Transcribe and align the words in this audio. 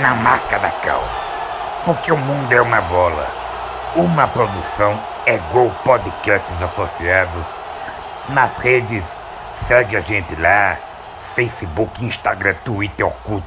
na 0.00 0.14
marca 0.14 0.58
da 0.58 0.70
Cal. 0.70 1.02
Porque 1.84 2.10
o 2.10 2.16
mundo 2.16 2.52
é 2.52 2.60
uma 2.60 2.80
bola. 2.80 3.26
Uma 3.96 4.26
produção 4.26 4.98
é 5.26 5.38
Gol 5.52 5.70
Podcasts 5.84 6.60
Associados. 6.60 7.46
Nas 8.30 8.58
redes, 8.58 9.20
segue 9.54 9.96
a 9.96 10.00
gente 10.00 10.34
lá. 10.36 10.76
Facebook, 11.22 12.04
Instagram, 12.04 12.54
Twitter, 12.64 13.06
Orkut. 13.06 13.44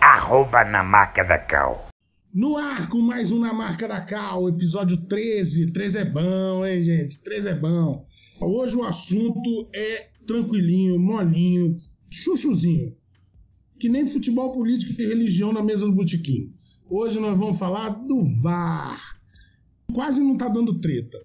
Arroba 0.00 0.64
na 0.64 0.82
marca 0.82 1.24
da 1.24 1.38
Cal. 1.38 1.88
No 2.34 2.58
ar 2.58 2.88
com 2.88 3.00
mais 3.00 3.32
um 3.32 3.40
Na 3.40 3.54
Marca 3.54 3.88
da 3.88 4.02
Cal, 4.02 4.48
episódio 4.48 4.98
13. 4.98 5.72
13 5.72 5.98
é 5.98 6.04
bom, 6.04 6.66
hein, 6.66 6.82
gente? 6.82 7.18
13 7.22 7.48
é 7.48 7.54
bom. 7.54 8.04
Hoje 8.38 8.76
o 8.76 8.84
assunto 8.84 9.68
é 9.74 10.08
tranquilinho, 10.26 10.98
molinho, 10.98 11.74
chuchuzinho. 12.10 12.94
Que 13.78 13.88
nem 13.88 14.06
futebol, 14.06 14.50
política 14.52 15.00
e 15.00 15.06
religião 15.06 15.52
na 15.52 15.62
mesa 15.62 15.86
do 15.86 15.92
botequim. 15.92 16.52
Hoje 16.90 17.20
nós 17.20 17.38
vamos 17.38 17.58
falar 17.58 17.90
do 17.90 18.24
VAR. 18.42 18.98
Quase 19.92 20.20
não 20.20 20.36
tá 20.36 20.48
dando 20.48 20.80
treta. 20.80 21.18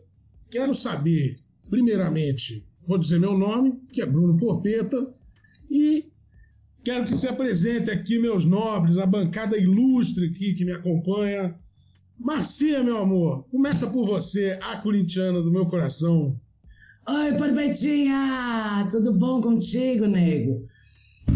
Quero 0.52 0.75
saber, 0.75 1.36
primeiramente, 1.69 2.66
vou 2.86 2.97
dizer 2.97 3.19
meu 3.19 3.38
nome, 3.38 3.81
que 3.92 4.02
é 4.02 4.05
Bruno 4.05 4.38
Porpeta, 4.38 5.14
e 5.69 6.11
quero 6.83 7.05
que 7.05 7.17
se 7.17 7.27
apresente 7.27 7.89
aqui 7.89 8.19
meus 8.19 8.45
nobres, 8.45 8.97
a 8.97 9.05
bancada 9.05 9.58
ilustre 9.58 10.27
aqui 10.27 10.53
que 10.53 10.64
me 10.64 10.73
acompanha. 10.73 11.58
Marcia, 12.20 12.83
meu 12.83 12.97
amor, 12.97 13.45
começa 13.49 13.88
por 13.88 14.05
você, 14.05 14.59
a 14.61 14.77
corintiana 14.77 15.42
do 15.42 15.52
meu 15.52 15.66
coração. 15.66 16.39
Oi, 17.09 17.33
Porpetinha! 17.33 18.88
Tudo 18.92 19.11
bom 19.11 19.42
contigo, 19.42 20.05
nego? 20.05 20.67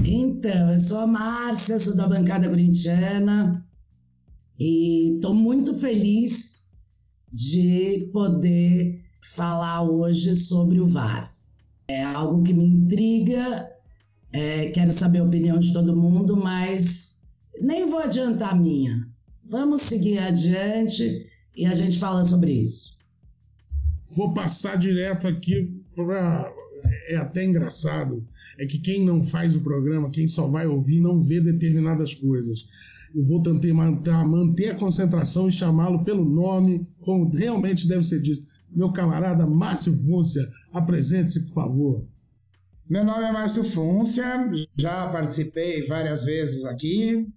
Então, 0.10 0.72
eu 0.72 0.80
sou 0.80 1.00
a 1.00 1.08
Márcia, 1.08 1.78
sou 1.78 1.94
da 1.94 2.08
bancada 2.08 2.48
corintiana 2.48 3.68
e 4.58 5.20
tô 5.22 5.34
muito 5.34 5.78
feliz 5.78 6.72
de 7.30 8.10
poder 8.14 9.04
falar 9.22 9.82
hoje 9.82 10.34
sobre 10.34 10.80
o 10.80 10.86
VAR. 10.86 11.28
É 11.90 12.02
algo 12.06 12.42
que 12.42 12.54
me 12.54 12.64
intriga, 12.64 13.70
é, 14.32 14.68
quero 14.70 14.94
saber 14.94 15.20
a 15.20 15.26
opinião 15.26 15.60
de 15.60 15.74
todo 15.74 15.94
mundo, 15.94 16.38
mas 16.38 17.26
nem 17.60 17.86
vou 17.86 18.00
adiantar 18.00 18.54
a 18.54 18.56
minha. 18.56 19.06
Vamos 19.44 19.82
seguir 19.82 20.20
adiante 20.20 21.26
e 21.54 21.66
a 21.66 21.74
gente 21.74 22.00
fala 22.00 22.24
sobre 22.24 22.54
isso. 22.54 22.98
Vou 24.16 24.34
passar 24.34 24.78
direto 24.78 25.28
aqui 25.28 25.84
para. 25.94 26.50
É 27.10 27.18
até 27.18 27.44
engraçado. 27.44 28.26
É 28.60 28.66
que 28.66 28.80
quem 28.80 29.06
não 29.06 29.24
faz 29.24 29.56
o 29.56 29.62
programa, 29.62 30.10
quem 30.10 30.28
só 30.28 30.48
vai 30.48 30.66
ouvir, 30.66 31.00
não 31.00 31.24
vê 31.24 31.40
determinadas 31.40 32.14
coisas. 32.14 32.66
Eu 33.16 33.24
vou 33.24 33.42
tentar 33.42 34.26
manter 34.26 34.70
a 34.70 34.76
concentração 34.76 35.48
e 35.48 35.52
chamá-lo 35.52 36.04
pelo 36.04 36.26
nome, 36.26 36.88
como 37.02 37.30
realmente 37.30 37.88
deve 37.88 38.04
ser 38.04 38.22
dito. 38.22 38.42
Meu 38.70 38.92
camarada 38.92 39.48
Márcio 39.48 39.94
Fúncia, 39.94 40.48
apresente-se, 40.74 41.46
por 41.46 41.54
favor. 41.54 42.08
Meu 42.90 43.04
nome 43.04 43.24
é 43.24 43.32
Márcio 43.32 43.64
Fúncia, 43.64 44.26
já 44.78 45.08
participei 45.10 45.86
várias 45.88 46.24
vezes 46.24 46.66
aqui 46.66 47.28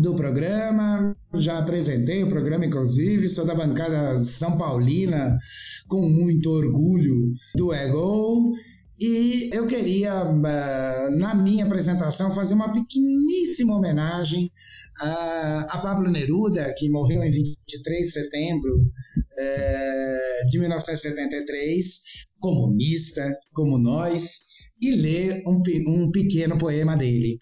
do 0.00 0.14
programa, 0.14 1.16
já 1.34 1.58
apresentei 1.58 2.24
o 2.24 2.28
programa, 2.28 2.66
inclusive, 2.66 3.28
sou 3.28 3.46
da 3.46 3.54
bancada 3.54 4.18
São 4.20 4.58
Paulina, 4.58 5.38
com 5.86 6.08
muito 6.08 6.50
orgulho 6.50 7.34
do 7.54 7.72
Ego. 7.72 8.52
E 9.00 9.50
eu 9.52 9.66
queria, 9.66 10.24
na 11.16 11.34
minha 11.34 11.64
apresentação, 11.64 12.32
fazer 12.32 12.54
uma 12.54 12.72
pequeníssima 12.72 13.76
homenagem 13.76 14.50
a, 15.00 15.80
Pablo 15.82 16.10
Neruda, 16.10 16.72
que 16.76 16.88
morreu 16.88 17.22
em 17.22 17.30
23 17.30 18.00
de 18.00 18.12
setembro 18.12 18.90
de 20.48 20.58
1973, 20.58 22.02
comunista, 22.38 23.36
como 23.52 23.78
nós, 23.78 24.44
e 24.80 24.92
ler 24.92 25.42
um, 25.46 25.62
um 25.88 26.10
pequeno 26.10 26.56
poema 26.56 26.96
dele. 26.96 27.38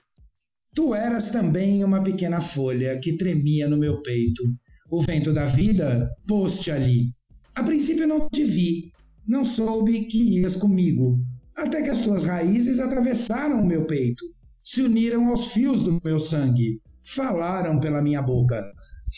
Tu 0.75 0.95
eras 0.95 1.31
também 1.31 1.85
uma 1.85 2.03
pequena 2.03 2.41
folha 2.41 2.99
que 2.99 3.19
tremia 3.19 3.69
no 3.69 3.77
meu 3.77 4.01
peito. 4.01 4.43
O 4.91 5.03
vento 5.03 5.33
da 5.33 5.45
vida 5.45 6.11
pôs-te 6.27 6.71
ali. 6.71 7.13
A 7.55 7.63
princípio 7.63 8.07
não 8.07 8.29
te 8.31 8.45
vi, 8.45 8.91
não 9.27 9.45
soube 9.45 10.07
que 10.07 10.39
ias 10.39 10.57
comigo, 10.57 11.19
até 11.57 11.83
que 11.83 11.91
as 11.91 12.03
tuas 12.03 12.25
raízes 12.25 12.81
atravessaram 12.81 13.61
o 13.61 13.67
meu 13.67 13.85
peito, 13.85 14.25
se 14.63 14.83
uniram 14.83 15.29
aos 15.29 15.53
fios 15.53 15.83
do 15.83 16.01
meu 16.05 16.19
sangue, 16.21 16.81
falaram 17.05 17.81
pela 17.81 18.03
minha 18.03 18.23
boca, 18.23 18.63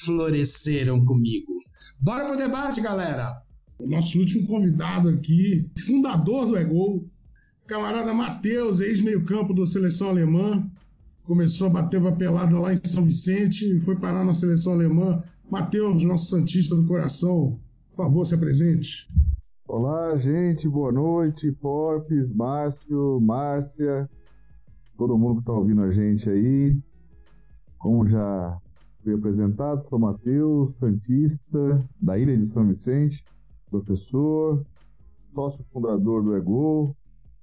floresceram 0.04 1.04
comigo. 1.04 1.52
Bora 2.00 2.24
pro 2.24 2.36
debate, 2.36 2.80
galera! 2.80 3.42
O 3.78 3.88
nosso 3.88 4.18
último 4.18 4.46
convidado 4.46 5.08
aqui, 5.08 5.70
fundador 5.86 6.46
do 6.46 6.56
Egol, 6.56 7.04
camarada 7.66 8.14
Matheus, 8.14 8.80
ex-meio-campo 8.80 9.52
da 9.52 9.66
seleção 9.66 10.08
alemã, 10.08 10.70
começou 11.24 11.66
a 11.66 11.70
bater 11.70 12.00
papelada 12.00 12.58
lá 12.58 12.72
em 12.72 12.78
São 12.84 13.04
Vicente 13.04 13.76
e 13.76 13.80
foi 13.80 13.96
parar 13.96 14.24
na 14.24 14.34
seleção 14.34 14.74
alemã. 14.74 15.22
Matheus, 15.50 16.02
nosso 16.04 16.30
Santista 16.30 16.74
do 16.74 16.86
Coração, 16.86 17.58
por 17.90 17.96
favor, 17.96 18.24
se 18.24 18.34
apresente. 18.34 19.08
Olá, 19.66 20.14
gente, 20.18 20.68
boa 20.68 20.92
noite. 20.92 21.50
Porpes, 21.50 22.30
Márcio, 22.30 23.18
Márcia, 23.18 24.08
todo 24.94 25.16
mundo 25.16 25.36
que 25.36 25.40
está 25.40 25.52
ouvindo 25.54 25.80
a 25.80 25.90
gente 25.90 26.28
aí. 26.28 26.78
Como 27.78 28.06
já 28.06 28.60
foi 29.02 29.14
apresentado, 29.14 29.82
sou 29.84 29.98
Matheus, 29.98 30.76
Santista, 30.76 31.82
da 31.98 32.18
Ilha 32.18 32.36
de 32.36 32.44
São 32.44 32.68
Vicente, 32.68 33.24
professor, 33.70 34.62
sócio 35.34 35.64
fundador 35.72 36.22
do 36.22 36.36
EGO, 36.36 36.94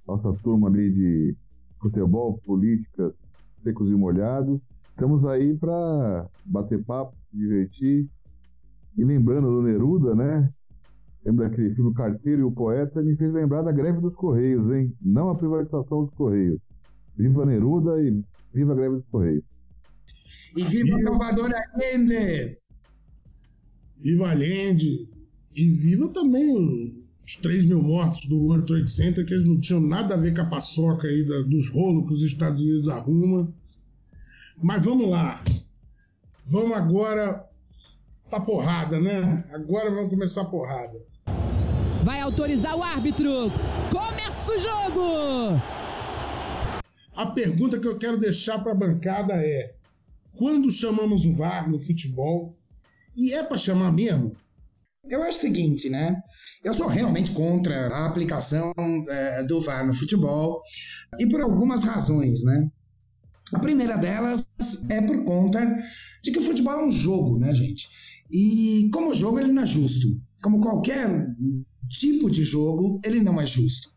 nossa 0.06 0.32
turma 0.44 0.68
ali 0.68 0.92
de 0.92 1.36
futebol, 1.80 2.38
políticas, 2.46 3.18
secos 3.64 3.90
e 3.90 3.94
molhados. 3.96 4.60
Estamos 4.90 5.26
aí 5.26 5.58
para 5.58 6.28
bater 6.44 6.84
papo, 6.84 7.16
se 7.28 7.36
divertir. 7.36 8.08
E 8.96 9.04
lembrando 9.04 9.48
do 9.48 9.62
Neruda, 9.62 10.14
né? 10.14 10.52
Lembra 11.24 11.48
daquele 11.48 11.74
filme 11.74 11.94
Carteiro 11.94 12.40
e 12.40 12.44
o 12.44 12.50
Poeta? 12.50 13.00
Me 13.00 13.16
fez 13.16 13.32
lembrar 13.32 13.62
da 13.62 13.70
greve 13.70 14.00
dos 14.00 14.16
Correios, 14.16 14.70
hein? 14.72 14.92
Não 15.00 15.30
a 15.30 15.36
privatização 15.36 16.04
dos 16.04 16.14
Correios. 16.14 16.60
Viva 17.16 17.46
Neruda 17.46 18.02
e 18.02 18.22
viva 18.52 18.72
a 18.72 18.76
greve 18.76 18.96
dos 18.96 19.06
Correios. 19.06 19.44
E 20.56 20.62
viva 20.64 21.00
Salvador 21.02 21.50
Allende! 21.54 22.58
Viva 23.98 24.30
Allende! 24.30 25.08
E 25.54 25.70
viva 25.70 26.08
também 26.08 27.04
os 27.24 27.36
3 27.36 27.66
mil 27.66 27.82
mortos 27.82 28.26
do 28.26 28.38
World 28.38 28.66
Trade 28.66 28.90
Center, 28.90 29.24
que 29.24 29.32
eles 29.32 29.46
não 29.46 29.60
tinham 29.60 29.80
nada 29.80 30.14
a 30.14 30.18
ver 30.18 30.34
com 30.34 30.40
a 30.40 30.46
paçoca 30.46 31.06
aí 31.06 31.24
da, 31.24 31.42
dos 31.42 31.70
rolos 31.70 32.06
que 32.08 32.14
os 32.14 32.22
Estados 32.22 32.62
Unidos 32.62 32.88
arrumam. 32.88 33.54
Mas 34.60 34.84
vamos 34.84 35.08
lá. 35.08 35.42
Vamos 36.50 36.76
agora 36.76 37.48
pra 38.28 38.40
porrada, 38.40 39.00
né? 39.00 39.44
Agora 39.52 39.90
vamos 39.90 40.08
começar 40.08 40.42
a 40.42 40.46
porrada. 40.46 41.11
Vai 42.02 42.20
autorizar 42.20 42.76
o 42.76 42.82
árbitro. 42.82 43.50
Começa 43.90 44.52
o 44.52 44.58
jogo! 44.58 45.62
A 47.14 47.26
pergunta 47.26 47.78
que 47.78 47.86
eu 47.86 47.96
quero 47.96 48.18
deixar 48.18 48.58
para 48.58 48.72
a 48.72 48.74
bancada 48.74 49.34
é: 49.34 49.74
quando 50.36 50.70
chamamos 50.70 51.24
o 51.24 51.36
VAR 51.36 51.70
no 51.70 51.78
futebol? 51.78 52.56
E 53.16 53.32
é 53.34 53.42
para 53.44 53.56
chamar 53.56 53.92
mesmo? 53.92 54.34
Eu 55.08 55.22
acho 55.22 55.38
o 55.38 55.40
seguinte, 55.40 55.88
né? 55.90 56.20
Eu 56.64 56.74
sou 56.74 56.88
realmente 56.88 57.30
contra 57.32 57.88
a 57.88 58.06
aplicação 58.06 58.72
é, 59.08 59.44
do 59.44 59.60
VAR 59.60 59.86
no 59.86 59.94
futebol 59.94 60.60
e 61.20 61.28
por 61.28 61.40
algumas 61.40 61.84
razões, 61.84 62.42
né? 62.42 62.68
A 63.52 63.58
primeira 63.60 63.96
delas 63.96 64.46
é 64.88 65.00
por 65.02 65.24
conta 65.24 65.60
de 66.22 66.32
que 66.32 66.38
o 66.38 66.42
futebol 66.42 66.72
é 66.72 66.84
um 66.84 66.92
jogo, 66.92 67.38
né, 67.38 67.54
gente? 67.54 67.88
E 68.32 68.88
como 68.92 69.14
jogo 69.14 69.38
ele 69.38 69.52
não 69.52 69.62
é 69.62 69.66
justo. 69.66 70.08
Como 70.42 70.60
qualquer 70.60 71.08
tipo 71.88 72.30
de 72.30 72.42
jogo, 72.42 73.00
ele 73.04 73.20
não 73.20 73.40
é 73.40 73.46
justo. 73.46 73.92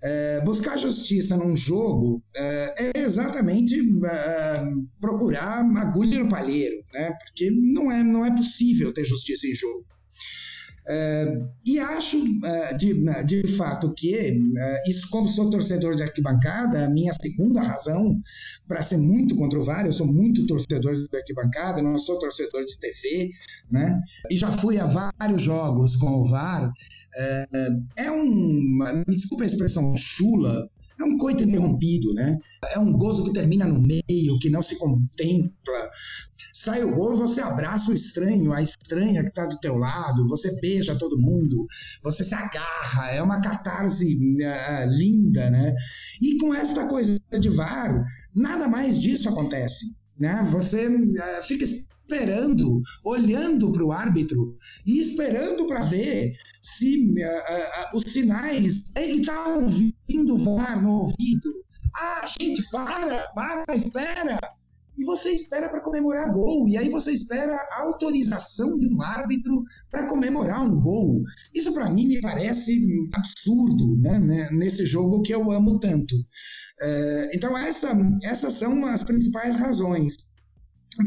É, 0.00 0.40
buscar 0.42 0.78
justiça 0.78 1.36
num 1.36 1.56
jogo 1.56 2.22
é, 2.34 2.92
é 2.96 3.00
exatamente 3.00 3.74
é, 3.74 4.64
procurar 5.00 5.64
agulha 5.76 6.20
no 6.20 6.28
palheiro, 6.28 6.84
né? 6.92 7.12
porque 7.24 7.50
não 7.50 7.90
é, 7.90 8.04
não 8.04 8.24
é 8.24 8.30
possível 8.30 8.92
ter 8.92 9.04
justiça 9.04 9.46
em 9.46 9.54
jogo. 9.54 9.84
Uh, 10.88 11.46
e 11.66 11.78
acho, 11.78 12.16
uh, 12.16 12.78
de, 12.78 12.94
de 13.24 13.46
fato, 13.46 13.92
que 13.92 14.14
uh, 14.14 14.90
isso, 14.90 15.10
como 15.10 15.28
sou 15.28 15.50
torcedor 15.50 15.94
de 15.94 16.02
arquibancada, 16.02 16.86
a 16.86 16.88
minha 16.90 17.12
segunda 17.12 17.60
razão 17.60 18.18
para 18.66 18.82
ser 18.82 18.96
muito 18.96 19.36
contra 19.36 19.58
o 19.58 19.62
VAR, 19.62 19.84
eu 19.84 19.92
sou 19.92 20.06
muito 20.06 20.46
torcedor 20.46 20.94
de 20.94 21.14
arquibancada, 21.14 21.82
não 21.82 21.98
sou 21.98 22.18
torcedor 22.18 22.64
de 22.64 22.78
TV, 22.78 23.30
né? 23.70 24.00
E 24.30 24.36
já 24.36 24.50
fui 24.50 24.78
a 24.78 24.86
vários 24.86 25.42
jogos 25.42 25.94
com 25.96 26.08
o 26.08 26.24
VAR. 26.24 26.72
é 27.96 28.10
um, 28.10 29.04
me 29.06 29.14
desculpa 29.14 29.44
a 29.44 29.46
expressão 29.46 29.94
chula, 29.94 30.70
é 30.98 31.04
um 31.04 31.16
coito 31.16 31.44
interrompido, 31.44 32.12
né? 32.14 32.38
É 32.72 32.78
um 32.78 32.92
gozo 32.92 33.24
que 33.24 33.32
termina 33.32 33.66
no 33.66 33.80
meio, 33.80 34.38
que 34.40 34.50
não 34.50 34.62
se 34.62 34.76
contempla, 34.78 35.90
sai 36.68 36.84
o 36.84 36.94
gol, 36.94 37.16
você 37.16 37.40
abraça 37.40 37.90
o 37.90 37.94
estranho, 37.94 38.52
a 38.52 38.60
estranha 38.60 39.22
que 39.22 39.30
está 39.30 39.46
do 39.46 39.58
teu 39.58 39.76
lado, 39.76 40.28
você 40.28 40.60
beija 40.60 40.98
todo 40.98 41.18
mundo, 41.18 41.66
você 42.02 42.22
se 42.22 42.34
agarra, 42.34 43.10
é 43.10 43.22
uma 43.22 43.40
catarse 43.40 44.14
uh, 44.16 44.90
linda, 44.90 45.48
né? 45.48 45.74
E 46.20 46.36
com 46.36 46.54
esta 46.54 46.86
coisa 46.86 47.18
de 47.40 47.48
VAR, 47.48 48.04
nada 48.34 48.68
mais 48.68 49.00
disso 49.00 49.30
acontece, 49.30 49.96
né? 50.18 50.46
Você 50.50 50.88
uh, 50.88 51.42
fica 51.44 51.64
esperando, 51.64 52.82
olhando 53.02 53.72
para 53.72 53.84
o 53.84 53.92
árbitro 53.92 54.58
e 54.84 55.00
esperando 55.00 55.66
para 55.66 55.80
ver 55.80 56.34
se 56.60 57.14
uh, 57.18 57.96
os 57.96 58.12
sinais, 58.12 58.92
ele 58.94 59.22
está 59.22 59.48
ouvindo 59.48 60.34
o 60.34 60.38
VAR 60.38 60.82
no 60.82 61.00
ouvido. 61.00 61.64
Ah, 61.96 62.26
gente, 62.38 62.62
para, 62.70 63.28
para, 63.28 63.74
espera 63.74 64.38
e 64.98 65.04
você 65.04 65.30
espera 65.30 65.68
para 65.68 65.80
comemorar 65.80 66.32
gol. 66.32 66.68
E 66.68 66.76
aí 66.76 66.88
você 66.88 67.12
espera 67.12 67.54
a 67.54 67.82
autorização 67.82 68.76
de 68.76 68.92
um 68.92 69.00
árbitro 69.00 69.62
para 69.90 70.08
comemorar 70.08 70.62
um 70.62 70.80
gol. 70.80 71.22
Isso 71.54 71.72
para 71.72 71.88
mim 71.88 72.08
me 72.08 72.20
parece 72.20 72.84
absurdo 73.14 73.96
né, 73.98 74.18
né, 74.18 74.48
nesse 74.50 74.84
jogo 74.84 75.22
que 75.22 75.32
eu 75.32 75.52
amo 75.52 75.78
tanto. 75.78 76.14
É, 76.80 77.30
então 77.34 77.56
essa, 77.56 77.96
essas 78.22 78.54
são 78.54 78.84
as 78.86 79.04
principais 79.04 79.60
razões. 79.60 80.14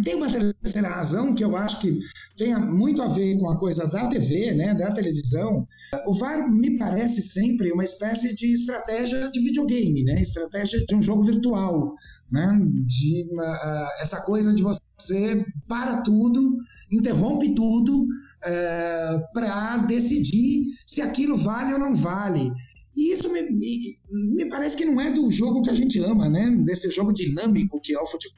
Tem 0.03 0.15
uma 0.15 0.29
terceira 0.31 0.87
razão 0.87 1.35
que 1.35 1.43
eu 1.43 1.55
acho 1.55 1.81
que 1.81 1.99
tem 2.37 2.55
muito 2.55 3.01
a 3.01 3.07
ver 3.07 3.37
com 3.37 3.49
a 3.49 3.59
coisa 3.59 3.87
da 3.87 4.07
TV, 4.07 4.53
né, 4.53 4.73
da 4.73 4.91
televisão. 4.91 5.67
O 6.07 6.13
VAR 6.13 6.49
me 6.49 6.77
parece 6.77 7.21
sempre 7.21 7.71
uma 7.73 7.83
espécie 7.83 8.33
de 8.33 8.53
estratégia 8.53 9.29
de 9.29 9.41
videogame, 9.41 10.03
né, 10.03 10.21
estratégia 10.21 10.85
de 10.85 10.95
um 10.95 11.01
jogo 11.01 11.23
virtual 11.23 11.93
né? 12.31 12.57
De 12.85 13.27
uh, 13.33 14.01
essa 14.01 14.21
coisa 14.21 14.53
de 14.53 14.63
você 14.63 15.45
para 15.67 16.01
tudo, 16.01 16.57
interrompe 16.91 17.53
tudo 17.53 18.03
uh, 18.03 18.07
é, 18.45 19.19
para 19.33 19.77
decidir 19.79 20.67
se 20.85 21.01
aquilo 21.01 21.35
vale 21.35 21.73
ou 21.73 21.79
não 21.79 21.93
vale. 21.93 22.51
E 22.95 23.11
isso 23.13 23.31
me, 23.31 23.41
me, 23.41 23.97
me, 24.35 24.49
parece 24.49 24.77
que 24.77 24.85
não 24.85 25.01
é 25.01 25.11
do 25.11 25.29
jogo 25.31 25.61
que 25.61 25.69
a 25.69 25.75
gente 25.75 25.99
ama, 25.99 26.29
né? 26.29 26.49
Desse 26.65 26.89
jogo 26.89 27.13
dinâmico 27.13 27.81
que 27.81 27.93
é 27.93 27.99
o 27.99 28.05
futebol, 28.05 28.37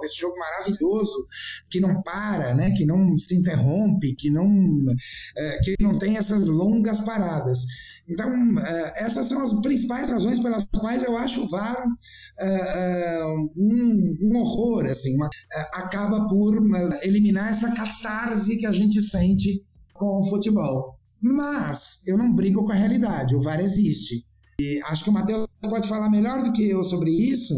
desse 0.00 0.20
jogo 0.20 0.36
maravilhoso 0.38 1.26
que 1.68 1.80
não 1.80 2.02
para, 2.02 2.54
né? 2.54 2.72
Que 2.72 2.84
não 2.84 3.16
se 3.18 3.34
interrompe, 3.36 4.14
que 4.14 4.30
não, 4.30 4.46
uh, 4.46 5.60
que 5.62 5.74
não 5.80 5.98
tem 5.98 6.16
essas 6.16 6.46
longas 6.46 7.00
paradas. 7.00 7.60
Então, 8.08 8.30
uh, 8.30 8.92
essas 8.96 9.26
são 9.26 9.42
as 9.42 9.60
principais 9.60 10.10
razões 10.10 10.38
pelas 10.38 10.66
quais 10.66 11.02
eu 11.02 11.16
acho 11.16 11.44
o 11.44 11.48
VAR 11.48 11.84
uh, 11.86 13.50
um, 13.56 14.16
um, 14.22 14.36
horror, 14.38 14.86
assim, 14.86 15.14
uma, 15.16 15.30
acaba 15.72 16.26
por 16.28 16.62
eliminar 17.02 17.50
essa 17.50 17.72
catarse 17.72 18.56
que 18.58 18.66
a 18.66 18.72
gente 18.72 19.00
sente 19.00 19.64
com 19.94 20.20
o 20.20 20.28
futebol. 20.28 20.98
Mas 21.20 22.06
eu 22.06 22.18
não 22.18 22.34
brigo 22.34 22.64
com 22.64 22.72
a 22.72 22.76
realidade, 22.76 23.34
o 23.34 23.40
VAR 23.40 23.60
existe. 23.60 24.26
E 24.60 24.80
acho 24.84 25.04
que 25.04 25.10
o 25.10 25.12
Matheus 25.12 25.48
pode 25.62 25.88
falar 25.88 26.10
melhor 26.10 26.42
do 26.42 26.52
que 26.52 26.68
eu 26.68 26.82
sobre 26.82 27.10
isso. 27.10 27.54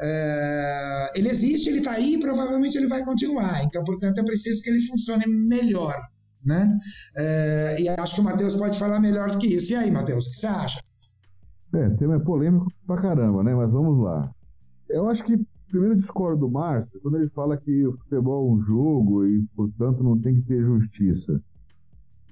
Uh, 0.00 1.10
ele 1.14 1.28
existe, 1.28 1.68
ele 1.68 1.78
está 1.78 1.92
aí 1.92 2.14
e 2.14 2.20
provavelmente 2.20 2.76
ele 2.76 2.88
vai 2.88 3.04
continuar. 3.04 3.64
Então, 3.64 3.84
portanto, 3.84 4.18
é 4.18 4.24
preciso 4.24 4.62
que 4.62 4.70
ele 4.70 4.80
funcione 4.80 5.26
melhor. 5.26 5.94
Né? 6.44 6.78
Uh, 7.16 7.80
e 7.80 7.88
acho 7.88 8.16
que 8.16 8.20
o 8.20 8.24
Matheus 8.24 8.56
pode 8.56 8.78
falar 8.78 9.00
melhor 9.00 9.30
do 9.30 9.38
que 9.38 9.46
isso. 9.46 9.72
E 9.72 9.76
aí, 9.76 9.90
Matheus, 9.90 10.26
o 10.26 10.30
que 10.30 10.36
você 10.36 10.46
acha? 10.46 10.80
É, 11.72 11.88
o 11.88 11.96
tema 11.96 12.16
é 12.16 12.18
polêmico 12.18 12.70
pra 12.86 13.00
caramba, 13.00 13.42
né? 13.42 13.54
Mas 13.54 13.72
vamos 13.72 14.02
lá. 14.04 14.30
Eu 14.88 15.08
acho 15.08 15.24
que 15.24 15.38
primeiro 15.74 15.96
discordo 15.96 16.46
do 16.46 16.50
Márcio 16.50 17.00
quando 17.02 17.16
ele 17.16 17.28
fala 17.30 17.56
que 17.56 17.84
o 17.84 17.96
futebol 17.98 18.48
é 18.48 18.52
um 18.52 18.60
jogo 18.60 19.26
e, 19.26 19.42
portanto, 19.56 20.04
não 20.04 20.16
tem 20.20 20.36
que 20.36 20.42
ter 20.42 20.62
justiça. 20.62 21.42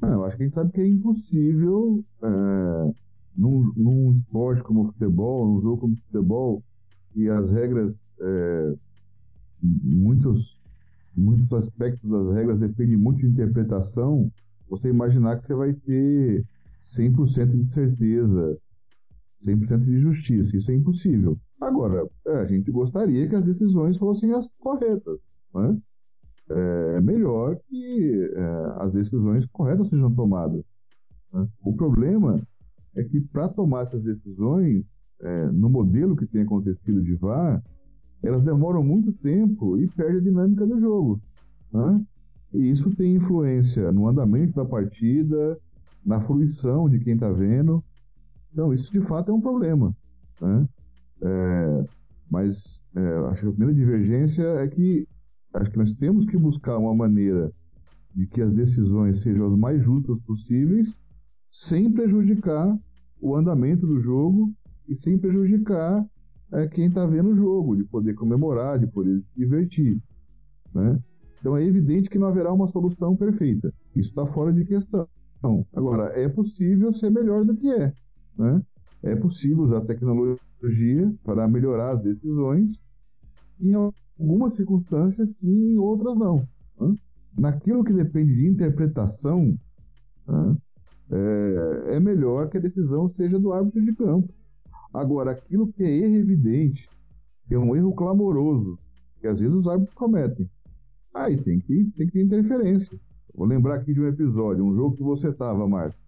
Não, 0.01 0.13
eu 0.13 0.25
acho 0.25 0.37
que 0.37 0.45
a 0.45 0.47
gente 0.47 0.55
sabe 0.55 0.73
que 0.73 0.81
é 0.81 0.87
impossível 0.87 2.05
é, 2.23 2.93
num, 3.37 3.73
num, 3.77 4.13
esporte 4.13 4.63
como 4.63 4.83
o 4.83 4.87
futebol, 4.87 5.47
num 5.47 5.61
jogo 5.61 5.79
como 5.79 5.95
o 5.95 5.97
futebol, 5.97 6.63
e 7.15 7.29
as 7.29 7.53
regras, 7.53 8.09
é, 8.21 8.75
muitos, 9.63 10.59
muitos 11.17 11.53
aspectos 11.53 12.09
das 12.09 12.35
regras 12.35 12.59
dependem 12.59 12.97
muito 12.97 13.21
de 13.21 13.27
interpretação, 13.27 14.31
você 14.69 14.89
imaginar 14.89 15.37
que 15.39 15.47
você 15.47 15.55
vai 15.55 15.73
ter 15.73 16.45
100% 16.81 17.63
de 17.63 17.73
certeza 17.73 18.59
100% 19.47 19.85
de 19.85 19.99
justiça. 19.99 20.57
Isso 20.57 20.71
é 20.71 20.75
impossível. 20.75 21.39
Agora, 21.61 22.09
é, 22.27 22.37
a 22.37 22.47
gente 22.47 22.71
gostaria 22.71 23.29
que 23.29 23.35
as 23.35 23.45
decisões 23.45 23.97
fossem 23.99 24.33
as 24.33 24.49
corretas. 24.55 25.19
Né? 25.55 25.79
É 26.49 27.01
melhor 27.01 27.57
que 27.69 28.31
é, 28.35 28.83
as 28.83 28.93
decisões 28.93 29.47
corretas 29.47 29.89
sejam 29.89 30.15
tomadas. 30.15 30.63
Né? 31.33 31.47
O 31.65 31.75
problema 31.75 32.41
é 32.95 33.03
que 33.03 33.21
para 33.21 33.49
tomar 33.49 33.83
essas 33.83 34.03
decisões, 34.03 34.85
é, 35.23 35.47
no 35.47 35.71
modelo 35.71 36.17
que 36.17 36.27
tem 36.27 36.43
acontecido 36.43 37.03
de 37.03 37.15
VAR, 37.15 37.63
elas 38.23 38.43
demoram 38.43 38.83
muito 38.83 39.13
tempo 39.13 39.79
e 39.79 39.89
perde 39.89 40.19
a 40.19 40.21
dinâmica 40.21 40.67
do 40.67 40.79
jogo. 40.81 41.21
Né? 41.73 42.05
E 42.55 42.71
isso 42.71 42.95
tem 42.95 43.17
influência 43.17 43.91
no 43.93 44.07
andamento 44.07 44.55
da 44.55 44.65
partida, 44.65 45.59
na 46.05 46.21
fruição 46.21 46.89
de 46.89 46.99
quem 46.99 47.15
está 47.15 47.31
vendo. 47.31 47.83
Então, 48.53 48.73
isso 48.75 48.93
de 48.93 49.01
fato 49.01 49.31
é 49.31 49.35
um 49.35 49.41
problema. 49.41 49.95
Né? 50.41 50.69
É, 51.23 51.85
mas 52.31 52.85
é, 52.95 53.01
acho 53.31 53.43
que 53.43 53.49
a 53.49 53.53
primeira 53.53 53.75
divergência 53.75 54.43
é 54.43 54.69
que 54.69 55.07
acho 55.55 55.71
que 55.71 55.79
nós 55.79 55.93
temos 55.93 56.27
que 56.27 56.37
buscar 56.37 56.79
uma 56.79 56.95
maneira 56.95 57.53
de 58.15 58.27
que 58.27 58.41
as 58.41 58.53
decisões 58.53 59.23
sejam 59.23 59.47
as 59.47 59.55
mais 59.55 59.83
justas 59.83 60.19
possíveis, 60.21 61.01
sem 61.51 61.91
prejudicar 61.91 62.79
o 63.21 63.37
andamento 63.37 63.87
do 63.87 64.01
jogo 64.01 64.53
e 64.89 64.95
sem 64.95 65.19
prejudicar 65.19 66.05
é, 66.53 66.67
quem 66.69 66.87
está 66.87 67.07
vendo 67.07 67.31
o 67.31 67.37
jogo, 67.37 67.77
de 67.77 67.85
poder 67.85 68.15
comemorar, 68.15 68.79
de 68.79 68.87
poder 68.87 69.21
se 69.21 69.39
divertir. 69.39 70.01
Né? 70.75 70.99
Então 71.41 71.57
é 71.57 71.65
evidente 71.65 72.09
que 72.09 72.19
não 72.19 72.29
haverá 72.29 72.53
uma 72.53 72.69
solução 72.69 73.17
perfeita. 73.17 73.73
Isso 73.97 74.11
está 74.11 74.27
fora 74.27 74.53
de 74.53 74.65
questão. 74.65 75.09
Agora, 75.75 76.13
é 76.15 76.29
possível 76.29 76.93
ser 76.93 77.11
melhor 77.11 77.45
do 77.45 77.57
que 77.57 77.69
é. 77.69 77.93
Né? 78.39 78.63
É 79.03 79.17
possível 79.17 79.65
usar 79.65 79.81
tecnologia 79.81 81.13
para 81.25 81.49
melhorar 81.49 81.93
as 81.93 82.03
decisões, 82.03 82.81
em 83.61 83.75
algumas 83.75 84.55
circunstâncias 84.55 85.33
sim, 85.39 85.73
em 85.73 85.79
outras 85.79 86.17
não. 86.17 86.47
Né? 86.81 86.97
Naquilo 87.37 87.83
que 87.83 87.93
depende 87.93 88.35
de 88.37 88.47
interpretação, 88.47 89.59
né? 90.29 90.57
é, 91.11 91.97
é 91.97 92.01
melhor 92.01 92.49
que 92.49 92.59
a 92.59 92.61
decisão 92.61 93.09
seja 93.09 93.39
do 93.39 93.53
árbitro 93.53 93.85
de 93.85 93.95
campo. 93.95 94.33
Agora, 94.93 95.33
aquilo 95.33 95.73
que 95.73 95.83
é 95.83 95.91
erro 95.91 96.17
evidente, 96.17 96.89
que 97.47 97.55
é 97.55 97.59
um 97.59 97.75
erro 97.75 97.95
clamoroso, 97.95 98.79
que 99.21 99.27
às 99.27 99.41
vezes 99.41 99.55
os 99.55 99.67
árbitros 99.67 99.95
cometem, 99.95 100.51
aí 101.15 101.37
tem 101.37 101.61
que, 101.61 101.85
tem 101.97 102.07
que 102.07 102.13
ter 102.13 102.25
interferência. 102.25 102.99
Vou 103.35 103.47
lembrar 103.47 103.77
aqui 103.77 103.95
de 103.95 104.01
um 104.01 104.07
episódio, 104.07 104.65
um 104.65 104.75
jogo 104.75 104.97
que 104.97 105.03
você 105.03 105.29
estava, 105.29 105.67
Marcos. 105.67 105.99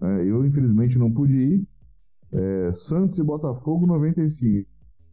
É, 0.00 0.24
eu, 0.24 0.44
infelizmente, 0.46 0.96
não 0.96 1.12
pude 1.12 1.34
ir. 1.34 1.68
É, 2.30 2.70
Santos 2.72 3.18
e 3.18 3.22
Botafogo 3.22 3.86
95. 3.86 4.68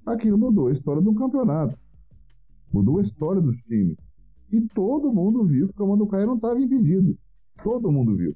Aquilo 0.06 0.38
mudou 0.38 0.68
a 0.68 0.74
história 0.74 1.02
do 1.02 1.14
campeonato. 1.14 1.78
Mudou 2.72 3.00
a 3.00 3.02
história 3.02 3.42
dos 3.42 3.58
times. 3.64 3.98
E 4.52 4.62
todo 4.70 5.12
mundo 5.12 5.44
viu 5.44 5.68
que 5.68 5.74
o 5.74 5.78
Comando 5.78 6.06
Caio 6.06 6.28
não 6.28 6.36
estava 6.36 6.60
impedido. 6.60 7.18
Todo 7.64 7.92
mundo 7.92 8.16
viu. 8.16 8.36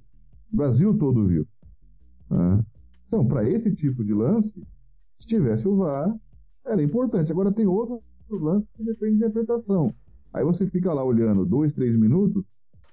O 0.51 0.58
Brasil 0.58 0.98
todo 0.98 1.27
viu. 1.27 1.46
É. 2.31 2.63
Então, 3.08 3.25
para 3.25 3.48
esse 3.48 3.74
tipo 3.75 4.03
de 4.03 4.13
lance, 4.13 4.53
se 5.20 5.28
tivesse 5.28 5.68
o 5.68 5.76
VAR, 5.76 6.16
era 6.66 6.82
importante. 6.82 7.32
Agora 7.32 7.52
tem 7.52 7.68
outros 7.68 8.02
lances 8.30 8.70
que 8.76 8.84
dependem 8.84 9.18
de 9.18 9.26
interpretação. 9.26 9.94
Aí 10.34 10.44
você 10.44 10.68
fica 10.68 10.94
lá 10.94 11.04
olhando 11.04 11.46
dois, 11.46 11.74
três 11.74 11.98
minutos, 11.98 12.44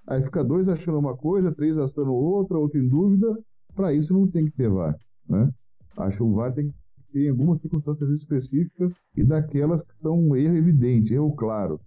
Aí 0.06 0.23
fica 0.23 0.45
dois 0.45 0.68
achando 0.68 0.99
uma 0.99 1.16
coisa, 1.16 1.52
três 1.52 1.76
achando 1.76 2.14
outra, 2.14 2.56
outro 2.56 2.78
em 2.78 2.88
dúvida. 2.88 3.26
Para 3.75 3.92
isso 3.92 4.14
não 4.14 4.26
tem 4.26 4.45
que 4.45 4.52
ter 4.52 4.71
VAR. 4.71 4.97
Né? 5.28 5.52
Acho 5.97 6.18
que 6.18 6.23
o 6.23 6.33
VAR 6.33 6.54
tem 6.54 6.68
que 6.68 6.75
ter 7.12 7.28
algumas 7.28 7.61
circunstâncias 7.61 8.11
específicas 8.11 8.95
e 9.16 9.25
daquelas 9.25 9.83
que 9.83 9.99
são 9.99 10.16
um 10.16 10.37
erro 10.37 10.56
evidente, 10.56 11.12
erro 11.12 11.35
claro. 11.35 11.80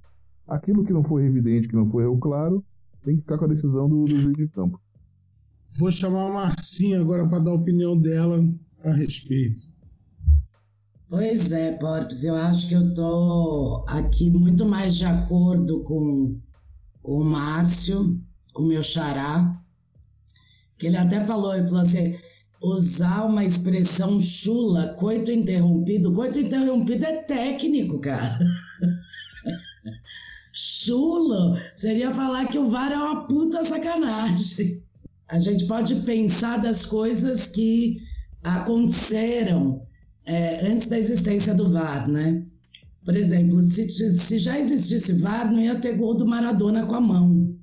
Aquilo 0.46 0.84
que 0.84 0.92
não 0.92 1.04
foi 1.04 1.26
evidente, 1.26 1.68
que 1.68 1.76
não 1.76 1.90
foi 1.90 2.04
erro 2.04 2.18
claro, 2.18 2.64
tem 3.06 3.16
que 3.16 3.22
ficar 3.22 3.38
com 3.38 3.46
a 3.46 3.50
decisão 3.50 3.88
do, 3.88 4.04
do 4.04 4.18
juiz 4.18 4.36
de 4.36 4.48
campo. 4.50 4.80
Vou 5.80 5.92
chamar 5.92 6.28
a 6.28 6.34
Marcinha 6.34 7.00
agora 7.00 7.28
para 7.28 7.40
dar 7.40 7.52
a 7.52 7.56
opinião 7.56 7.98
dela 7.98 8.40
a 8.84 8.92
respeito. 8.92 9.70
Pois 11.10 11.52
é, 11.52 11.72
Porpes, 11.72 12.24
eu 12.24 12.36
acho 12.36 12.70
que 12.70 12.76
eu 12.76 12.94
tô 12.94 13.84
aqui 13.88 14.30
muito 14.30 14.64
mais 14.64 14.96
de 14.96 15.06
acordo 15.06 15.84
com, 15.84 16.40
com 17.02 17.14
o 17.14 17.26
Márcio, 17.26 18.22
com 18.54 18.62
o 18.62 18.68
meu 18.68 18.84
xará, 18.84 19.60
que 20.78 20.86
ele 20.86 20.98
até 20.98 21.20
falou, 21.20 21.56
ele 21.56 21.66
falou 21.66 21.82
assim, 21.82 22.16
usar 22.62 23.26
uma 23.26 23.44
expressão 23.44 24.22
chula, 24.22 24.94
coito 25.00 25.32
interrompido, 25.32 26.14
coito 26.14 26.38
interrompido 26.38 27.04
é 27.04 27.24
técnico, 27.24 28.00
cara. 28.00 28.38
Chulo 30.54 31.58
seria 31.76 32.14
falar 32.14 32.50
que 32.50 32.60
o 32.60 32.68
VAR 32.68 32.92
é 32.92 32.98
uma 32.98 33.26
puta 33.26 33.64
sacanagem. 33.64 34.84
A 35.28 35.40
gente 35.40 35.66
pode 35.66 35.96
pensar 36.02 36.58
das 36.58 36.86
coisas 36.86 37.48
que 37.48 37.98
aconteceram 38.44 39.89
é, 40.30 40.64
antes 40.64 40.88
da 40.88 40.98
existência 41.00 41.56
do 41.56 41.72
VAR, 41.72 42.08
né? 42.08 42.46
Por 43.04 43.16
exemplo, 43.16 43.60
se, 43.64 43.90
se 43.90 44.38
já 44.38 44.60
existisse 44.60 45.14
VAR, 45.14 45.52
não 45.52 45.60
ia 45.60 45.80
ter 45.80 45.98
gol 45.98 46.16
do 46.16 46.28
Maradona 46.28 46.86
com 46.86 46.94
a 46.94 47.02
mão. 47.02 47.56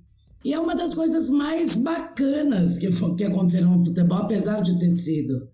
E 0.44 0.52
é 0.52 0.58
uma 0.58 0.74
das 0.74 0.92
coisas 0.92 1.30
mais 1.30 1.76
bacanas 1.76 2.76
que, 2.78 2.88
que 3.16 3.24
aconteceram 3.24 3.78
no 3.78 3.84
futebol, 3.84 4.18
apesar 4.18 4.60
de 4.62 4.80
ter 4.80 4.90
sido 4.90 5.48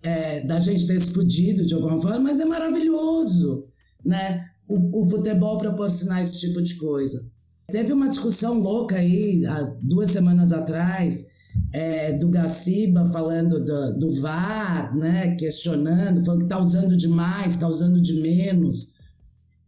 é, 0.00 0.40
da 0.46 0.60
gente 0.60 0.86
ter 0.86 1.00
se 1.00 1.12
fudido 1.12 1.66
de 1.66 1.74
alguma 1.74 2.00
forma, 2.00 2.20
mas 2.20 2.38
é 2.38 2.44
maravilhoso, 2.44 3.66
né? 4.04 4.44
O, 4.68 5.00
o, 5.00 5.10
futebol 5.10 5.58
proporcionar 5.58 6.20
esse 6.20 6.38
tipo 6.38 6.62
de 6.62 6.76
coisa. 6.76 7.28
Teve 7.72 7.92
uma 7.92 8.08
discussão 8.08 8.60
louca 8.60 8.96
aí, 8.96 9.44
há 9.46 9.62
duas 9.82 10.12
semanas 10.12 10.52
atrás, 10.52 11.25
é, 11.72 12.12
do 12.12 12.28
Gaciba 12.28 13.04
falando 13.06 13.64
do, 13.64 13.98
do, 13.98 14.20
VAR, 14.20 14.96
né? 14.96 15.34
Questionando, 15.36 16.24
falando 16.24 16.40
que 16.40 16.46
está 16.46 16.58
usando 16.58 16.96
demais, 16.96 17.52
está 17.52 17.68
usando 17.68 18.00
de 18.00 18.20
menos. 18.20 18.94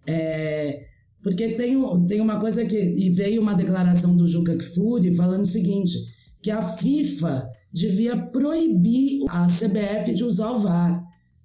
É, 0.06 0.86
porque 1.22 1.50
tem, 1.50 1.76
tem 2.06 2.20
uma 2.20 2.40
coisa 2.40 2.64
que. 2.64 2.78
E 2.78 3.10
veio 3.10 3.42
uma 3.42 3.54
declaração 3.54 4.16
do 4.16 4.26
Juca 4.26 4.56
Kfouri 4.56 5.14
falando 5.14 5.42
o 5.42 5.46
seguinte: 5.46 5.98
que 6.42 6.50
a 6.50 6.62
FIFA 6.62 7.48
devia 7.72 8.16
proibir 8.16 9.24
a 9.28 9.46
CBF 9.46 10.14
de 10.14 10.24
usar 10.24 10.52
o 10.52 10.60
VAR. 10.60 11.04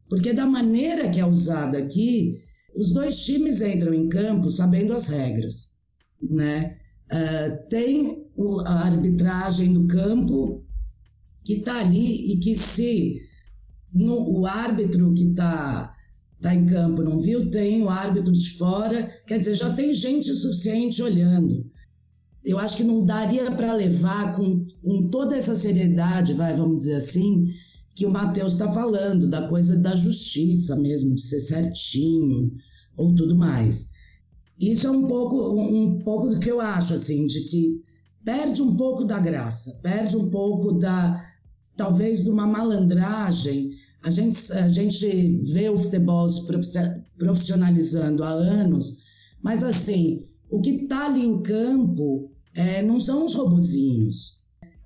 Porque 0.10 0.33
da 0.33 0.45
maneira 0.45 1.10
que 1.10 1.19
é 1.19 1.25
usado 1.25 1.75
aqui, 1.75 2.39
os 2.75 2.93
dois 2.93 3.25
times 3.25 3.62
entram 3.62 3.93
em 3.93 4.07
campo 4.07 4.50
sabendo 4.50 4.93
as 4.93 5.10
regras. 5.10 5.77
Né? 6.22 6.77
Uh, 7.12 7.67
tem 7.69 8.23
a 8.66 8.86
arbitragem 8.86 9.74
do 9.74 9.86
campo 9.88 10.63
que 11.44 11.54
está 11.54 11.80
ali 11.80 12.32
e 12.32 12.38
que 12.38 12.56
se 12.56 13.22
no, 13.94 14.40
o 14.40 14.46
árbitro 14.46 15.13
que 15.13 15.25
está 15.25 15.94
está 16.44 16.54
em 16.54 16.66
campo, 16.66 17.02
não 17.02 17.18
viu? 17.18 17.50
Tem 17.50 17.82
o 17.82 17.90
árbitro 17.90 18.34
de 18.34 18.50
fora, 18.58 19.10
quer 19.25 19.40
dizer, 19.40 19.56
já 19.56 19.74
tem 19.74 19.94
gente 19.94 20.25
suficiente 20.34 21.02
olhando. 21.02 21.66
Eu 22.44 22.60
acho 22.60 22.75
que 22.75 22.84
não 22.84 23.06
daria 23.06 23.50
para 23.50 23.74
levar 23.74 24.36
com, 24.36 24.66
com 24.84 25.08
toda 25.10 25.38
essa 25.38 25.56
seriedade, 25.56 26.34
vai, 26.34 26.54
vamos 26.54 26.80
dizer 26.80 26.96
assim, 26.96 27.48
que 27.96 28.06
o 28.06 28.12
Matheus 28.12 28.54
está 28.54 28.68
falando, 28.68 29.30
da 29.30 29.48
coisa 29.48 29.80
da 29.80 29.96
justiça 29.96 30.75
mesmo, 30.75 31.16
de 31.16 31.22
ser 31.22 31.40
certinho 31.40 32.52
ou 32.98 33.16
tudo 33.16 33.38
mais. 33.38 33.94
Isso 34.60 34.88
é 34.88 34.92
um 34.92 35.08
pouco, 35.08 35.58
um 35.58 36.00
pouco 36.00 36.28
do 36.28 36.40
que 36.40 36.52
eu 36.52 36.60
acho, 36.60 36.94
assim, 36.94 37.25
de 37.25 37.46
que 37.46 37.82
perde 38.24 38.62
um 38.62 38.75
pouco 38.75 39.03
da 39.03 39.20
graça, 39.20 39.80
perde 39.82 40.18
um 40.18 40.30
pouco 40.30 40.74
da, 40.74 41.24
talvez, 41.75 42.24
de 42.24 42.30
uma 42.30 42.48
malandragem 42.48 43.72
a 44.03 44.10
gente, 44.10 44.51
a 44.51 44.68
gente 44.68 45.39
vê 45.53 45.70
o 45.70 45.77
futebol 45.77 46.27
se 46.27 46.46
profissionalizando 47.18 48.22
há 48.22 48.30
anos, 48.30 49.03
mas 49.42 49.63
assim, 49.63 50.27
o 50.50 50.62
que 50.62 50.72
está 50.72 51.06
ali 51.06 51.25
em 51.25 51.42
campo 51.42 52.30
é, 52.53 52.84
não 52.84 53.00
são 53.00 53.25
os 53.25 53.34
robozinhos. 53.34 54.44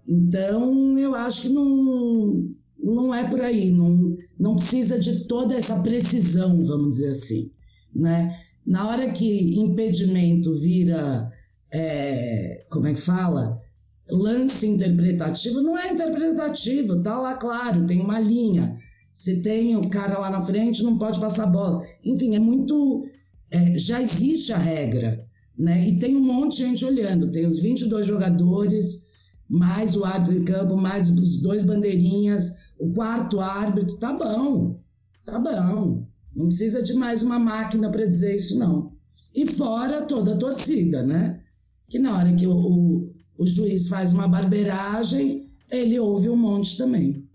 Então, 0.07 0.97
eu 0.99 1.15
acho 1.15 1.41
que 1.43 1.49
não, 1.49 2.47
não 2.77 3.13
é 3.13 3.27
por 3.27 3.41
aí, 3.41 3.71
não, 3.71 4.15
não 4.39 4.55
precisa 4.55 4.99
de 4.99 5.25
toda 5.25 5.55
essa 5.55 5.81
precisão, 5.81 6.63
vamos 6.63 6.97
dizer 6.97 7.09
assim. 7.09 7.51
Né? 7.93 8.39
Na 8.63 8.87
hora 8.87 9.11
que 9.11 9.59
impedimento 9.59 10.53
vira, 10.53 11.27
é, 11.73 12.56
como 12.69 12.87
é 12.87 12.93
que 12.93 13.01
fala? 13.01 13.61
Lance 14.09 14.67
interpretativo, 14.67 15.61
não 15.61 15.77
é 15.77 15.91
interpretativo, 15.91 17.01
tá 17.01 17.19
lá 17.19 17.35
claro, 17.35 17.85
tem 17.85 18.01
uma 18.01 18.19
linha. 18.19 18.75
Se 19.11 19.41
tem 19.41 19.75
o 19.75 19.89
cara 19.89 20.19
lá 20.19 20.29
na 20.29 20.45
frente, 20.45 20.83
não 20.83 20.97
pode 20.97 21.19
passar 21.19 21.45
a 21.45 21.51
bola. 21.51 21.81
Enfim, 22.03 22.35
é 22.35 22.39
muito. 22.39 23.03
É, 23.49 23.77
já 23.77 24.01
existe 24.01 24.53
a 24.53 24.57
regra, 24.57 25.25
né? 25.57 25.89
E 25.89 25.97
tem 25.97 26.15
um 26.15 26.23
monte 26.23 26.57
de 26.57 26.63
gente 26.63 26.85
olhando. 26.85 27.31
Tem 27.31 27.45
os 27.45 27.59
22 27.59 28.05
jogadores, 28.05 29.07
mais 29.49 29.95
o 29.95 30.05
árbitro 30.05 30.37
em 30.37 30.45
campo, 30.45 30.77
mais 30.77 31.09
os 31.09 31.41
dois 31.41 31.65
bandeirinhas, 31.65 32.71
o 32.79 32.93
quarto 32.93 33.39
árbitro. 33.39 33.97
Tá 33.97 34.13
bom, 34.13 34.79
tá 35.25 35.39
bom. 35.39 36.05
Não 36.35 36.47
precisa 36.47 36.83
de 36.83 36.93
mais 36.93 37.23
uma 37.23 37.39
máquina 37.39 37.89
para 37.89 38.05
dizer 38.05 38.35
isso, 38.35 38.59
não. 38.59 38.91
E 39.33 39.47
fora 39.47 40.05
toda 40.05 40.33
a 40.33 40.37
torcida, 40.37 41.01
né? 41.01 41.41
Que 41.89 41.99
na 41.99 42.17
hora 42.17 42.33
que 42.33 42.45
o, 42.45 42.53
o, 42.53 43.13
o 43.37 43.45
juiz 43.45 43.87
faz 43.87 44.13
uma 44.13 44.27
barbeiragem, 44.27 45.49
ele 45.69 45.99
ouve 45.99 46.29
um 46.29 46.35
monte 46.35 46.77
também. 46.77 47.27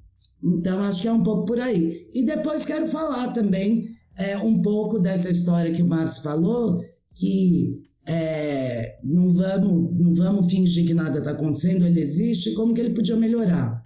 Então, 0.42 0.82
acho 0.82 1.02
que 1.02 1.08
é 1.08 1.12
um 1.12 1.22
pouco 1.22 1.46
por 1.46 1.60
aí. 1.60 2.10
E 2.12 2.24
depois 2.24 2.66
quero 2.66 2.86
falar 2.86 3.32
também 3.32 3.96
é, 4.16 4.36
um 4.38 4.60
pouco 4.60 4.98
dessa 4.98 5.30
história 5.30 5.72
que 5.72 5.82
o 5.82 5.86
Márcio 5.86 6.22
falou, 6.22 6.82
que 7.14 7.82
é, 8.04 8.98
não, 9.04 9.28
vamos, 9.28 9.96
não 9.98 10.14
vamos 10.14 10.50
fingir 10.50 10.86
que 10.86 10.94
nada 10.94 11.18
está 11.18 11.30
acontecendo, 11.30 11.86
ele 11.86 12.00
existe, 12.00 12.54
como 12.54 12.74
que 12.74 12.80
ele 12.80 12.94
podia 12.94 13.16
melhorar. 13.16 13.82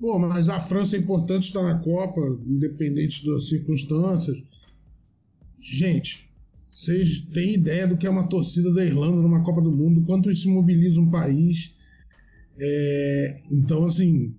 pô, 0.00 0.18
mas 0.18 0.48
a 0.48 0.58
França 0.58 0.96
é 0.96 0.98
importante 0.98 1.44
estar 1.44 1.62
na 1.62 1.78
Copa, 1.78 2.20
independente 2.48 3.24
das 3.26 3.48
circunstâncias. 3.48 4.42
Gente, 5.60 6.29
vocês 6.80 7.20
têm 7.32 7.54
ideia 7.54 7.86
do 7.86 7.96
que 7.96 8.06
é 8.06 8.10
uma 8.10 8.26
torcida 8.26 8.72
da 8.72 8.82
Irlanda 8.82 9.20
numa 9.20 9.42
Copa 9.42 9.60
do 9.60 9.70
Mundo, 9.70 10.02
quanto 10.06 10.30
isso 10.30 10.50
mobiliza 10.50 10.98
um 10.98 11.10
país. 11.10 11.74
É, 12.58 13.42
então, 13.50 13.84
assim, 13.84 14.34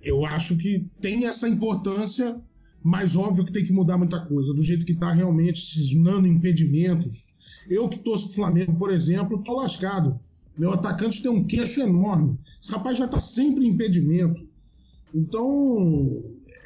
eu 0.00 0.24
acho 0.24 0.56
que 0.56 0.86
tem 1.00 1.26
essa 1.26 1.48
importância, 1.48 2.40
mas 2.80 3.16
óbvio 3.16 3.44
que 3.44 3.52
tem 3.52 3.64
que 3.64 3.72
mudar 3.72 3.98
muita 3.98 4.20
coisa. 4.20 4.54
Do 4.54 4.62
jeito 4.62 4.86
que 4.86 4.92
está 4.92 5.10
realmente 5.10 5.60
esses 5.60 5.94
nano 5.96 6.28
impedimentos. 6.28 7.34
Eu 7.68 7.88
que 7.88 7.98
torço 7.98 8.26
pro 8.26 8.36
Flamengo, 8.36 8.76
por 8.76 8.92
exemplo, 8.92 9.42
tô 9.42 9.56
lascado. 9.56 10.20
Meu 10.56 10.70
atacante 10.70 11.20
tem 11.20 11.30
um 11.30 11.44
queixo 11.44 11.80
enorme. 11.80 12.38
Esse 12.62 12.70
rapaz 12.70 12.96
já 12.98 13.06
está 13.06 13.18
sempre 13.18 13.66
em 13.66 13.70
impedimento. 13.70 14.46
Então, 15.12 16.22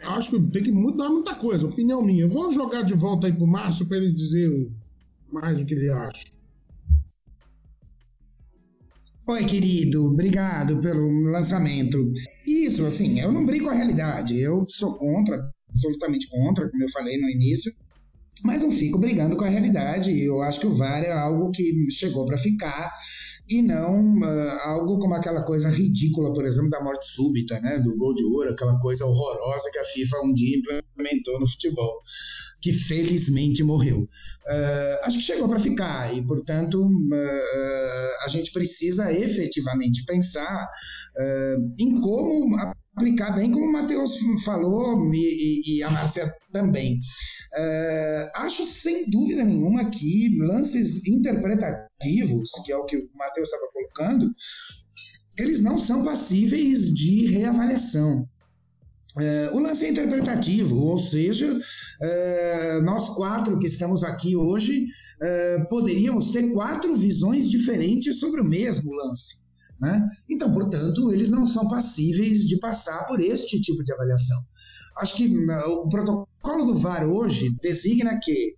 acho 0.09 0.31
que 0.31 0.41
tem 0.51 0.65
que 0.65 0.73
mudar 0.73 1.09
muita 1.09 1.35
coisa, 1.35 1.67
opinião 1.67 2.03
minha. 2.03 2.25
Eu 2.25 2.29
vou 2.29 2.53
jogar 2.53 2.83
de 2.83 2.93
volta 2.93 3.27
aí 3.27 3.33
pro 3.33 3.47
Márcio 3.47 3.87
para 3.87 3.97
ele 3.97 4.13
dizer 4.13 4.71
mais 5.33 5.61
o 5.61 5.67
que 5.67 5.75
ele 5.75 5.91
acha. 5.91 6.25
Oi, 9.27 9.45
querido, 9.45 10.07
obrigado 10.07 10.81
pelo 10.81 11.07
lançamento. 11.31 12.13
Isso, 12.47 12.87
assim, 12.87 13.21
eu 13.21 13.31
não 13.31 13.45
brinco 13.45 13.67
com 13.67 13.71
a 13.71 13.75
realidade. 13.75 14.39
Eu 14.39 14.65
sou 14.69 14.97
contra, 14.97 15.53
absolutamente 15.69 16.29
contra, 16.31 16.71
como 16.71 16.83
eu 16.83 16.91
falei 16.91 17.19
no 17.19 17.29
início, 17.29 17.71
mas 18.43 18.63
não 18.63 18.71
fico 18.71 18.99
brigando 18.99 19.37
com 19.37 19.45
a 19.45 19.49
realidade. 19.49 20.19
Eu 20.19 20.41
acho 20.41 20.61
que 20.61 20.67
o 20.67 20.75
VAR 20.75 21.03
é 21.05 21.13
algo 21.13 21.51
que 21.51 21.91
chegou 21.91 22.25
para 22.25 22.39
ficar 22.39 22.91
e 23.51 23.63
não 23.63 24.19
uh, 24.19 24.59
algo 24.65 24.99
como 24.99 25.15
aquela 25.15 25.43
coisa 25.43 25.71
ridícula, 25.71 26.33
por 26.33 26.45
exemplo, 26.47 26.69
da 26.69 26.83
morte 26.83 27.07
súbita, 27.07 27.59
né, 27.61 27.79
do 27.79 27.97
gol 27.97 28.15
de 28.15 28.25
ouro, 28.25 28.51
aquela 28.51 28.79
coisa 28.79 29.07
horrorosa 29.07 29.71
que 29.73 29.79
a 29.79 29.85
FIFA 29.85 30.17
um 30.25 30.35
dia 30.35 30.59
implementou 30.59 31.41
no 31.41 31.49
futebol, 31.49 32.03
que 32.61 32.73
felizmente 32.73 33.63
morreu. 33.63 34.01
Uh, 34.01 35.05
acho 35.05 35.19
que 35.19 35.25
chegou 35.25 35.49
para 35.49 35.59
ficar 35.59 36.15
e, 36.17 36.27
portanto, 36.27 36.85
uh, 36.85 38.25
a 38.25 38.29
gente 38.29 38.53
precisa 38.53 39.13
efetivamente 39.13 40.05
pensar 40.05 40.67
em 41.79 42.01
como 42.01 42.57
aplicar 42.99 43.33
bem, 43.33 43.51
como 43.51 43.67
o 43.67 43.73
Matheus 43.73 44.19
falou 44.45 45.13
e, 45.13 45.17
e, 45.17 45.77
e 45.79 45.83
a 45.83 45.91
Márcia 45.91 46.33
também. 46.53 46.99
Uh, 47.57 48.31
acho 48.35 48.65
sem 48.65 49.09
dúvida 49.09 49.45
nenhuma 49.45 49.89
que 49.91 50.37
lances 50.39 51.07
interpretativos, 51.07 52.51
que 52.65 52.73
é 52.73 52.77
o 52.77 52.85
que 52.85 52.97
o 52.97 53.09
Matheus 53.15 53.49
estava 53.49 53.71
colocando, 53.73 54.31
eles 55.39 55.63
não 55.63 55.79
são 55.79 56.05
passíveis 56.05 56.93
de 56.93 57.27
reavaliação. 57.27 58.29
Uh, 59.17 59.57
o 59.57 59.59
lance 59.59 59.87
é 59.87 59.91
interpretativo, 59.91 60.77
ou 60.77 60.99
seja, 60.99 61.59
uh, 62.01 62.83
nós 62.83 63.11
quatro 63.11 63.59
que 63.59 63.67
estamos 63.67 64.03
aqui 64.03 64.37
hoje 64.37 64.87
poderíamos 65.69 66.31
ter 66.31 66.53
quatro 66.53 66.95
visões 66.95 67.51
diferentes 67.51 68.21
sobre 68.21 68.41
o 68.41 68.45
mesmo 68.45 68.95
lance. 68.95 69.41
Né? 69.81 70.07
Então, 70.31 70.53
portanto, 70.53 71.13
eles 71.13 71.29
não 71.29 71.45
são 71.45 71.67
passíveis 71.69 72.47
de 72.47 72.57
passar 72.61 73.05
por 73.05 73.21
este 73.21 73.61
tipo 73.61 73.83
de 73.83 73.93
avaliação. 73.93 74.41
Acho 74.97 75.17
que 75.17 75.29
o 75.67 75.89
protocolo 75.89 76.67
do 76.67 76.75
VAR 76.77 77.05
hoje 77.05 77.51
designa 77.61 78.19
que 78.23 78.55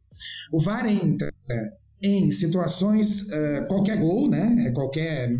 o 0.52 0.60
VAR 0.60 0.86
entra 0.86 1.32
em 2.02 2.30
situações, 2.30 3.28
uh, 3.28 3.66
qualquer 3.68 3.98
gol, 3.98 4.28
né? 4.28 4.72
Qualquer 4.74 5.30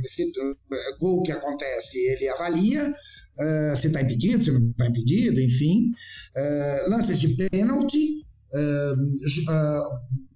gol 1.00 1.22
que 1.22 1.32
acontece, 1.32 1.98
ele 1.98 2.28
avalia 2.28 2.94
uh, 3.38 3.76
se 3.76 3.88
está 3.88 4.00
impedido, 4.00 4.44
se 4.44 4.52
não 4.52 4.70
está 4.70 4.86
impedido, 4.86 5.40
enfim. 5.40 5.92
lances 6.88 7.18
de 7.20 7.28
pênalti, 7.50 8.24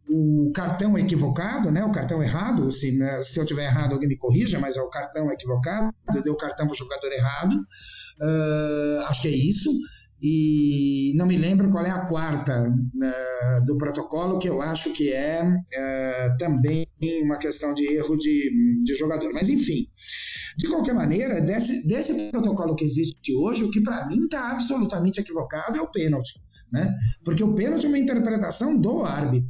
o 0.09 0.53
cartão 0.53 0.97
equivocado, 0.99 1.71
né? 1.71 1.85
O 1.85 1.91
cartão 1.91 2.23
errado, 2.23 2.71
se, 2.71 2.97
né, 2.97 3.23
se 3.23 3.41
eu 3.41 3.47
tiver 3.47 3.65
errado 3.65 3.93
alguém 3.93 4.09
me 4.09 4.17
corrija, 4.17 4.61
mas 4.61 4.77
é 4.77 4.83
o 4.83 4.89
cartão 4.89 5.31
equivocado, 5.33 5.93
deu 6.23 6.35
o 6.35 6.37
cartão 6.37 6.67
para 6.67 6.75
o 6.75 6.77
jogador 6.77 7.13
errado. 7.13 7.57
acho 9.09 9.23
que 9.23 9.29
é 9.29 9.33
isso 9.33 9.71
e 10.27 11.13
não 11.17 11.27
me 11.27 11.37
lembro 11.37 11.69
qual 11.69 11.85
é 11.85 11.91
a 11.91 12.07
quarta 12.07 12.67
uh, 12.67 13.65
do 13.67 13.77
protocolo, 13.77 14.39
que 14.39 14.49
eu 14.49 14.63
acho 14.63 14.91
que 14.95 15.13
é 15.13 15.43
uh, 15.45 16.39
também 16.39 16.87
uma 17.23 17.37
questão 17.37 17.75
de 17.75 17.85
erro 17.93 18.17
de, 18.17 18.51
de 18.85 18.95
jogador. 18.95 19.35
Mas, 19.35 19.51
enfim, 19.51 19.87
de 20.57 20.69
qualquer 20.69 20.95
maneira, 20.95 21.41
desse, 21.41 21.87
desse 21.87 22.31
protocolo 22.31 22.77
que 22.77 22.85
existe 22.85 23.35
hoje, 23.35 23.65
o 23.65 23.71
que 23.71 23.83
para 23.83 24.07
mim 24.07 24.25
está 24.25 24.51
absolutamente 24.51 25.21
equivocado 25.21 25.79
é 25.79 25.81
o 25.81 25.91
pênalti. 25.91 26.41
Né? 26.73 26.95
Porque 27.25 27.43
o 27.43 27.55
pênalti 27.55 27.87
é 27.87 27.89
uma 27.89 27.99
interpretação 27.99 28.79
do 28.79 29.05
árbitro. 29.05 29.49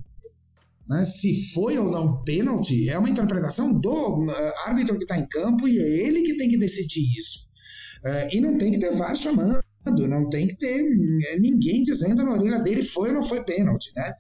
Né? 0.88 1.04
Se 1.04 1.52
foi 1.52 1.78
ou 1.78 1.90
não 1.90 2.22
pênalti, 2.22 2.88
é 2.88 2.98
uma 2.98 3.08
interpretação 3.08 3.72
do 3.72 4.24
uh, 4.24 4.26
árbitro 4.66 4.96
que 4.96 5.04
está 5.04 5.18
em 5.18 5.26
campo 5.26 5.66
e 5.66 5.78
é 5.78 6.06
ele 6.06 6.22
que 6.22 6.36
tem 6.36 6.48
que 6.48 6.58
decidir 6.58 7.04
isso. 7.18 7.48
e 8.32 8.40
não 8.40 8.58
tem 8.58 8.72
que 8.72 8.78
ter 8.78 8.94
VAR 8.94 9.16
chamando 9.16 9.62
não 9.90 10.28
tem 10.30 10.46
que 10.46 10.56
ter 10.56 10.80
é, 11.28 11.38
ninguém 11.38 11.82
dizendo 11.82 12.24
na 12.24 12.32
orelha 12.32 12.58
dele 12.60 12.82
foi 12.82 13.10
ou 13.10 13.16
não 13.16 13.22
foi 13.22 13.44
pênalti, 13.44 13.92
né? 13.94 14.14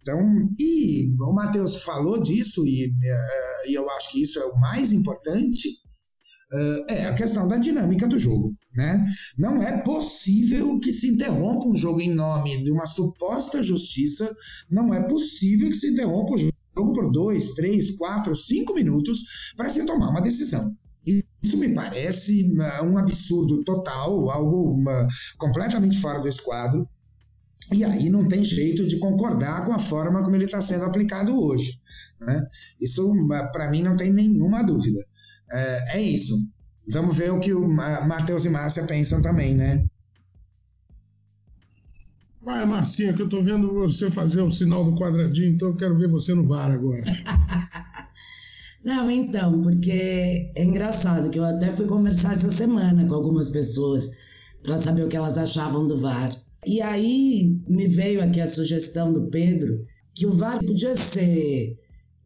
Então, 0.00 0.20
e 0.58 1.14
o 1.20 1.32
Matheus 1.32 1.82
falou 1.82 2.20
disso, 2.20 2.64
e, 2.66 2.86
uh, 2.86 3.68
e, 3.68 3.74
eu 3.74 3.88
acho 3.90 4.12
que 4.12 4.22
isso 4.22 4.38
é 4.38 4.46
o 4.46 4.58
mais 4.58 4.92
importante, 4.92 5.68
uh, 6.52 6.84
é 6.88 7.06
a 7.06 7.14
questão 7.14 7.46
da 7.46 7.56
dinâmica 7.56 8.06
do 8.06 8.18
jogo, 8.18 8.54
né? 8.74 9.04
Não 9.36 9.62
é 9.62 9.78
possível 9.78 10.78
que 10.80 10.92
se 10.92 11.08
interrompa 11.08 11.66
um 11.66 11.76
jogo 11.76 12.00
em 12.00 12.14
nome 12.14 12.62
de 12.62 12.70
uma 12.70 12.86
suposta 12.86 13.62
justiça, 13.62 14.30
não 14.70 14.92
é 14.92 15.02
possível 15.02 15.68
que 15.68 15.76
se 15.76 15.90
interrompa 15.90 16.34
o 16.34 16.38
jogo 16.38 16.92
por 16.92 17.10
dois, 17.10 17.54
três, 17.54 17.96
quatro, 17.96 18.34
cinco 18.36 18.74
minutos 18.74 19.52
para 19.56 19.68
se 19.68 19.84
tomar 19.84 20.10
uma 20.10 20.20
decisão. 20.20 20.76
Isso 21.42 21.56
me 21.56 21.72
parece 21.74 22.54
um 22.82 22.98
absurdo 22.98 23.64
total, 23.64 24.30
algo 24.30 24.76
completamente 25.38 25.98
fora 26.00 26.20
do 26.20 26.28
esquadro. 26.28 26.86
E 27.72 27.84
aí 27.84 28.08
não 28.08 28.26
tem 28.26 28.44
jeito 28.44 28.86
de 28.86 28.98
concordar 28.98 29.64
com 29.64 29.72
a 29.72 29.78
forma 29.78 30.22
como 30.22 30.34
ele 30.36 30.46
está 30.46 30.60
sendo 30.60 30.84
aplicado 30.84 31.38
hoje. 31.38 31.80
Né? 32.20 32.46
Isso, 32.80 33.14
para 33.52 33.70
mim, 33.70 33.82
não 33.82 33.94
tem 33.94 34.12
nenhuma 34.12 34.62
dúvida. 34.62 35.00
É, 35.52 35.98
é, 35.98 36.02
isso. 36.02 36.34
Vamos 36.88 37.16
ver 37.16 37.32
o 37.32 37.40
que 37.40 37.52
o 37.52 37.68
Matheus 37.68 38.44
e 38.44 38.48
Márcia 38.48 38.86
pensam 38.86 39.20
também, 39.20 39.54
né? 39.54 39.84
Vai, 42.40 42.64
Marcinha, 42.64 43.12
que 43.12 43.20
eu 43.20 43.26
estou 43.26 43.42
vendo 43.42 43.74
você 43.74 44.10
fazer 44.10 44.40
o 44.40 44.50
sinal 44.50 44.82
do 44.84 44.94
quadradinho, 44.94 45.50
então 45.50 45.68
eu 45.68 45.76
quero 45.76 45.98
ver 45.98 46.08
você 46.08 46.34
no 46.34 46.46
VAR 46.46 46.70
agora. 46.70 47.04
Não, 48.82 49.10
então, 49.10 49.60
porque 49.60 50.50
é 50.54 50.64
engraçado 50.64 51.28
que 51.28 51.38
eu 51.38 51.44
até 51.44 51.70
fui 51.70 51.86
conversar 51.86 52.32
essa 52.32 52.50
semana 52.50 53.06
com 53.06 53.14
algumas 53.14 53.50
pessoas 53.50 54.10
para 54.62 54.78
saber 54.78 55.04
o 55.04 55.08
que 55.08 55.16
elas 55.16 55.36
achavam 55.36 55.86
do 55.86 55.96
VAR. 55.96 56.30
E 56.66 56.80
aí 56.80 57.60
me 57.68 57.86
veio 57.86 58.22
aqui 58.22 58.40
a 58.40 58.46
sugestão 58.46 59.12
do 59.12 59.28
Pedro 59.28 59.84
que 60.14 60.26
o 60.26 60.32
VAR 60.32 60.58
podia 60.64 60.94
ser 60.94 61.77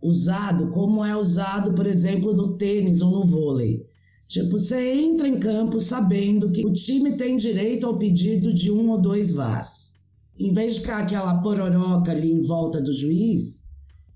usado 0.02 0.70
como 0.70 1.04
é 1.04 1.16
usado, 1.16 1.74
por 1.74 1.86
exemplo, 1.86 2.32
no 2.32 2.56
tênis 2.56 3.00
ou 3.00 3.10
no 3.12 3.24
vôlei. 3.24 3.86
Tipo, 4.26 4.58
você 4.58 4.94
entra 4.94 5.28
em 5.28 5.38
campo 5.38 5.78
sabendo 5.78 6.50
que 6.50 6.66
o 6.66 6.72
time 6.72 7.16
tem 7.16 7.36
direito 7.36 7.86
ao 7.86 7.98
pedido 7.98 8.52
de 8.52 8.70
um 8.70 8.90
ou 8.90 8.98
dois 9.00 9.34
VARs. 9.34 10.00
Em 10.38 10.52
vez 10.52 10.74
de 10.74 10.80
ficar 10.80 10.98
aquela 10.98 11.40
pororoca 11.42 12.10
ali 12.10 12.32
em 12.32 12.42
volta 12.42 12.80
do 12.80 12.92
juiz, 12.92 13.68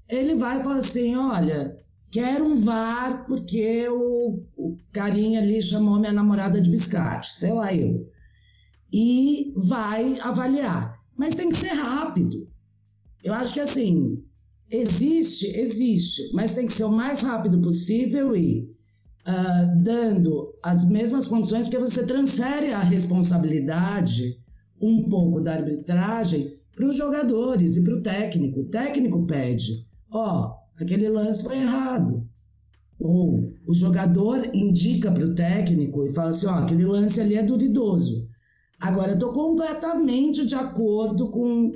ele 0.09 0.35
vai 0.35 0.63
falar 0.63 0.77
assim: 0.77 1.15
olha, 1.15 1.79
Quero 2.11 2.47
um 2.47 2.55
VAR 2.55 3.27
porque 3.27 3.87
o, 3.89 4.43
o 4.57 4.79
carinha 4.93 5.41
ali 5.41 5.61
chamou 5.61 5.99
minha 5.99 6.13
namorada 6.13 6.61
de 6.61 6.71
biscate, 6.71 7.33
sei 7.33 7.53
lá 7.53 7.75
eu. 7.75 8.11
E 8.93 9.53
vai 9.55 10.19
avaliar. 10.21 10.99
Mas 11.17 11.35
tem 11.35 11.49
que 11.49 11.57
ser 11.57 11.73
rápido. 11.73 12.49
Eu 13.23 13.35
acho 13.35 13.53
que 13.53 13.61
assim, 13.61 14.25
existe, 14.71 15.47
existe, 15.59 16.33
mas 16.33 16.55
tem 16.55 16.67
que 16.67 16.73
ser 16.73 16.85
o 16.85 16.93
mais 16.93 17.21
rápido 17.23 17.61
possível 17.61 18.35
e 18.37 18.69
uh, 19.27 19.83
dando 19.83 20.55
as 20.63 20.89
mesmas 20.89 21.27
condições, 21.27 21.67
porque 21.67 21.79
você 21.79 22.07
transfere 22.07 22.73
a 22.73 22.81
responsabilidade 22.81 24.39
um 24.81 25.09
pouco 25.09 25.41
da 25.41 25.55
arbitragem 25.55 26.59
para 26.75 26.87
os 26.87 26.97
jogadores 26.97 27.77
e 27.77 27.85
para 27.85 27.95
o 27.95 28.03
técnico. 28.03 28.61
O 28.61 28.69
técnico 28.69 29.27
pede, 29.27 29.87
ó, 30.11 30.49
oh, 30.51 30.83
aquele 30.83 31.09
lance 31.09 31.45
foi 31.45 31.57
errado. 31.57 32.29
Ou 32.99 33.53
o 33.67 33.75
jogador 33.75 34.55
indica 34.55 35.11
para 35.11 35.25
o 35.25 35.35
técnico 35.35 36.05
e 36.05 36.13
fala 36.13 36.31
assim: 36.31 36.47
ó, 36.47 36.55
aquele 36.55 36.85
lance 36.85 37.21
ali 37.21 37.35
é 37.35 37.43
duvidoso. 37.43 38.29
Agora, 38.81 39.11
eu 39.11 39.15
estou 39.15 39.33
completamente 39.33 40.47
de 40.47 40.55
acordo 40.55 41.31
com, 41.31 41.73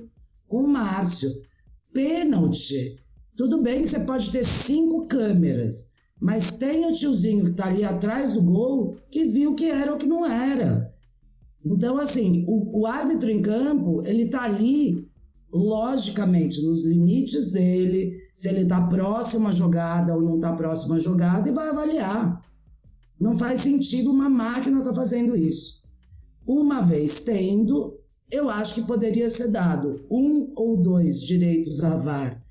com 0.46 0.64
o 0.64 0.68
Márcio. 0.68 1.30
Pênalti. 1.92 3.00
Tudo 3.36 3.62
bem 3.62 3.82
que 3.82 3.88
você 3.88 4.00
pode 4.00 4.30
ter 4.30 4.44
cinco 4.44 5.06
câmeras, 5.06 5.92
mas 6.20 6.58
tem 6.58 6.86
o 6.86 6.92
tiozinho 6.92 7.46
que 7.46 7.50
está 7.52 7.66
ali 7.66 7.84
atrás 7.84 8.32
do 8.32 8.42
gol 8.42 8.96
que 9.10 9.24
viu 9.24 9.54
que 9.54 9.66
era 9.66 9.92
ou 9.92 9.98
que 9.98 10.06
não 10.06 10.26
era. 10.26 10.94
Então, 11.64 11.98
assim, 11.98 12.44
o, 12.46 12.80
o 12.80 12.86
árbitro 12.86 13.30
em 13.30 13.40
campo, 13.40 14.02
ele 14.06 14.24
está 14.24 14.42
ali, 14.42 15.08
logicamente, 15.52 16.62
nos 16.62 16.84
limites 16.84 17.50
dele, 17.50 18.18
se 18.34 18.48
ele 18.48 18.62
está 18.62 18.80
próximo 18.82 19.48
à 19.48 19.52
jogada 19.52 20.14
ou 20.14 20.22
não 20.22 20.34
está 20.34 20.52
próximo 20.52 20.94
à 20.94 20.98
jogada 20.98 21.48
e 21.48 21.52
vai 21.52 21.68
avaliar. 21.68 22.42
Não 23.18 23.36
faz 23.36 23.60
sentido 23.60 24.10
uma 24.10 24.30
máquina 24.30 24.78
estar 24.78 24.90
tá 24.90 24.96
fazendo 24.96 25.36
isso. 25.36 25.82
Uma 26.46 26.80
vez 26.80 27.22
tendo, 27.24 27.99
eu 28.30 28.48
acho 28.48 28.76
que 28.76 28.86
poderia 28.86 29.28
ser 29.28 29.50
dado 29.50 30.00
um 30.10 30.52
ou 30.54 30.76
dois 30.76 31.20
direitos 31.22 31.82
a 31.82 31.96
VAR 31.96 32.42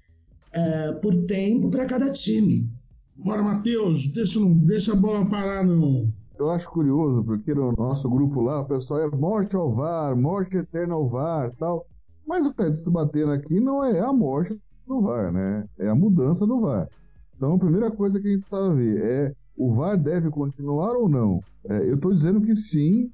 uh, 0.50 1.00
por 1.02 1.16
tempo 1.26 1.70
para 1.70 1.86
cada 1.86 2.12
time. 2.12 2.70
Bora, 3.16 3.42
Matheus, 3.42 4.08
deixa, 4.08 4.40
deixa 4.66 4.94
a 4.94 4.96
bola 4.96 5.30
parar, 5.30 5.66
não. 5.66 6.12
Eu 6.38 6.50
acho 6.50 6.70
curioso, 6.70 7.24
porque 7.24 7.54
no 7.54 7.74
nosso 7.74 8.10
grupo 8.10 8.42
lá, 8.42 8.62
o 8.62 8.66
pessoal 8.66 9.02
é 9.02 9.10
morte 9.10 9.56
ao 9.56 9.74
VAR, 9.74 10.16
morte 10.16 10.56
eterna 10.56 10.94
ao 10.94 11.08
VAR 11.08 11.52
tal. 11.58 11.86
Mas 12.26 12.46
o 12.46 12.54
que 12.54 12.62
está 12.62 12.74
se 12.74 12.90
batendo 12.90 13.32
aqui 13.32 13.60
não 13.60 13.84
é 13.84 14.00
a 14.00 14.14
morte 14.14 14.58
do 14.88 15.02
VAR, 15.02 15.34
né? 15.34 15.66
É 15.78 15.90
a 15.90 15.96
mudança 15.96 16.48
do 16.48 16.62
VAR. 16.62 16.88
Então, 17.36 17.54
a 17.54 17.60
primeira 17.60 17.92
coisa 17.92 18.20
que 18.20 18.28
a 18.28 18.32
gente 18.32 18.46
precisa 18.46 18.74
ver 18.74 19.04
é 19.04 19.34
o 19.58 19.74
VAR 19.74 19.98
deve 19.98 20.30
continuar 20.30 20.96
ou 20.96 21.10
não? 21.10 21.42
É, 21.68 21.90
eu 21.90 21.96
estou 21.96 22.14
dizendo 22.14 22.40
que 22.40 22.56
sim, 22.56 23.12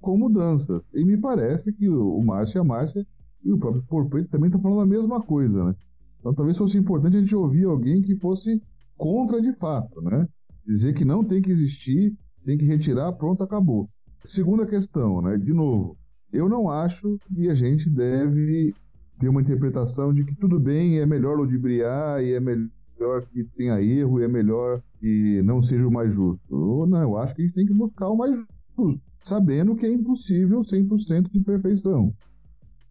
com 0.00 0.16
mudança. 0.16 0.82
E 0.94 1.04
me 1.04 1.16
parece 1.16 1.72
que 1.72 1.88
o, 1.88 2.22
Márcio 2.22 2.58
e 2.58 2.60
a 2.60 2.64
Márcia 2.64 3.06
e 3.44 3.52
o 3.52 3.58
próprio 3.58 3.82
Porpeito 3.82 4.28
também 4.28 4.48
estão 4.48 4.60
falando 4.60 4.82
a 4.82 4.86
mesma 4.86 5.22
coisa, 5.22 5.64
né? 5.64 5.74
Então 6.18 6.34
talvez 6.34 6.58
fosse 6.58 6.76
importante 6.76 7.16
a 7.16 7.20
gente 7.20 7.34
ouvir 7.34 7.64
alguém 7.64 8.02
que 8.02 8.16
fosse 8.16 8.60
contra 8.96 9.40
de 9.40 9.52
fato, 9.54 10.00
né? 10.02 10.28
Dizer 10.66 10.94
que 10.94 11.04
não 11.04 11.24
tem 11.24 11.40
que 11.40 11.50
existir, 11.50 12.14
tem 12.44 12.58
que 12.58 12.64
retirar, 12.64 13.12
pronto, 13.12 13.42
acabou. 13.42 13.88
Segunda 14.24 14.66
questão, 14.66 15.22
né? 15.22 15.36
De 15.38 15.52
novo, 15.52 15.96
eu 16.32 16.48
não 16.48 16.68
acho 16.68 17.18
que 17.28 17.48
a 17.48 17.54
gente 17.54 17.88
deve 17.88 18.74
ter 19.18 19.28
uma 19.28 19.40
interpretação 19.40 20.12
de 20.12 20.24
que 20.24 20.34
tudo 20.34 20.60
bem, 20.60 20.98
é 20.98 21.06
melhor 21.06 21.36
ludibriar 21.36 22.22
e 22.22 22.32
é 22.32 22.40
melhor 22.40 23.26
que 23.32 23.44
tenha 23.56 23.80
erro 23.80 24.20
e 24.20 24.24
é 24.24 24.28
melhor 24.28 24.82
que 25.00 25.42
não 25.42 25.62
seja 25.62 25.86
o 25.86 25.90
mais 25.90 26.12
justo. 26.12 26.86
não, 26.86 27.02
eu 27.02 27.16
acho 27.16 27.34
que 27.34 27.42
a 27.42 27.44
gente 27.44 27.54
tem 27.54 27.66
que 27.66 27.74
buscar 27.74 28.08
o 28.08 28.16
mais 28.16 28.36
justo, 28.76 29.00
sabendo 29.28 29.76
que 29.76 29.86
é 29.86 29.92
impossível 29.92 30.62
100% 30.62 31.30
de 31.30 31.40
perfeição, 31.40 32.12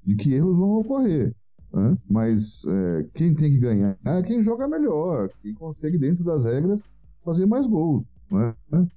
de 0.04 0.16
que 0.16 0.34
erros 0.34 0.56
vão 0.56 0.72
ocorrer. 0.72 1.34
Né? 1.74 1.98
Mas 2.10 2.64
é, 2.66 3.06
quem 3.14 3.34
tem 3.34 3.52
que 3.52 3.60
ganhar 3.60 3.98
é 4.06 4.22
quem 4.24 4.44
joga 4.44 4.68
melhor, 4.68 5.30
quem 5.42 5.54
consegue, 5.54 5.98
dentro 5.98 6.24
das 6.24 6.46
regras, 6.46 6.82
fazer 7.24 7.46
mais 7.46 7.68
gols. 7.68 8.06
Né? 8.32 8.56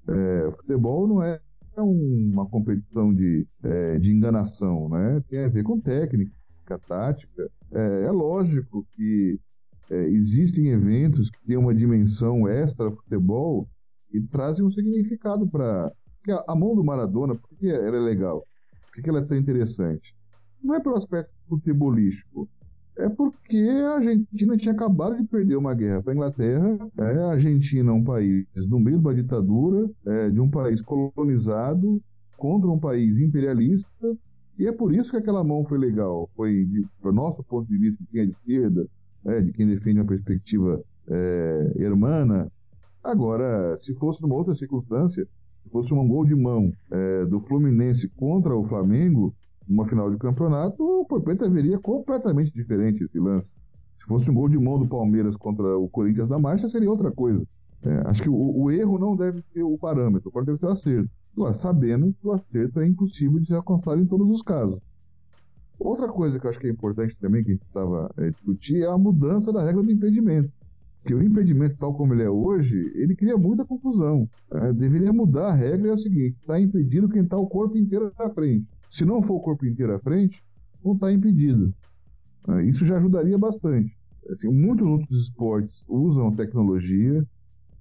É, 0.08 0.50
futebol 0.58 1.08
não 1.08 1.22
é 1.22 1.40
uma 1.76 2.46
competição 2.46 3.14
de, 3.14 3.46
é, 3.62 3.98
de 3.98 4.12
enganação, 4.12 4.88
né? 4.90 5.22
tem 5.28 5.44
a 5.44 5.48
ver 5.48 5.62
com 5.62 5.80
técnica, 5.80 6.32
tática. 6.86 7.50
É, 7.72 8.04
é 8.04 8.10
lógico 8.10 8.86
que 8.94 9.40
é, 9.90 10.04
existem 10.10 10.68
eventos 10.68 11.30
que 11.30 11.44
têm 11.46 11.56
uma 11.56 11.74
dimensão 11.74 12.46
extra 12.46 12.90
futebol 12.90 13.68
e 14.12 14.20
trazem 14.20 14.64
um 14.64 14.70
significado 14.70 15.48
para. 15.48 15.92
A, 16.30 16.44
a 16.48 16.54
mão 16.54 16.74
do 16.74 16.84
Maradona, 16.84 17.34
por 17.34 17.48
que 17.58 17.68
ela 17.68 17.96
é 17.96 18.00
legal? 18.00 18.46
Por 18.92 19.02
que 19.02 19.08
ela 19.08 19.20
é 19.20 19.24
tão 19.24 19.36
interessante? 19.36 20.14
Não 20.62 20.74
é 20.74 20.80
pelo 20.80 20.96
aspecto 20.96 21.32
futebolístico, 21.48 22.48
é 23.00 23.08
porque 23.08 23.56
a 23.56 23.94
Argentina 23.94 24.56
tinha 24.56 24.72
acabado 24.72 25.16
de 25.16 25.24
perder 25.24 25.56
uma 25.56 25.74
guerra 25.74 26.02
para 26.02 26.12
a 26.12 26.14
Inglaterra. 26.14 26.78
É, 26.98 27.18
a 27.22 27.30
Argentina 27.30 27.90
é 27.90 27.94
um 27.94 28.04
país 28.04 28.46
no 28.68 28.78
meio 28.78 28.98
de 28.98 29.04
uma 29.06 29.14
ditadura, 29.14 29.90
é, 30.06 30.30
de 30.30 30.40
um 30.40 30.50
país 30.50 30.82
colonizado 30.82 32.00
contra 32.36 32.68
um 32.68 32.78
país 32.78 33.18
imperialista. 33.18 33.88
E 34.58 34.66
é 34.66 34.72
por 34.72 34.94
isso 34.94 35.10
que 35.10 35.16
aquela 35.16 35.42
mão 35.42 35.64
foi 35.64 35.78
legal. 35.78 36.28
Foi, 36.36 36.68
do 37.02 37.12
nosso 37.12 37.42
ponto 37.42 37.66
de 37.68 37.78
vista, 37.78 38.04
de 38.04 38.10
quem 38.10 38.20
é 38.20 38.26
de 38.26 38.32
esquerda, 38.32 38.86
é, 39.24 39.40
de 39.40 39.52
quem 39.52 39.66
defende 39.66 40.00
uma 40.00 40.06
perspectiva 40.06 40.82
é, 41.08 41.72
hermana. 41.76 42.52
Agora, 43.02 43.76
se 43.78 43.94
fosse 43.94 44.20
numa 44.20 44.34
outra 44.34 44.54
circunstância, 44.54 45.26
fosse 45.68 45.92
um 45.92 46.08
gol 46.08 46.24
de 46.24 46.34
mão 46.34 46.72
é, 46.90 47.26
do 47.26 47.40
Fluminense 47.40 48.08
contra 48.08 48.56
o 48.56 48.64
Flamengo, 48.64 49.34
numa 49.68 49.86
final 49.86 50.10
de 50.10 50.16
campeonato, 50.18 50.82
o 50.82 51.04
Porpeta 51.04 51.48
veria 51.48 51.78
completamente 51.78 52.52
diferente 52.52 53.04
esse 53.04 53.18
lance. 53.18 53.52
Se 53.98 54.06
fosse 54.06 54.30
um 54.30 54.34
gol 54.34 54.48
de 54.48 54.58
mão 54.58 54.78
do 54.78 54.88
Palmeiras 54.88 55.36
contra 55.36 55.78
o 55.78 55.88
Corinthians 55.88 56.28
da 56.28 56.38
Marcha, 56.38 56.66
seria 56.66 56.90
outra 56.90 57.12
coisa. 57.12 57.46
É, 57.82 58.08
acho 58.08 58.22
que 58.22 58.28
o, 58.28 58.34
o, 58.34 58.70
erro 58.70 58.98
não 58.98 59.16
deve 59.16 59.42
ser 59.52 59.62
o 59.62 59.78
parâmetro, 59.78 60.30
pode 60.30 60.46
deve 60.46 60.58
ser 60.58 60.66
o 60.66 60.70
acerto. 60.70 61.10
Agora, 61.34 61.54
sabendo 61.54 62.12
que 62.12 62.26
o 62.26 62.32
acerto 62.32 62.80
é 62.80 62.86
impossível 62.86 63.38
de 63.38 63.46
ser 63.46 63.54
alcançado 63.54 64.00
em 64.00 64.06
todos 64.06 64.28
os 64.28 64.42
casos. 64.42 64.78
Outra 65.78 66.08
coisa 66.08 66.38
que 66.38 66.46
eu 66.46 66.50
acho 66.50 66.58
que 66.58 66.66
é 66.66 66.70
importante 66.70 67.16
também, 67.18 67.42
que 67.42 67.50
a 67.50 67.54
gente 67.54 67.64
estava 67.64 68.10
é, 68.18 68.30
discutir, 68.30 68.82
é 68.82 68.86
a 68.86 68.98
mudança 68.98 69.50
da 69.50 69.64
regra 69.64 69.82
do 69.82 69.90
impedimento. 69.90 70.52
Porque 71.00 71.14
o 71.14 71.22
impedimento, 71.22 71.76
tal 71.78 71.94
como 71.94 72.12
ele 72.12 72.22
é 72.22 72.30
hoje, 72.30 72.76
ele 72.94 73.16
cria 73.16 73.36
muita 73.36 73.64
confusão. 73.64 74.28
É, 74.52 74.72
deveria 74.72 75.12
mudar 75.12 75.48
a 75.48 75.54
regra, 75.54 75.88
é 75.88 75.92
o 75.92 75.98
seguinte: 75.98 76.36
está 76.40 76.60
impedido 76.60 77.08
quem 77.08 77.22
está 77.22 77.36
o 77.36 77.46
corpo 77.46 77.76
inteiro 77.76 78.12
à 78.18 78.28
frente. 78.30 78.66
Se 78.88 79.04
não 79.04 79.22
for 79.22 79.34
o 79.36 79.40
corpo 79.40 79.64
inteiro 79.64 79.94
à 79.94 79.98
frente, 79.98 80.42
não 80.84 80.92
está 80.92 81.12
impedido. 81.12 81.72
É, 82.48 82.64
isso 82.64 82.84
já 82.84 82.98
ajudaria 82.98 83.38
bastante. 83.38 83.96
Assim, 84.28 84.48
muitos 84.48 84.86
outros 84.86 85.22
esportes 85.22 85.84
usam 85.88 86.34
tecnologia, 86.34 87.26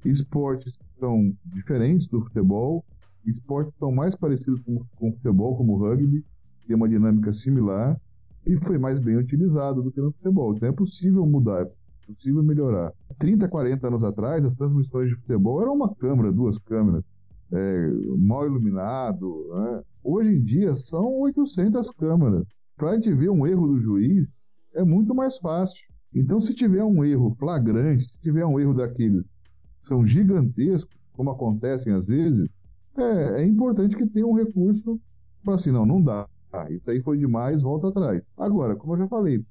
esportes 0.06 0.78
que 0.78 1.00
são 1.00 1.34
diferentes 1.46 2.08
do 2.08 2.22
futebol, 2.22 2.86
esportes 3.26 3.74
que 3.74 3.80
são 3.80 3.92
mais 3.92 4.16
parecidos 4.16 4.62
com, 4.62 4.84
com 4.96 5.10
o 5.10 5.14
futebol, 5.14 5.58
como 5.58 5.74
o 5.74 5.78
rugby, 5.78 6.24
tem 6.66 6.76
uma 6.76 6.88
dinâmica 6.88 7.32
similar 7.34 8.00
e 8.46 8.56
foi 8.58 8.78
mais 8.78 9.00
bem 9.00 9.18
utilizado 9.18 9.82
do 9.82 9.92
que 9.92 10.00
no 10.00 10.12
futebol. 10.12 10.56
Então 10.56 10.70
é 10.70 10.72
possível 10.72 11.26
mudar, 11.26 11.68
possível 12.14 12.44
melhorar. 12.44 12.94
30, 13.18 13.48
40 13.48 13.88
anos 13.88 14.04
atrás, 14.04 14.46
as 14.46 14.54
transmissões 14.54 15.10
de 15.10 15.16
futebol 15.16 15.62
eram 15.62 15.74
uma 15.74 15.94
câmera, 15.96 16.32
duas 16.32 16.58
câmeras, 16.58 17.04
é, 17.52 17.92
mal 18.18 18.46
iluminado. 18.46 19.48
Né? 19.54 19.84
Hoje 20.04 20.30
em 20.30 20.44
dia 20.44 20.74
são 20.74 21.20
800 21.20 21.90
câmeras. 21.92 22.46
Para 22.76 22.92
a 22.92 22.96
gente 22.96 23.14
ver 23.14 23.30
um 23.30 23.46
erro 23.46 23.68
do 23.68 23.80
juiz 23.80 24.38
é 24.74 24.84
muito 24.84 25.14
mais 25.14 25.38
fácil. 25.38 25.88
Então, 26.14 26.42
se 26.42 26.54
tiver 26.54 26.84
um 26.84 27.04
erro 27.04 27.36
flagrante, 27.38 28.04
se 28.04 28.20
tiver 28.20 28.46
um 28.46 28.60
erro 28.60 28.74
daqueles 28.74 29.36
que 29.80 29.88
são 29.88 30.06
gigantescos, 30.06 30.96
como 31.14 31.30
acontecem 31.30 31.94
às 31.94 32.06
vezes, 32.06 32.50
é, 32.98 33.42
é 33.42 33.46
importante 33.46 33.96
que 33.96 34.06
tenha 34.08 34.26
um 34.26 34.34
recurso 34.34 35.00
para 35.44 35.56
assim, 35.56 35.72
não, 35.72 35.86
não 35.86 36.02
dá. 36.02 36.28
Ah, 36.52 36.70
isso 36.72 36.90
aí 36.90 37.02
foi 37.02 37.18
demais, 37.18 37.62
volta 37.62 37.90
atrás. 37.90 38.24
Agora, 38.38 38.76
como 38.76 38.94
eu 38.94 39.00
já 39.00 39.08
falei, 39.08 39.44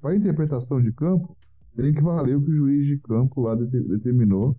para 0.00 0.14
interpretação 0.14 0.80
de 0.80 0.92
campo, 0.92 1.36
tem 1.76 1.92
que 1.92 2.02
valer 2.02 2.36
o 2.36 2.42
que 2.42 2.50
o 2.50 2.56
juiz 2.56 2.86
de 2.86 2.98
campo 2.98 3.42
lá 3.42 3.54
determinou. 3.54 4.56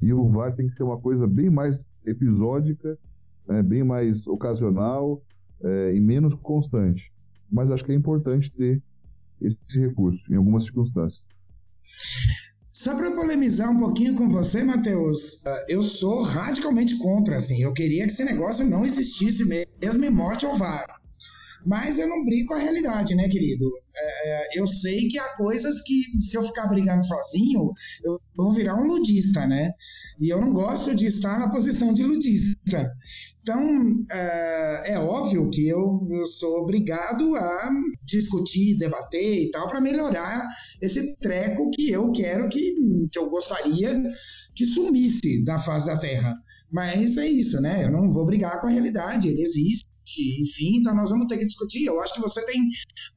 E 0.00 0.12
o 0.12 0.28
VAR 0.28 0.54
tem 0.54 0.66
que 0.66 0.74
ser 0.74 0.82
uma 0.82 0.98
coisa 0.98 1.26
bem 1.26 1.50
mais 1.50 1.86
episódica, 2.04 2.98
né, 3.46 3.62
bem 3.62 3.84
mais 3.84 4.26
ocasional 4.26 5.22
é, 5.62 5.94
e 5.94 6.00
menos 6.00 6.34
constante. 6.34 7.12
Mas 7.50 7.70
acho 7.70 7.84
que 7.84 7.92
é 7.92 7.94
importante 7.94 8.52
ter 8.52 8.82
esse 9.40 9.80
recurso 9.80 10.20
em 10.32 10.36
algumas 10.36 10.64
circunstâncias. 10.64 11.24
Só 12.72 12.96
para 12.96 13.12
polemizar 13.12 13.70
um 13.70 13.78
pouquinho 13.78 14.16
com 14.16 14.28
você, 14.28 14.64
Matheus, 14.64 15.44
eu 15.68 15.80
sou 15.82 16.22
radicalmente 16.22 16.98
contra, 16.98 17.36
assim. 17.36 17.62
Eu 17.62 17.72
queria 17.72 18.04
que 18.04 18.12
esse 18.12 18.24
negócio 18.24 18.68
não 18.68 18.84
existisse 18.84 19.44
mesmo 19.46 20.04
em 20.04 20.10
morte 20.10 20.44
ao 20.44 20.56
VAR. 20.56 21.00
Mas 21.64 21.98
eu 21.98 22.08
não 22.08 22.24
brigo 22.24 22.48
com 22.48 22.54
a 22.54 22.58
realidade, 22.58 23.14
né, 23.14 23.28
querido? 23.28 23.70
É, 23.96 24.58
eu 24.58 24.66
sei 24.66 25.08
que 25.08 25.18
há 25.18 25.36
coisas 25.36 25.80
que, 25.82 26.20
se 26.20 26.36
eu 26.36 26.42
ficar 26.42 26.66
brigando 26.66 27.04
sozinho, 27.04 27.72
eu 28.04 28.20
vou 28.36 28.52
virar 28.52 28.76
um 28.76 28.86
ludista, 28.86 29.46
né? 29.46 29.72
E 30.20 30.28
eu 30.28 30.40
não 30.40 30.52
gosto 30.52 30.94
de 30.94 31.06
estar 31.06 31.38
na 31.38 31.50
posição 31.50 31.92
de 31.92 32.02
ludista. 32.02 32.92
Então, 33.44 33.84
é, 34.10 34.92
é 34.94 34.98
óbvio 34.98 35.50
que 35.50 35.68
eu, 35.68 35.98
eu, 36.10 36.26
sou 36.26 36.62
obrigado 36.62 37.36
a 37.36 37.70
discutir, 38.02 38.78
debater 38.78 39.42
e 39.42 39.50
tal, 39.50 39.68
para 39.68 39.82
melhorar 39.82 40.48
esse 40.80 41.14
treco 41.18 41.70
que 41.70 41.90
eu 41.90 42.10
quero 42.10 42.48
que, 42.48 42.74
que 43.12 43.18
eu 43.18 43.28
gostaria 43.28 44.02
que 44.54 44.64
sumisse 44.64 45.44
da 45.44 45.58
face 45.58 45.86
da 45.86 45.98
Terra. 45.98 46.34
Mas 46.72 47.18
é 47.18 47.26
isso, 47.26 47.60
né? 47.60 47.84
Eu 47.84 47.92
não 47.92 48.10
vou 48.10 48.24
brigar 48.24 48.60
com 48.60 48.66
a 48.66 48.70
realidade, 48.70 49.28
ele 49.28 49.42
existe 49.42 49.83
enfim, 50.40 50.78
então 50.78 50.94
nós 50.94 51.10
vamos 51.10 51.26
ter 51.26 51.38
que 51.38 51.46
discutir. 51.46 51.84
Eu 51.84 52.00
acho 52.00 52.14
que 52.14 52.20
você 52.20 52.44
tem 52.46 52.60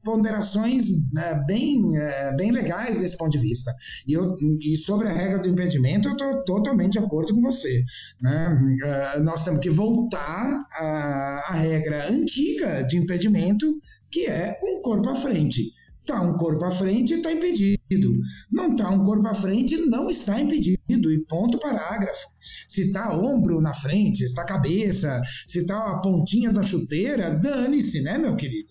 ponderações 0.02 0.88
né, 1.12 1.44
bem, 1.46 1.96
é, 1.96 2.34
bem 2.36 2.50
legais 2.50 2.98
desse 2.98 3.16
ponto 3.16 3.30
de 3.30 3.38
vista. 3.38 3.74
E, 4.06 4.12
eu, 4.12 4.36
e 4.60 4.76
sobre 4.76 5.08
a 5.08 5.12
regra 5.12 5.38
do 5.38 5.48
impedimento, 5.48 6.08
eu 6.08 6.12
estou 6.12 6.44
totalmente 6.44 6.92
de 6.92 6.98
acordo 6.98 7.34
com 7.34 7.42
você. 7.42 7.84
Né? 8.20 9.18
Uh, 9.18 9.22
nós 9.22 9.44
temos 9.44 9.60
que 9.60 9.70
voltar 9.70 10.66
à, 10.72 11.44
à 11.48 11.54
regra 11.54 12.10
antiga 12.10 12.82
de 12.84 12.96
impedimento, 12.96 13.80
que 14.10 14.26
é 14.26 14.58
um 14.64 14.80
corpo 14.82 15.10
à 15.10 15.14
frente. 15.14 15.72
Está 16.08 16.22
um 16.22 16.38
corpo 16.38 16.64
à 16.64 16.70
frente, 16.70 17.12
está 17.12 17.30
impedido. 17.30 18.18
Não 18.50 18.70
está 18.70 18.88
um 18.88 19.04
corpo 19.04 19.28
à 19.28 19.34
frente, 19.34 19.76
não 19.76 20.08
está 20.08 20.40
impedido. 20.40 21.12
E 21.12 21.18
ponto 21.26 21.58
parágrafo. 21.58 22.28
Se 22.40 22.86
está 22.86 23.14
ombro 23.14 23.60
na 23.60 23.74
frente, 23.74 24.24
está 24.24 24.42
cabeça, 24.46 25.20
se 25.46 25.60
está 25.60 25.76
a 25.84 26.00
pontinha 26.00 26.50
da 26.50 26.62
chuteira, 26.62 27.34
dane-se, 27.34 28.00
né, 28.00 28.16
meu 28.16 28.34
querido? 28.36 28.70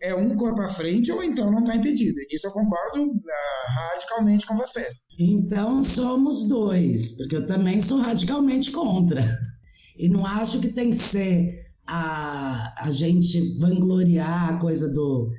É 0.00 0.14
um 0.14 0.36
corpo 0.36 0.62
à 0.62 0.68
frente 0.68 1.10
ou 1.10 1.24
então 1.24 1.50
não 1.50 1.58
está 1.58 1.74
impedido. 1.74 2.14
E 2.20 2.36
isso 2.36 2.46
eu 2.46 2.52
concordo 2.52 3.02
uh, 3.02 3.20
radicalmente 3.74 4.46
com 4.46 4.56
você. 4.56 4.86
Então 5.18 5.82
somos 5.82 6.46
dois, 6.46 7.16
porque 7.16 7.34
eu 7.34 7.46
também 7.46 7.80
sou 7.80 7.98
radicalmente 7.98 8.70
contra. 8.70 9.36
E 9.98 10.08
não 10.08 10.24
acho 10.24 10.60
que 10.60 10.68
tem 10.68 10.90
que 10.90 10.96
ser 10.98 11.52
a, 11.84 12.84
a 12.86 12.92
gente 12.92 13.58
vangloriar 13.58 14.50
a 14.54 14.58
coisa 14.58 14.88
do 14.92 15.32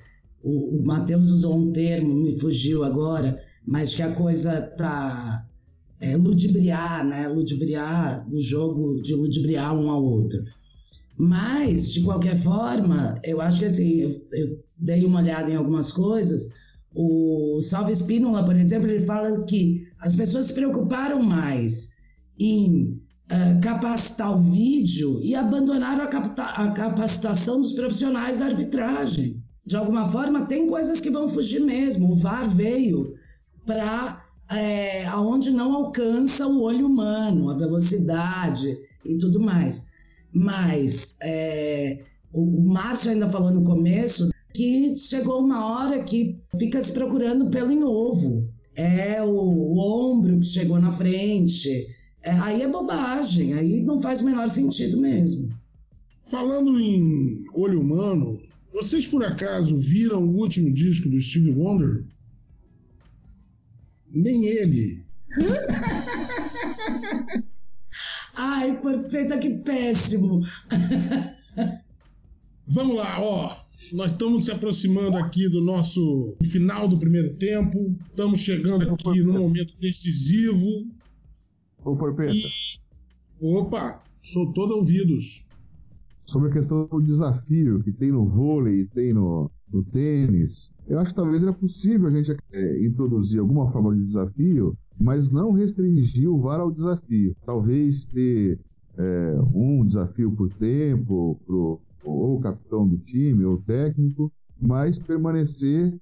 o, 0.44 0.80
o 0.80 0.86
Matheus 0.86 1.30
usou 1.30 1.58
um 1.58 1.72
termo, 1.72 2.14
me 2.14 2.40
fugiu 2.40 2.84
agora, 2.84 3.42
mas 3.66 3.94
que 3.94 4.02
a 4.02 4.12
coisa 4.12 4.62
tá 4.62 5.46
é, 6.00 6.16
ludibriar, 6.16 7.06
né? 7.06 7.28
Ludibriar 7.28 8.26
o 8.32 8.40
jogo 8.40 9.02
de 9.02 9.14
ludibriar 9.14 9.76
um 9.76 9.90
ao 9.90 10.04
outro. 10.04 10.44
Mas, 11.18 11.92
de 11.92 12.02
qualquer 12.02 12.38
forma, 12.38 13.20
eu 13.24 13.42
acho 13.42 13.60
que 13.60 13.66
assim, 13.66 14.00
eu, 14.00 14.10
eu 14.32 14.64
dei 14.80 15.06
uma 15.06 15.20
olhada 15.20 15.52
em 15.52 15.56
algumas 15.56 15.92
coisas. 15.92 16.54
O 16.96 17.60
Salve 17.62 17.94
Spínola, 17.94 18.44
por 18.44 18.56
exemplo, 18.56 18.90
ele 18.90 19.06
fala 19.06 19.44
que 19.44 19.86
as 20.00 20.16
pessoas 20.16 20.48
se 20.48 20.54
preocuparam 20.54 21.22
mais 21.22 21.90
em 22.40 23.02
uh, 23.30 23.60
capacitar 23.62 24.34
o 24.34 24.40
vídeo 24.40 25.20
e 25.22 25.36
abandonaram 25.36 26.06
a, 26.06 26.64
a 26.64 26.72
capacitação 26.72 27.60
dos 27.60 27.74
profissionais 27.74 28.40
da 28.40 28.46
arbitragem 28.46 29.39
de 29.70 29.78
alguma 29.78 30.04
forma, 30.04 30.48
tem 30.48 30.66
coisas 30.66 31.00
que 31.00 31.12
vão 31.12 31.28
fugir 31.28 31.62
mesmo. 31.62 32.10
O 32.10 32.16
VAR 32.16 32.50
veio 32.50 33.14
para 33.68 34.26
é, 34.50 35.06
aonde 35.06 35.52
não 35.52 35.76
alcança 35.76 36.48
o 36.48 36.64
olho 36.64 36.88
humano, 36.88 37.52
a 37.52 37.56
velocidade 37.56 38.80
e 39.06 39.16
tudo 39.20 39.40
mais. 39.40 39.90
Mas 40.34 41.18
é, 41.22 42.00
o 42.34 42.68
Márcio 42.68 43.12
ainda 43.12 43.30
falou 43.30 43.52
no 43.52 43.64
começo 43.64 44.32
que 44.56 44.96
chegou 44.96 45.40
uma 45.40 45.64
hora 45.64 46.02
que 46.02 46.42
fica 46.58 46.82
se 46.82 46.92
procurando 46.92 47.52
pelo 47.52 47.72
em 47.72 47.84
ovo. 47.84 48.50
É 48.76 49.22
o, 49.22 49.30
o 49.30 49.78
ombro 49.78 50.40
que 50.40 50.48
chegou 50.48 50.80
na 50.80 50.90
frente. 50.90 51.88
É, 52.24 52.32
aí 52.32 52.64
é 52.64 52.68
bobagem, 52.68 53.54
aí 53.54 53.82
não 53.82 54.02
faz 54.02 54.24
o 54.24 54.26
menor 54.26 54.50
sentido 54.50 55.00
mesmo. 55.00 55.48
Falando 56.18 56.80
em 56.80 57.46
olho 57.54 57.80
humano, 57.80 58.39
vocês 58.72 59.08
por 59.08 59.24
acaso 59.24 59.78
viram 59.78 60.24
o 60.24 60.38
último 60.38 60.72
disco 60.72 61.10
do 61.10 61.20
Steve 61.20 61.52
Wonder? 61.52 62.06
Nem 64.12 64.46
ele. 64.46 65.04
Ai, 68.36 68.80
perfeita, 68.82 69.38
que 69.38 69.50
péssimo. 69.50 70.44
Vamos 72.66 72.96
lá, 72.96 73.22
ó. 73.22 73.58
Nós 73.92 74.12
estamos 74.12 74.46
se 74.46 74.52
aproximando 74.52 75.18
aqui 75.18 75.50
do 75.50 75.62
nosso 75.62 76.36
final 76.44 76.88
do 76.88 76.98
primeiro 76.98 77.34
tempo. 77.36 77.96
Estamos 78.10 78.40
chegando 78.40 78.84
aqui 78.84 79.22
no 79.22 79.34
momento 79.34 79.76
decisivo. 79.80 80.88
Ô, 81.84 81.96
Porpeta, 81.96 82.34
E... 82.34 82.44
Opa, 83.42 84.04
sou 84.22 84.54
todo 84.54 84.76
ouvidos. 84.76 85.46
Sobre 86.30 86.50
a 86.50 86.54
questão 86.54 86.86
do 86.86 87.02
desafio 87.02 87.82
que 87.84 87.92
tem 87.92 88.12
no 88.12 88.26
vôlei, 88.26 88.86
tem 88.86 89.14
no, 89.14 89.50
no 89.72 89.84
tênis, 89.84 90.72
eu 90.88 91.00
acho 91.00 91.12
que 91.12 91.16
talvez 91.16 91.42
era 91.44 91.54
possível 91.54 92.08
a 92.08 92.12
gente 92.12 92.36
é, 92.52 92.86
introduzir 92.86 93.40
alguma 93.40 93.68
forma 93.68 93.96
de 93.96 94.04
desafio, 94.04 94.78
mas 95.00 95.32
não 95.32 95.52
restringir 95.52 96.30
o 96.30 96.40
VAR 96.40 96.60
ao 96.60 96.72
desafio. 96.72 97.36
Talvez 97.46 98.06
ter 98.06 98.60
é, 98.98 99.40
um 99.54 99.86
desafio 99.86 100.32
por 100.32 100.52
tempo, 100.54 101.40
pro, 101.46 101.80
ou 102.04 102.38
o 102.38 102.42
capitão 102.42 102.88
do 102.88 102.98
time, 102.98 103.44
ou 103.44 103.56
o 103.56 103.62
técnico, 103.62 104.32
mas 104.60 105.00
permanecer 105.00 105.94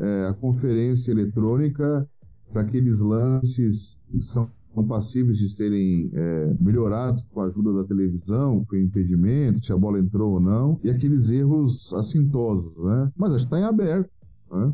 é, 0.00 0.26
a 0.26 0.34
conferência 0.34 1.12
eletrônica 1.12 2.08
para 2.52 2.62
aqueles 2.62 3.00
lances 3.00 3.98
que 4.10 4.20
são 4.20 4.50
são 4.74 4.84
passíveis 4.84 5.38
de 5.38 5.48
serem 5.48 6.10
é, 6.14 6.54
melhorados 6.58 7.22
com 7.30 7.40
a 7.40 7.46
ajuda 7.46 7.72
da 7.74 7.84
televisão, 7.84 8.64
com 8.64 8.76
o 8.76 8.78
impedimento, 8.78 9.64
se 9.64 9.72
a 9.72 9.76
bola 9.76 9.98
entrou 9.98 10.34
ou 10.34 10.40
não, 10.40 10.80
e 10.82 10.90
aqueles 10.90 11.30
erros 11.30 11.92
assintosos, 11.92 12.72
né? 12.78 13.12
Mas 13.16 13.34
está 13.34 13.60
em 13.60 13.64
aberto, 13.64 14.10
né? 14.50 14.72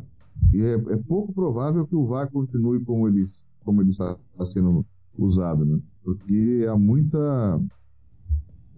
E 0.53 0.61
é, 0.61 0.73
é 0.73 0.97
pouco 0.97 1.33
provável 1.33 1.85
que 1.85 1.95
o 1.95 2.05
VAR 2.05 2.31
continue 2.31 2.79
como 2.85 3.07
ele, 3.07 3.23
como 3.65 3.81
ele 3.81 3.89
está, 3.89 4.17
está 4.31 4.45
sendo 4.45 4.85
usado, 5.17 5.65
né? 5.65 5.79
Porque 6.03 6.65
há 6.69 6.77
muita, 6.77 7.61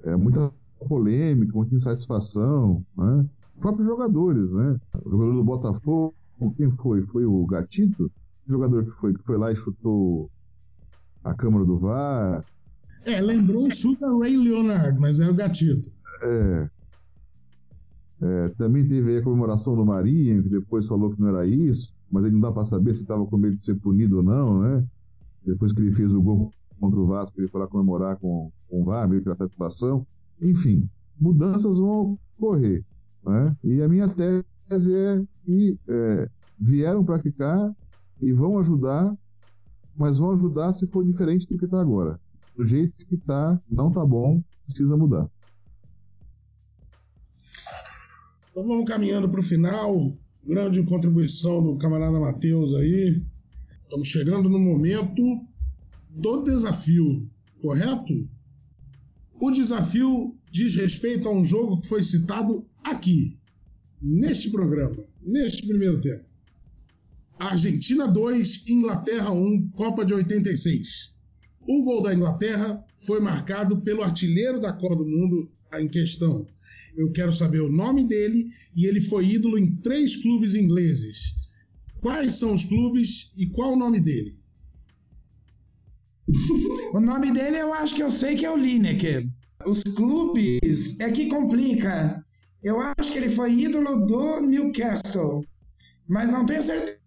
é, 0.03 0.15
muita 0.15 0.51
polêmica, 0.87 1.53
muita 1.53 1.75
insatisfação, 1.75 2.83
né? 2.97 3.25
Os 3.55 3.61
próprios 3.61 3.87
jogadores, 3.87 4.51
né? 4.53 4.79
O 5.05 5.11
jogador 5.11 5.33
do 5.33 5.43
Botafogo, 5.43 6.15
quem 6.57 6.71
foi? 6.71 7.03
Foi 7.03 7.25
o 7.25 7.45
Gatito? 7.45 8.11
O 8.47 8.51
jogador 8.51 8.83
que 8.83 8.91
foi, 8.91 9.13
que 9.13 9.23
foi 9.23 9.37
lá 9.37 9.51
e 9.51 9.55
chutou 9.55 10.31
a 11.23 11.33
câmara 11.33 11.65
do 11.65 11.77
VAR. 11.77 12.43
É, 13.05 13.19
lembrou 13.21 13.67
o 13.67 13.71
Sugar 13.71 14.17
Ray 14.19 14.37
Leonard, 14.37 14.99
mas 14.99 15.19
era 15.19 15.31
o 15.31 15.35
gatito. 15.35 15.89
É, 16.23 16.69
é, 18.21 18.49
também 18.49 18.87
teve 18.87 19.11
aí 19.11 19.17
a 19.17 19.23
comemoração 19.23 19.75
do 19.75 19.85
Marinho, 19.85 20.43
que 20.43 20.49
depois 20.49 20.85
falou 20.85 21.11
que 21.11 21.19
não 21.19 21.29
era 21.29 21.45
isso, 21.45 21.93
mas 22.11 22.25
aí 22.25 22.31
não 22.31 22.39
dá 22.39 22.51
para 22.51 22.63
saber 22.63 22.93
se 22.93 23.01
estava 23.01 23.25
com 23.25 23.37
medo 23.37 23.57
de 23.57 23.65
ser 23.65 23.75
punido 23.75 24.17
ou 24.17 24.23
não, 24.23 24.61
né? 24.61 24.85
Depois 25.43 25.73
que 25.73 25.81
ele 25.81 25.91
fez 25.91 26.13
o 26.13 26.21
gol 26.21 26.51
contra 26.79 26.99
o 26.99 27.07
Vasco, 27.07 27.39
ele 27.39 27.47
foi 27.47 27.61
lá 27.61 27.67
comemorar 27.67 28.17
com, 28.17 28.51
com 28.69 28.81
o 28.81 28.85
VAR, 28.85 29.07
meio 29.09 29.23
que 29.23 29.29
a 29.29 29.35
satisfação. 29.35 30.05
Enfim, 30.39 30.87
mudanças 31.19 31.77
vão 31.77 32.19
ocorrer. 32.37 32.83
Né? 33.23 33.55
E 33.63 33.81
a 33.81 33.87
minha 33.87 34.07
tese 34.07 34.93
é 34.93 35.23
que 35.43 35.77
é, 35.87 36.29
vieram 36.59 37.03
para 37.03 37.19
ficar 37.19 37.73
e 38.21 38.31
vão 38.31 38.59
ajudar 38.59 39.15
mas 39.95 40.17
vão 40.17 40.31
ajudar 40.31 40.71
se 40.71 40.87
for 40.87 41.05
diferente 41.05 41.47
do 41.47 41.57
que 41.57 41.65
está 41.65 41.79
agora. 41.81 42.19
Do 42.55 42.65
jeito 42.65 43.05
que 43.05 43.15
está, 43.15 43.61
não 43.69 43.89
está 43.89 44.05
bom, 44.05 44.43
precisa 44.65 44.97
mudar. 44.97 45.29
Então 48.51 48.65
vamos 48.65 48.85
caminhando 48.85 49.29
para 49.29 49.39
o 49.39 49.43
final. 49.43 50.11
Grande 50.45 50.83
contribuição 50.83 51.63
do 51.63 51.77
camarada 51.77 52.19
Matheus 52.19 52.73
aí. 52.73 53.23
Estamos 53.83 54.07
chegando 54.07 54.49
no 54.49 54.59
momento 54.59 55.45
do 56.09 56.43
desafio, 56.43 57.29
correto? 57.61 58.27
O 59.39 59.51
desafio 59.51 60.35
diz 60.51 60.75
respeito 60.75 61.27
a 61.29 61.31
um 61.31 61.43
jogo 61.43 61.79
que 61.81 61.87
foi 61.87 62.03
citado 62.03 62.65
aqui, 62.83 63.39
neste 64.01 64.49
programa, 64.49 65.03
neste 65.21 65.65
primeiro 65.65 65.99
tempo. 66.01 66.30
Argentina 67.47 68.07
2, 68.07 68.67
Inglaterra 68.67 69.31
1, 69.31 69.71
Copa 69.71 70.05
de 70.05 70.13
86. 70.13 71.15
O 71.67 71.83
gol 71.83 72.01
da 72.01 72.13
Inglaterra 72.13 72.83
foi 72.95 73.19
marcado 73.19 73.81
pelo 73.81 74.03
artilheiro 74.03 74.59
da 74.59 74.71
Copa 74.71 74.95
do 74.95 75.05
Mundo 75.05 75.51
em 75.73 75.87
questão. 75.87 76.47
Eu 76.95 77.11
quero 77.11 77.31
saber 77.31 77.61
o 77.61 77.71
nome 77.71 78.03
dele 78.03 78.47
e 78.75 78.85
ele 78.85 79.01
foi 79.01 79.27
ídolo 79.27 79.57
em 79.57 79.75
três 79.77 80.15
clubes 80.15 80.55
ingleses. 80.55 81.35
Quais 81.99 82.33
são 82.33 82.53
os 82.53 82.65
clubes 82.65 83.31
e 83.35 83.47
qual 83.47 83.73
o 83.73 83.77
nome 83.77 83.99
dele? 83.99 84.39
O 86.93 86.99
nome 86.99 87.31
dele 87.31 87.57
eu 87.57 87.73
acho 87.73 87.95
que 87.95 88.03
eu 88.03 88.11
sei 88.11 88.35
que 88.35 88.45
é 88.45 88.51
o 88.51 88.57
Lineker. 88.57 89.27
Os 89.65 89.81
clubes 89.81 90.99
é 90.99 91.09
que 91.09 91.27
complica. 91.27 92.21
Eu 92.61 92.79
acho 92.79 93.11
que 93.11 93.17
ele 93.17 93.29
foi 93.29 93.53
ídolo 93.53 94.05
do 94.05 94.41
Newcastle, 94.41 95.45
mas 96.07 96.29
não 96.29 96.45
tenho 96.45 96.61
certeza. 96.61 97.00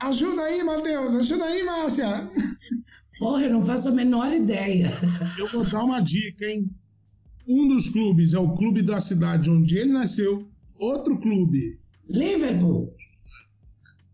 Ajuda 0.00 0.42
aí, 0.42 0.64
Matheus. 0.64 1.14
Ajuda 1.14 1.44
aí, 1.44 1.62
Márcia. 1.62 2.28
Porra, 3.18 3.44
eu 3.44 3.52
não 3.52 3.64
faço 3.64 3.88
a 3.88 3.92
menor 3.92 4.32
ideia. 4.32 4.90
Eu 5.38 5.48
vou 5.48 5.64
dar 5.64 5.84
uma 5.84 6.00
dica, 6.00 6.44
hein? 6.46 6.68
Um 7.48 7.68
dos 7.68 7.88
clubes 7.88 8.34
é 8.34 8.38
o 8.38 8.54
clube 8.54 8.82
da 8.82 9.00
cidade 9.00 9.50
onde 9.50 9.76
ele 9.76 9.92
nasceu. 9.92 10.48
Outro 10.76 11.20
clube. 11.20 11.78
Liverpool. 12.08 12.94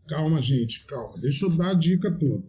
Calma, 0.08 0.40
gente, 0.40 0.86
calma. 0.86 1.18
Deixa 1.20 1.46
eu 1.46 1.56
dar 1.56 1.70
a 1.70 1.74
dica 1.74 2.10
toda. 2.10 2.44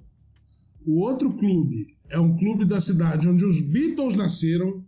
O 0.86 1.00
outro 1.02 1.34
clube 1.38 1.98
é 2.10 2.20
um 2.20 2.36
clube 2.36 2.66
da 2.66 2.80
cidade 2.82 3.28
onde 3.28 3.46
os 3.46 3.62
Beatles 3.62 4.16
nasceram. 4.16 4.84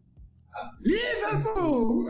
Liverpool! 0.84 2.06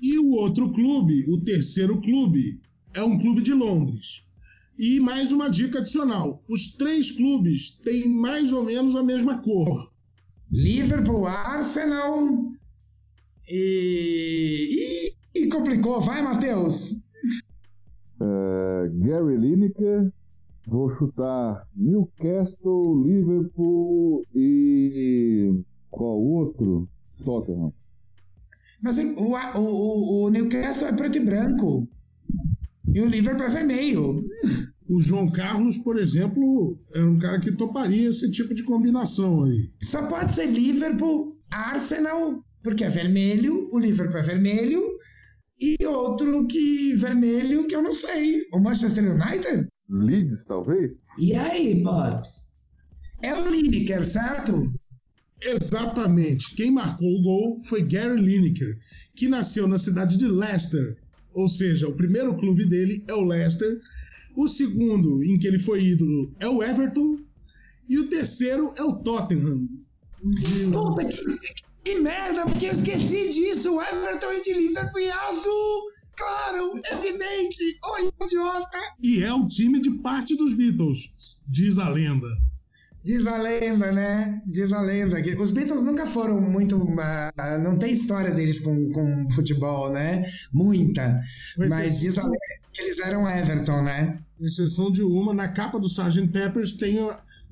E 0.00 0.18
o 0.18 0.30
outro 0.32 0.72
clube, 0.72 1.24
o 1.28 1.40
terceiro 1.40 2.00
clube, 2.00 2.60
é 2.96 3.02
um 3.02 3.18
clube 3.18 3.42
de 3.42 3.52
Londres. 3.52 4.26
E 4.78 4.98
mais 5.00 5.30
uma 5.30 5.48
dica 5.48 5.78
adicional: 5.78 6.42
os 6.48 6.68
três 6.76 7.10
clubes 7.10 7.76
têm 7.76 8.08
mais 8.08 8.52
ou 8.52 8.64
menos 8.64 8.96
a 8.96 9.02
mesma 9.02 9.38
cor. 9.40 9.92
Liverpool, 10.50 11.26
Arsenal 11.26 12.52
e... 13.48 15.12
e... 15.34 15.42
e 15.42 15.48
complicou. 15.48 16.00
Vai, 16.00 16.22
Matheus. 16.22 17.02
É, 18.20 18.90
Gary 18.94 19.36
Lineker, 19.36 20.10
vou 20.66 20.88
chutar 20.88 21.66
Newcastle, 21.74 23.02
Liverpool 23.04 24.24
e 24.34 25.62
qual 25.90 26.18
outro? 26.18 26.88
Tottenham. 27.24 27.72
Mas 28.80 28.98
o, 28.98 29.36
o, 29.54 30.26
o 30.26 30.30
Newcastle 30.30 30.88
é 30.88 30.92
preto 30.92 31.18
e 31.18 31.24
branco. 31.24 31.88
E 32.94 33.00
o 33.00 33.08
Liverpool 33.08 33.46
é 33.46 33.48
vermelho. 33.48 34.24
O 34.88 35.00
João 35.00 35.30
Carlos, 35.30 35.78
por 35.78 35.98
exemplo, 35.98 36.78
era 36.94 37.04
um 37.04 37.18
cara 37.18 37.40
que 37.40 37.52
toparia 37.52 38.08
esse 38.08 38.30
tipo 38.30 38.54
de 38.54 38.62
combinação 38.62 39.44
aí. 39.44 39.68
Só 39.82 40.06
pode 40.06 40.32
ser 40.32 40.46
Liverpool, 40.46 41.36
Arsenal, 41.50 42.44
porque 42.62 42.84
é 42.84 42.90
vermelho, 42.90 43.68
o 43.72 43.78
Liverpool 43.78 44.18
é 44.18 44.22
vermelho, 44.22 44.80
e 45.60 45.76
outro 45.86 46.46
que 46.46 46.94
vermelho 46.94 47.66
que 47.66 47.74
eu 47.74 47.82
não 47.82 47.92
sei. 47.92 48.42
O 48.52 48.60
Manchester 48.60 49.04
United? 49.12 49.68
Leeds, 49.88 50.44
talvez? 50.44 51.00
E 51.18 51.34
aí, 51.34 51.82
Pops? 51.82 52.56
É 53.22 53.34
o 53.34 53.48
Lineker, 53.48 54.04
certo? 54.04 54.72
Exatamente. 55.40 56.54
Quem 56.54 56.70
marcou 56.70 57.08
o 57.08 57.22
gol 57.22 57.62
foi 57.62 57.82
Gary 57.82 58.20
Lineker, 58.20 58.78
que 59.14 59.28
nasceu 59.28 59.66
na 59.66 59.78
cidade 59.78 60.16
de 60.16 60.26
Leicester. 60.26 60.96
Ou 61.36 61.50
seja, 61.50 61.86
o 61.86 61.92
primeiro 61.92 62.34
clube 62.34 62.64
dele 62.64 63.04
é 63.06 63.12
o 63.12 63.22
Leicester, 63.22 63.78
o 64.34 64.48
segundo 64.48 65.22
em 65.22 65.38
que 65.38 65.46
ele 65.46 65.58
foi 65.58 65.82
ídolo 65.84 66.34
é 66.40 66.48
o 66.48 66.62
Everton 66.62 67.18
e 67.86 67.98
o 67.98 68.08
terceiro 68.08 68.72
é 68.74 68.82
o 68.82 68.96
Tottenham. 68.96 69.68
Puta, 70.72 71.04
que, 71.04 71.64
que 71.84 72.00
merda, 72.00 72.46
porque 72.46 72.66
eu 72.66 72.72
esqueci 72.72 73.28
disso. 73.28 73.76
O 73.76 73.82
Everton 73.82 74.30
é 74.30 74.40
de 74.40 74.54
Liverpool 74.54 74.98
e 74.98 75.10
azul. 75.10 75.92
Claro, 76.16 76.80
evidente! 76.92 77.78
Oi, 77.84 78.10
idiota! 78.24 78.78
E 79.02 79.22
é 79.22 79.32
o 79.34 79.46
time 79.46 79.78
de 79.78 79.90
parte 79.90 80.34
dos 80.34 80.54
Beatles, 80.54 81.10
diz 81.46 81.78
a 81.78 81.90
lenda. 81.90 82.28
Diz 83.06 83.24
a 83.28 83.36
lenda, 83.36 83.92
né? 83.92 84.42
Diz 84.44 84.72
a 84.72 84.80
lenda 84.80 85.22
que 85.22 85.36
os 85.36 85.52
Beatles 85.52 85.84
nunca 85.84 86.04
foram 86.06 86.40
muito. 86.40 86.76
Uh, 86.76 87.62
não 87.62 87.78
tem 87.78 87.92
história 87.92 88.32
deles 88.32 88.58
com, 88.58 88.90
com 88.90 89.30
futebol, 89.30 89.92
né? 89.92 90.24
Muita. 90.52 91.20
Pois 91.54 91.70
Mas 91.70 91.98
é. 91.98 91.98
diz 92.00 92.18
a 92.18 92.24
lenda 92.24 92.36
que 92.72 92.82
eles 92.82 92.98
eram 92.98 93.30
Everton, 93.30 93.82
né? 93.82 94.18
exceção 94.40 94.90
de 94.90 95.04
uma, 95.04 95.32
na 95.32 95.46
capa 95.46 95.78
do 95.78 95.86
Sgt. 95.86 96.26
Peppers 96.32 96.72
tem 96.72 96.98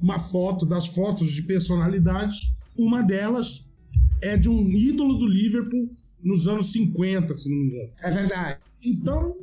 uma 0.03 0.19
foto 0.19 0.67
das 0.67 0.89
fotos 0.89 1.31
de 1.31 1.43
personalidades. 1.43 2.53
Uma 2.77 3.01
delas 3.01 3.71
é 4.21 4.37
de 4.37 4.49
um 4.49 4.69
ídolo 4.69 5.15
do 5.19 5.29
Liverpool 5.29 5.89
nos 6.21 6.49
anos 6.49 6.73
50, 6.73 7.37
se 7.37 7.49
não 7.49 7.59
me 7.59 7.67
engano. 7.69 7.93
É 8.03 8.11
verdade. 8.11 8.61
Então, 8.85 9.37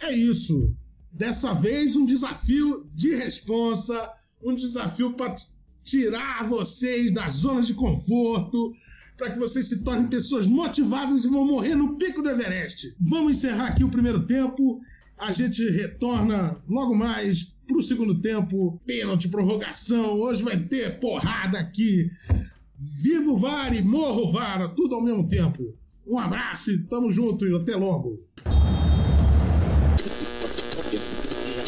é 0.00 0.10
isso. 0.10 0.74
Dessa 1.12 1.52
vez, 1.52 1.96
um 1.96 2.06
desafio 2.06 2.86
de 2.94 3.14
responsa, 3.14 4.10
um 4.44 4.54
desafio 4.54 5.14
para 5.14 5.34
tirar 5.82 6.44
vocês 6.44 7.10
da 7.10 7.28
zona 7.28 7.62
de 7.62 7.74
conforto, 7.74 8.72
para 9.16 9.30
que 9.30 9.38
vocês 9.38 9.66
se 9.66 9.84
tornem 9.84 10.08
pessoas 10.08 10.46
motivadas 10.46 11.24
e 11.24 11.28
vão 11.28 11.46
morrer 11.46 11.74
no 11.74 11.96
pico 11.96 12.22
do 12.22 12.30
Everest. 12.30 12.94
Vamos 12.98 13.32
encerrar 13.32 13.68
aqui 13.68 13.84
o 13.84 13.90
primeiro 13.90 14.26
tempo. 14.26 14.80
A 15.16 15.30
gente 15.30 15.62
retorna 15.70 16.60
logo 16.68 16.94
mais 16.94 17.54
pro 17.66 17.82
segundo 17.82 18.20
tempo. 18.20 18.80
Pênalti, 18.84 19.28
prorrogação. 19.28 20.20
Hoje 20.20 20.42
vai 20.42 20.58
ter 20.58 20.98
porrada 20.98 21.58
aqui. 21.58 22.10
Viva 22.76 23.30
o 23.30 23.36
VAR 23.36 23.74
e 23.74 23.82
morra 23.82 24.20
o 24.20 24.32
VAR, 24.32 24.74
tudo 24.74 24.96
ao 24.96 25.02
mesmo 25.02 25.28
tempo. 25.28 25.74
Um 26.06 26.18
abraço 26.18 26.70
e 26.70 26.78
tamo 26.78 27.10
junto 27.10 27.46
e 27.46 27.54
até 27.54 27.76
logo. 27.76 28.20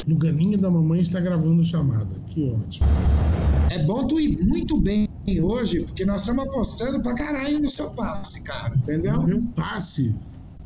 No 0.07 0.17
ganinho 0.17 0.57
da 0.59 0.71
mamãe 0.71 1.01
está 1.01 1.21
gravando 1.21 1.65
chamada. 1.65 2.15
Que 2.27 2.49
ótimo. 2.49 2.87
É 3.71 3.83
bom 3.83 4.07
tu 4.07 4.21
ir 4.21 4.39
muito 4.47 4.81
bem 4.81 5.07
hoje, 5.43 5.81
porque 5.83 6.05
nós 6.05 6.21
estamos 6.21 6.47
apostando 6.47 7.03
pra 7.03 7.15
caralho 7.15 7.59
no 7.59 7.69
seu 7.69 7.91
passe, 7.91 8.43
cara. 8.43 8.75
Entendeu? 8.77 9.21
Meu 9.23 9.43
passe. 9.57 10.15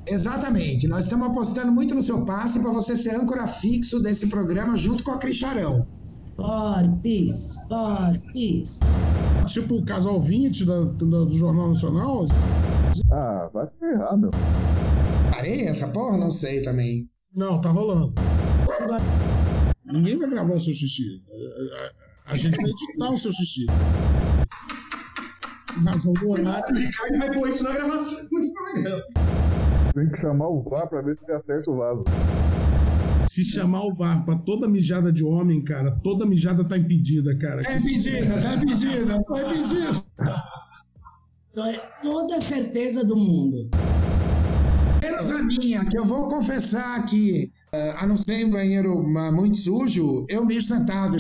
Exatamente. 0.07 0.87
Nós 0.89 1.05
estamos 1.05 1.29
apostando 1.29 1.73
muito 1.73 1.95
no 1.95 2.03
seu 2.03 2.25
passe 2.27 2.61
para 2.61 2.71
você 2.71 2.95
ser 2.97 3.15
âncora 3.15 3.47
fixo 3.47 4.01
desse 4.03 4.29
programa 4.29 4.77
junto 4.77 5.03
com 5.05 5.13
a 5.13 5.19
Cricharão. 5.19 5.85
Porpis, 6.37 7.57
porpis. 7.69 8.81
Tipo 9.47 9.77
o 9.77 9.85
casal 9.85 10.21
20 10.21 10.65
da, 10.65 10.81
da- 10.81 11.25
do 11.25 11.33
Jornal 11.33 11.69
Nacional. 11.69 12.25
Ah, 13.11 13.49
vai 13.53 13.67
se 13.67 13.75
ferrar, 13.79 14.17
meu. 14.19 14.31
Parei 15.31 15.67
essa 15.67 15.89
porra? 15.89 16.17
Não 16.19 16.31
sei 16.31 16.61
também. 16.63 17.09
Não, 17.35 17.61
tá 17.61 17.71
rolando. 17.71 18.13
Ninguém 19.93 20.19
vai 20.19 20.29
gravar 20.31 20.55
o 20.55 20.61
seu 20.61 20.73
xixi. 20.75 21.23
A, 21.31 22.31
a- 22.31 22.33
a 22.33 22.37
gente 22.37 22.57
vai 22.57 22.71
editar 22.71 23.13
o 23.13 23.19
seu 23.19 23.33
xixi. 23.33 23.67
Razão 25.85 26.13
do 26.15 26.29
horário. 26.31 26.75
Ricardo 26.77 27.19
vai 27.19 27.31
pôr 27.33 27.49
isso 27.49 27.65
na 27.65 27.73
gravação 27.73 28.29
do 28.29 28.53
programa. 28.53 29.03
Tem 29.95 30.09
que 30.11 30.21
chamar 30.21 30.49
o 30.49 30.63
VAR 30.63 30.89
pra 30.89 31.03
ver 31.03 31.17
se 31.19 31.25
ele 31.25 31.33
acerta 31.39 31.71
o 31.71 31.77
vaso. 31.77 32.05
Se 33.27 33.45
chamar 33.45 33.85
o 33.85 33.95
VAR 33.95 34.25
pra 34.25 34.37
toda 34.37 34.69
mijada 34.69 35.13
de 35.13 35.25
homem, 35.25 35.63
cara, 35.63 35.91
toda 36.03 36.27
mijada 36.27 36.65
tá 36.65 36.77
impedida, 36.77 37.37
cara. 37.39 37.61
É 37.63 37.81
pedida, 37.81 38.41
tá 38.41 38.59
pedida, 38.61 39.23
tá 39.25 39.45
pedida. 39.49 40.05
Tô- 41.53 41.65
é 41.65 41.73
Toda 42.03 42.37
a 42.37 42.41
certeza 42.41 43.05
do 43.05 43.17
mundo. 43.17 43.69
Menos 45.03 45.31
a 45.31 45.43
minha, 45.43 45.85
que 45.85 45.99
eu 45.99 46.05
vou 46.05 46.29
confessar 46.29 47.01
ah, 47.01 47.03
a 47.73 48.07
não 48.07 48.17
ser 48.17 48.41
em 48.41 48.51
banheiro 48.51 49.01
ah, 49.17 49.31
muito 49.31 49.57
sujo, 49.57 50.27
eu 50.29 50.45
mijo 50.45 50.67
sentado. 50.67 51.17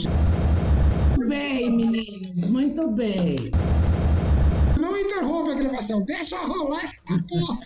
Muito 1.17 1.29
bem, 1.29 1.77
meninos, 1.77 2.47
muito 2.47 2.91
bem. 2.93 3.37
Não 4.81 4.97
interrompa 4.97 5.53
a 5.53 5.55
gravação, 5.55 6.03
deixa 6.05 6.37
rolar 6.39 6.83
essa 6.83 7.01
porra. 7.29 7.59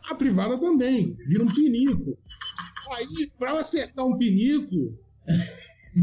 A 0.10 0.14
privada 0.16 0.58
também, 0.58 1.16
vira 1.24 1.44
um 1.44 1.54
pinico. 1.54 2.18
Aí, 2.96 3.30
pra 3.38 3.50
eu 3.50 3.58
acertar 3.58 4.04
um 4.04 4.18
pinico, 4.18 4.92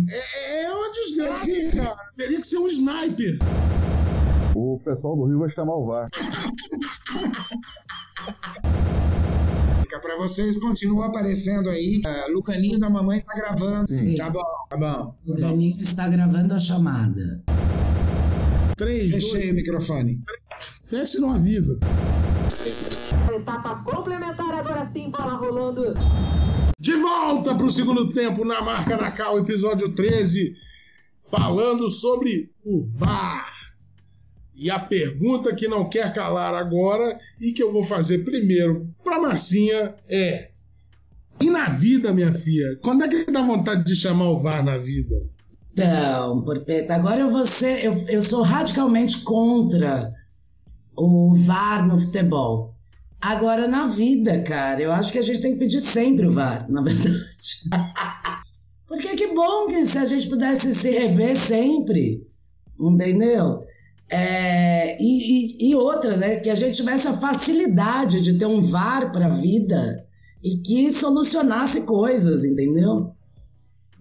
é, 0.09 0.63
é 0.63 0.71
uma 0.71 0.89
desgraça, 0.91 1.75
cara. 1.75 2.11
Teria 2.15 2.39
que 2.39 2.47
ser 2.47 2.59
um 2.59 2.67
sniper. 2.67 3.37
O 4.55 4.79
pessoal 4.79 5.17
do 5.17 5.25
Rio 5.25 5.39
vai 5.39 5.51
chamar 5.51 5.75
o 5.75 5.85
VAR. 5.85 6.09
Fica 9.97 9.99
pra 9.99 10.17
vocês, 10.17 10.59
continua 10.59 11.07
aparecendo 11.07 11.69
aí. 11.71 12.01
Ah, 12.05 12.25
Lucaninho 12.31 12.79
da 12.79 12.87
mamãe 12.87 13.19
tá 13.19 13.33
gravando. 13.33 13.89
Sim. 13.89 14.15
Tá 14.15 14.29
bom, 14.29 14.43
tá 14.69 14.77
bom. 14.77 15.15
O 15.25 15.33
Ganinho 15.33 15.79
está 15.79 16.07
gravando 16.07 16.53
a 16.53 16.59
chamada. 16.59 17.43
3, 18.77 19.11
Fechei 19.11 19.41
2, 19.41 19.51
o 19.51 19.55
microfone. 19.55 20.21
fecha 20.59 21.17
e 21.17 21.21
não 21.21 21.31
avisa. 21.31 21.79
Etapa 23.35 23.83
complementar, 23.83 24.53
agora 24.53 24.85
sim, 24.85 25.09
bola 25.09 25.33
rolando. 25.33 25.95
De 26.79 26.93
volta 26.93 27.55
para 27.55 27.65
o 27.65 27.71
segundo 27.71 28.13
tempo 28.13 28.45
na 28.45 28.61
marca 28.61 28.95
da 28.97 29.09
Cal, 29.09 29.39
episódio 29.39 29.89
13, 29.89 30.53
falando 31.17 31.89
sobre 31.89 32.51
o 32.63 32.81
VAR. 32.81 33.56
E 34.57 34.71
a 34.71 34.79
pergunta 34.79 35.53
que 35.53 35.67
não 35.67 35.87
quer 35.87 36.11
calar 36.11 36.55
agora 36.55 37.19
e 37.39 37.53
que 37.53 37.61
eu 37.61 37.71
vou 37.71 37.83
fazer 37.83 38.25
primeiro 38.25 38.89
para 39.03 39.21
Marcinha 39.21 39.93
é: 40.09 40.49
E 41.39 41.47
na 41.51 41.69
vida, 41.69 42.11
minha 42.11 42.33
filha? 42.33 42.75
Quando 42.81 43.03
é 43.03 43.07
que 43.07 43.31
dá 43.31 43.43
vontade 43.43 43.85
de 43.85 43.95
chamar 43.95 44.31
o 44.31 44.41
VAR 44.41 44.63
na 44.63 44.75
vida? 44.75 45.15
Então, 45.71 46.41
Porpeta, 46.41 46.95
agora 46.95 47.21
eu 47.21 47.29
vou 47.29 47.45
ser, 47.45 47.85
eu, 47.85 47.93
eu 48.07 48.19
sou 48.19 48.41
radicalmente 48.41 49.21
contra 49.21 50.11
o 50.97 51.35
VAR 51.35 51.87
no 51.87 51.99
futebol. 51.99 52.73
Agora, 53.21 53.67
na 53.67 53.85
vida, 53.85 54.41
cara, 54.41 54.81
eu 54.81 54.91
acho 54.91 55.11
que 55.11 55.19
a 55.19 55.21
gente 55.21 55.39
tem 55.39 55.53
que 55.53 55.59
pedir 55.59 55.81
sempre 55.81 56.25
o 56.25 56.31
VAR, 56.31 56.65
na 56.67 56.81
verdade. 56.81 57.21
Porque 58.87 59.15
que 59.15 59.27
bom 59.35 59.67
que 59.67 59.85
se 59.85 59.99
a 59.99 60.05
gente 60.05 60.27
pudesse 60.27 60.73
se 60.73 60.89
rever 60.89 61.35
sempre, 61.35 62.25
entendeu? 62.79 63.66
É, 64.09 64.97
e, 65.01 65.69
e- 65.69 65.75
outra, 65.75 66.15
né? 66.15 66.37
Que 66.37 66.49
a 66.49 66.55
gente 66.55 66.75
tivesse 66.77 67.07
a 67.07 67.13
facilidade 67.13 68.21
de 68.21 68.37
ter 68.37 68.45
um 68.45 68.61
VAR 68.61 69.11
para 69.11 69.25
a 69.25 69.29
vida 69.29 70.05
e 70.43 70.57
que 70.57 70.91
solucionasse 70.91 71.85
coisas, 71.85 72.45
entendeu? 72.45 73.11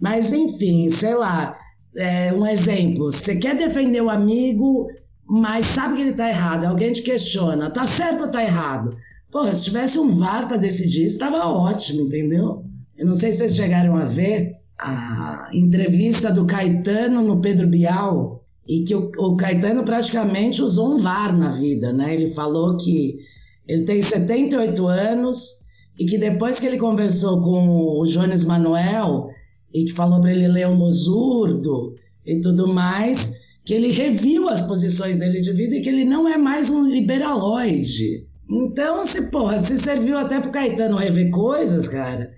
Mas 0.01 0.33
enfim, 0.33 0.89
sei 0.91 1.15
lá, 1.15 1.57
é, 1.97 2.33
um 2.33 2.47
exemplo. 2.47 3.11
Você 3.11 3.37
quer 3.37 3.57
defender 3.57 4.01
o 4.03 4.11
amigo, 4.11 4.89
mas 5.27 5.67
sabe 5.67 5.97
que 5.97 6.03
ele 6.03 6.13
tá 6.13 6.29
errado. 6.29 6.65
Alguém 6.65 6.93
te 6.93 7.03
questiona, 7.03 7.71
tá 7.71 7.87
certo 7.87 8.25
ou 8.25 8.29
tá 8.31 8.43
errado? 8.43 8.97
Porra, 9.31 9.55
se 9.55 9.65
tivesse 9.65 9.99
um 9.99 10.11
VAR 10.17 10.47
para 10.47 10.57
decidir, 10.57 11.07
isso 11.07 11.19
tava 11.19 11.39
ótimo, 11.47 12.03
entendeu? 12.03 12.65
Eu 12.97 13.07
não 13.07 13.15
sei 13.15 13.33
se 13.33 13.39
vocês 13.39 13.57
chegaram 13.57 13.97
a 13.97 14.05
ver 14.05 14.55
a 14.79 15.51
entrevista 15.53 16.31
do 16.31 16.47
Caetano 16.47 17.23
no 17.23 17.41
Pedro 17.41 17.67
Bial, 17.67 18.36
e 18.69 18.83
que 18.85 18.95
o, 18.95 19.11
o 19.19 19.37
Caetano 19.37 19.85
praticamente 19.85 20.63
usou 20.63 20.95
um 20.95 20.99
VAR 20.99 21.37
na 21.37 21.51
vida, 21.51 21.93
né? 21.93 22.15
Ele 22.15 22.27
falou 22.27 22.77
que 22.77 23.19
ele 23.67 23.85
tem 23.85 24.03
78 24.03 24.87
anos 24.87 25.67
e 25.99 26.05
que 26.05 26.19
depois 26.19 26.61
que 26.61 26.67
ele 26.67 26.79
conversou 26.79 27.43
com 27.43 28.01
o 28.01 28.05
Jones 28.05 28.45
Manuel 28.45 29.31
e 29.73 29.85
que 29.85 29.93
falou 29.93 30.21
para 30.21 30.33
ele 30.33 30.49
ler 30.49 30.69
o 30.69 30.75
Losurdo 30.75 31.95
e 32.25 32.41
tudo 32.41 32.67
mais, 32.67 33.41
que 33.65 33.75
ele 33.75 33.91
reviu 33.91 34.49
as 34.49 34.63
posições 34.63 35.19
dele 35.19 35.41
de 35.41 35.53
vida 35.53 35.77
e 35.77 35.83
que 35.83 35.89
ele 35.89 36.05
não 36.05 36.29
é 36.29 36.37
mais 36.37 36.71
um 36.71 36.87
liberaloide. 36.87 38.27
Então, 38.49 39.05
se 39.05 39.31
porra, 39.31 39.59
se 39.59 39.77
serviu 39.79 40.17
até 40.17 40.41
pro 40.41 40.53
Caetano 40.53 40.97
rever 40.97 41.31
coisas, 41.31 41.89
cara, 41.89 42.31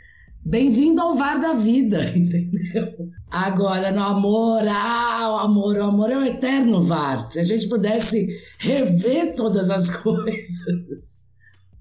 bem-vindo 0.49 1.01
ao 1.01 1.15
VAR 1.15 1.39
da 1.41 1.53
vida, 1.53 2.03
entendeu? 2.17 2.89
Agora, 3.31 3.93
no 3.93 4.03
amor, 4.03 4.63
ah, 4.67 5.31
o 5.33 5.37
amor, 5.39 5.77
o 5.77 5.85
amor 5.85 6.11
é 6.11 6.17
o 6.17 6.25
eterno 6.25 6.81
VAR. 6.81 7.21
Se 7.29 7.39
a 7.39 7.45
gente 7.45 7.69
pudesse 7.69 8.27
rever 8.59 9.35
todas 9.35 9.69
as 9.69 9.91
coisas, 10.03 11.27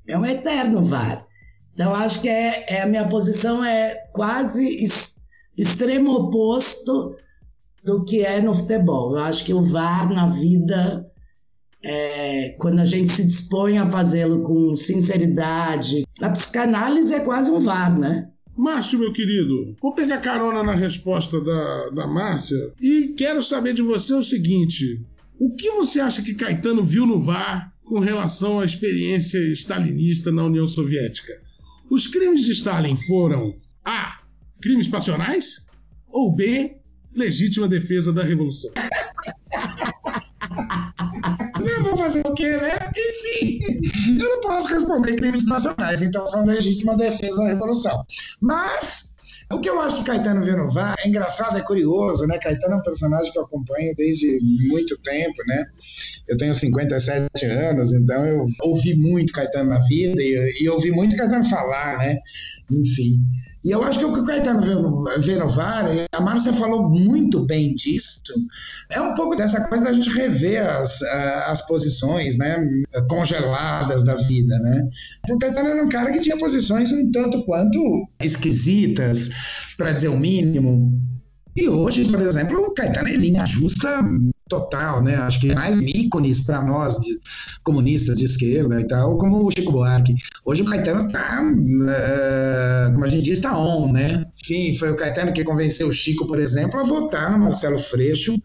é 0.08 0.18
um 0.18 0.26
eterno 0.26 0.84
VAR. 0.84 1.26
Então, 1.74 1.94
acho 1.96 2.22
que 2.22 2.28
é, 2.28 2.66
é- 2.68 2.82
a 2.82 2.88
minha 2.88 3.08
posição 3.08 3.64
é 3.64 3.96
quase 4.14 4.68
es- 4.84 5.22
extremo 5.58 6.12
oposto 6.14 7.16
do 7.84 8.04
que 8.04 8.26
é 8.26 8.42
no 8.42 8.54
futebol. 8.54 9.12
Eu 9.16 9.24
acho 9.24 9.46
que 9.46 9.54
o 9.54 9.62
VAR 9.62 10.12
na 10.14 10.26
vida, 10.26 11.06
é, 11.82 12.56
quando 12.60 12.80
a 12.80 12.86
gente 12.86 13.10
se 13.10 13.26
dispõe 13.26 13.78
a 13.78 13.86
fazê-lo 13.86 14.44
com 14.44 14.76
sinceridade, 14.76 16.06
a 16.22 16.30
psicanálise 16.30 17.14
é 17.14 17.22
quase 17.22 17.50
um 17.52 17.60
VAR, 17.60 17.98
né? 17.98 18.28
Márcio, 18.58 18.98
meu 18.98 19.14
querido, 19.14 19.76
vou 19.80 19.94
pegar 19.94 20.18
carona 20.18 20.64
na 20.64 20.74
resposta 20.74 21.40
da, 21.40 21.90
da 21.90 22.08
Márcia 22.08 22.74
e 22.82 23.14
quero 23.16 23.44
saber 23.44 23.74
de 23.74 23.84
você 23.84 24.14
o 24.14 24.24
seguinte: 24.24 25.00
o 25.40 25.54
que 25.54 25.70
você 25.72 26.00
acha 26.00 26.24
que 26.24 26.34
Caetano 26.34 26.84
viu 26.84 27.06
no 27.06 27.22
VAR 27.22 27.72
com 27.88 28.00
relação 28.00 28.60
à 28.60 28.66
experiência 28.66 29.40
stalinista 29.54 30.32
na 30.32 30.44
União 30.44 30.68
Soviética. 30.68 31.34
Os 31.90 32.06
crimes 32.06 32.44
de 32.44 32.52
Stalin 32.52 32.98
foram 33.08 33.56
A. 33.86 34.20
Crimes 34.62 34.90
passionais? 34.90 35.66
Ou 36.08 36.36
B. 36.36 36.76
Legítima 37.16 37.68
defesa 37.68 38.12
da 38.12 38.24
revolução? 38.24 38.72
Não 41.68 41.84
vou 41.84 41.98
fazer 41.98 42.22
o 42.26 42.34
quê, 42.34 42.58
né? 42.58 42.78
Enfim, 42.96 43.60
eu 44.20 44.30
não 44.30 44.42
posso 44.42 44.74
responder 44.74 45.16
crimes 45.16 45.46
nacionais, 45.46 46.02
então 46.02 46.26
são 46.28 46.46
legítima 46.46 46.96
defesa 46.96 47.38
da 47.38 47.48
revolução. 47.48 48.06
Mas 48.40 49.12
o 49.52 49.60
que 49.60 49.70
eu 49.70 49.80
acho 49.80 49.98
que 49.98 50.04
Caetano 50.04 50.44
Venovar 50.44 50.96
é 51.00 51.08
engraçado, 51.08 51.58
é 51.58 51.62
curioso, 51.62 52.26
né? 52.26 52.38
Caetano 52.38 52.76
é 52.76 52.78
um 52.78 52.82
personagem 52.82 53.32
que 53.32 53.40
eu 53.40 53.44
acompanho 53.44 53.94
desde 53.96 54.40
muito 54.68 54.98
tempo, 54.98 55.42
né? 55.48 55.66
Eu 56.28 56.36
tenho 56.36 56.54
57 56.54 57.46
anos, 57.46 57.94
então 57.94 58.26
eu 58.26 58.46
ouvi 58.64 58.96
muito 58.96 59.32
Caetano 59.32 59.70
na 59.70 59.80
vida 59.80 60.22
e, 60.22 60.58
e 60.62 60.70
ouvi 60.70 60.92
muito 60.92 61.16
Caetano 61.16 61.46
falar, 61.46 61.98
né? 62.00 62.18
Enfim. 62.70 63.14
E 63.68 63.72
eu 63.72 63.84
acho 63.84 64.00
que 64.00 64.06
o 64.06 64.14
que 64.14 64.22
o 64.22 64.24
Caetano 64.24 64.62
Venovar, 65.20 65.86
a 66.14 66.22
Márcia 66.22 66.54
falou 66.54 66.90
muito 66.90 67.46
bem 67.46 67.76
disso, 67.76 68.22
é 68.90 69.02
um 69.02 69.14
pouco 69.14 69.36
dessa 69.36 69.68
coisa 69.68 69.84
da 69.84 69.92
gente 69.92 70.10
rever 70.10 70.66
as, 70.66 71.02
as 71.02 71.68
posições 71.68 72.38
né, 72.38 72.66
congeladas 73.10 74.06
da 74.06 74.16
vida. 74.16 74.58
Né? 74.58 74.90
O 75.30 75.38
Caetano 75.38 75.68
era 75.68 75.84
um 75.84 75.90
cara 75.90 76.14
que 76.14 76.22
tinha 76.22 76.38
posições 76.38 76.94
um 76.94 77.12
tanto 77.12 77.44
quanto 77.44 78.08
esquisitas, 78.22 79.32
para 79.76 79.92
dizer 79.92 80.08
o 80.08 80.18
mínimo. 80.18 80.98
E 81.54 81.68
hoje, 81.68 82.06
por 82.06 82.22
exemplo, 82.22 82.58
o 82.62 82.74
Caetano 82.74 83.10
é 83.10 83.18
linha 83.18 83.46
justa 83.46 84.02
total, 84.48 85.02
né? 85.02 85.16
Acho 85.16 85.40
que 85.40 85.54
mais 85.54 85.80
ícones 85.82 86.42
para 86.42 86.62
nós, 86.62 86.98
de, 87.00 87.20
comunistas 87.64 88.18
de 88.18 88.26
esquerda 88.26 88.80
e 88.80 88.88
tal, 88.88 89.18
como 89.18 89.46
o 89.46 89.52
Chico 89.52 89.72
Buarque. 89.72 90.16
Hoje 90.46 90.62
o 90.62 90.66
Caetano 90.66 91.08
tá, 91.08 91.42
uh, 91.44 92.94
como 92.94 93.06
a 93.06 93.10
gente 93.10 93.24
diz, 93.24 93.40
tá 93.40 93.58
on, 93.58 93.92
né? 93.92 94.26
Enfim, 94.42 94.76
foi 94.76 94.92
o 94.92 94.96
Caetano 94.96 95.34
que 95.34 95.44
convenceu 95.44 95.88
o 95.88 95.94
Chico, 95.94 96.26
por 96.26 96.40
exemplo, 96.40 96.80
a 96.80 96.84
votar 96.84 97.32
no 97.32 97.46
Marcelo 97.46 97.78
Freixo 97.78 98.36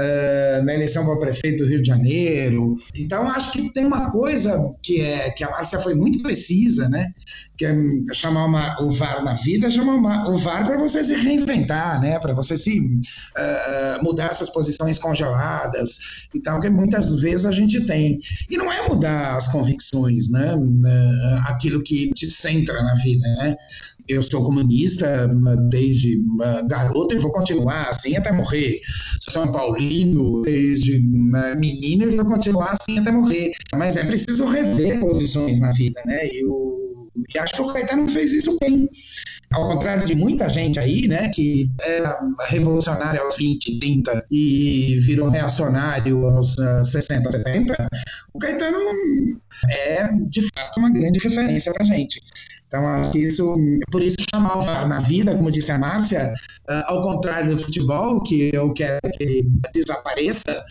uh, 0.00 0.64
na 0.64 0.74
eleição 0.74 1.04
para 1.04 1.18
prefeito 1.18 1.64
do 1.64 1.68
Rio 1.68 1.82
de 1.82 1.88
Janeiro. 1.88 2.76
Então, 2.96 3.28
acho 3.28 3.52
que 3.52 3.72
tem 3.72 3.84
uma 3.84 4.10
coisa 4.10 4.58
que 4.82 5.00
é 5.00 5.30
que 5.30 5.44
a 5.44 5.50
Márcia 5.50 5.78
foi 5.80 5.94
muito 5.94 6.22
precisa, 6.22 6.88
né? 6.88 7.12
Que 7.56 7.66
é 7.66 7.74
chamar 8.12 8.46
uma, 8.46 8.82
o 8.82 8.90
VAR 8.90 9.22
na 9.22 9.34
vida, 9.34 9.70
chamar 9.70 9.94
uma, 9.94 10.30
o 10.30 10.36
VAR 10.36 10.64
para 10.64 10.78
você 10.78 11.04
se 11.04 11.14
reinventar, 11.14 12.00
né? 12.00 12.18
Para 12.18 12.32
você 12.32 12.56
se 12.56 12.80
uh, 12.80 14.02
mudar 14.02 14.30
essas 14.30 14.50
posições 14.50 14.98
congeladas 14.98 15.98
e 16.34 16.40
tal, 16.40 16.60
que 16.60 16.70
muitas 16.70 17.20
vezes 17.20 17.46
a 17.46 17.52
gente 17.52 17.84
tem. 17.84 18.18
E 18.48 18.56
não 18.56 18.72
é 18.72 18.88
mudar 18.88 19.36
as 19.36 19.48
convicções, 19.48 20.30
né? 20.30 20.54
Aquilo 21.46 21.82
que 21.82 22.10
te 22.10 22.26
centra 22.26 22.82
na 22.82 22.94
vida, 22.94 23.28
né? 23.36 23.56
Eu 24.10 24.24
sou 24.24 24.42
comunista 24.44 25.28
desde 25.70 26.20
garoto 26.66 27.14
e 27.14 27.18
vou 27.18 27.30
continuar 27.30 27.88
assim 27.88 28.16
até 28.16 28.32
morrer. 28.32 28.80
São 29.20 29.52
Paulino 29.52 30.42
desde 30.42 31.00
menino 31.56 32.10
e 32.10 32.16
vou 32.16 32.24
continuar 32.24 32.72
assim 32.72 32.98
até 32.98 33.12
morrer. 33.12 33.52
Mas 33.76 33.96
é 33.96 34.04
preciso 34.04 34.46
rever 34.46 34.98
posições 34.98 35.60
na 35.60 35.70
vida, 35.70 36.02
né? 36.04 36.26
E 36.26 36.44
o 36.44 36.80
e 37.34 37.38
acho 37.38 37.54
que 37.54 37.62
o 37.62 37.72
Caetano 37.72 38.08
fez 38.08 38.32
isso 38.32 38.56
bem. 38.60 38.88
Ao 39.52 39.68
contrário 39.68 40.06
de 40.06 40.14
muita 40.14 40.48
gente 40.48 40.78
aí, 40.78 41.08
né, 41.08 41.28
que 41.28 41.68
era 41.82 42.18
revolucionário 42.48 43.20
aos 43.20 43.36
20, 43.36 43.78
30 43.78 44.26
e 44.30 44.96
virou 45.00 45.28
reacionário 45.28 46.24
aos 46.26 46.56
uh, 46.58 46.84
60, 46.84 47.30
70, 47.32 47.88
o 48.32 48.38
Caetano 48.38 48.78
é, 49.68 50.08
de 50.28 50.42
fato, 50.42 50.78
uma 50.78 50.90
grande 50.90 51.18
referência 51.18 51.72
pra 51.72 51.84
gente. 51.84 52.22
Então, 52.70 52.86
acho 52.86 53.10
que 53.10 53.18
isso, 53.18 53.52
por 53.90 54.00
isso 54.00 54.18
chamar 54.32 54.56
o 54.56 54.62
VAR 54.62 54.86
na 54.86 55.00
vida, 55.00 55.34
como 55.34 55.50
disse 55.50 55.72
a 55.72 55.78
Márcia, 55.78 56.32
uh, 56.68 56.84
ao 56.86 57.02
contrário 57.02 57.50
do 57.50 57.58
futebol, 57.58 58.22
que 58.22 58.52
eu 58.54 58.72
quero 58.72 59.00
que 59.12 59.24
ele 59.24 59.50
desapareça, 59.74 60.64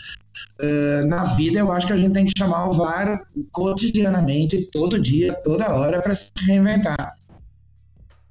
uh, 0.61 1.05
na 1.07 1.25
vida 1.25 1.59
eu 1.59 1.69
acho 1.69 1.87
que 1.87 1.91
a 1.91 1.97
gente 1.97 2.13
tem 2.13 2.23
que 2.23 2.31
chamar 2.37 2.69
o 2.69 2.73
VAR 2.73 3.27
cotidianamente, 3.51 4.69
todo 4.71 4.97
dia, 4.97 5.33
toda 5.43 5.75
hora, 5.75 6.01
para 6.01 6.15
se 6.15 6.31
reinventar. 6.47 7.17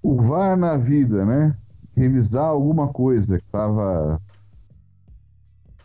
O 0.03 0.17
VAR 0.23 0.57
na 0.57 0.79
vida, 0.79 1.27
né? 1.27 1.55
Revisar 1.95 2.47
alguma 2.47 2.89
coisa 2.89 3.37
que 3.37 3.45
estava 3.45 4.19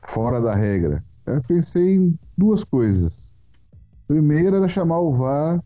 fora 0.08 0.40
da 0.40 0.56
regra. 0.56 1.04
Eu 1.26 1.44
pensei 1.44 1.96
em 1.96 2.18
duas 2.38 2.64
coisas. 2.64 3.36
Primeiro 4.08 4.56
era 4.56 4.70
chamar 4.70 5.02
o 5.02 5.12
VAR 5.12 5.62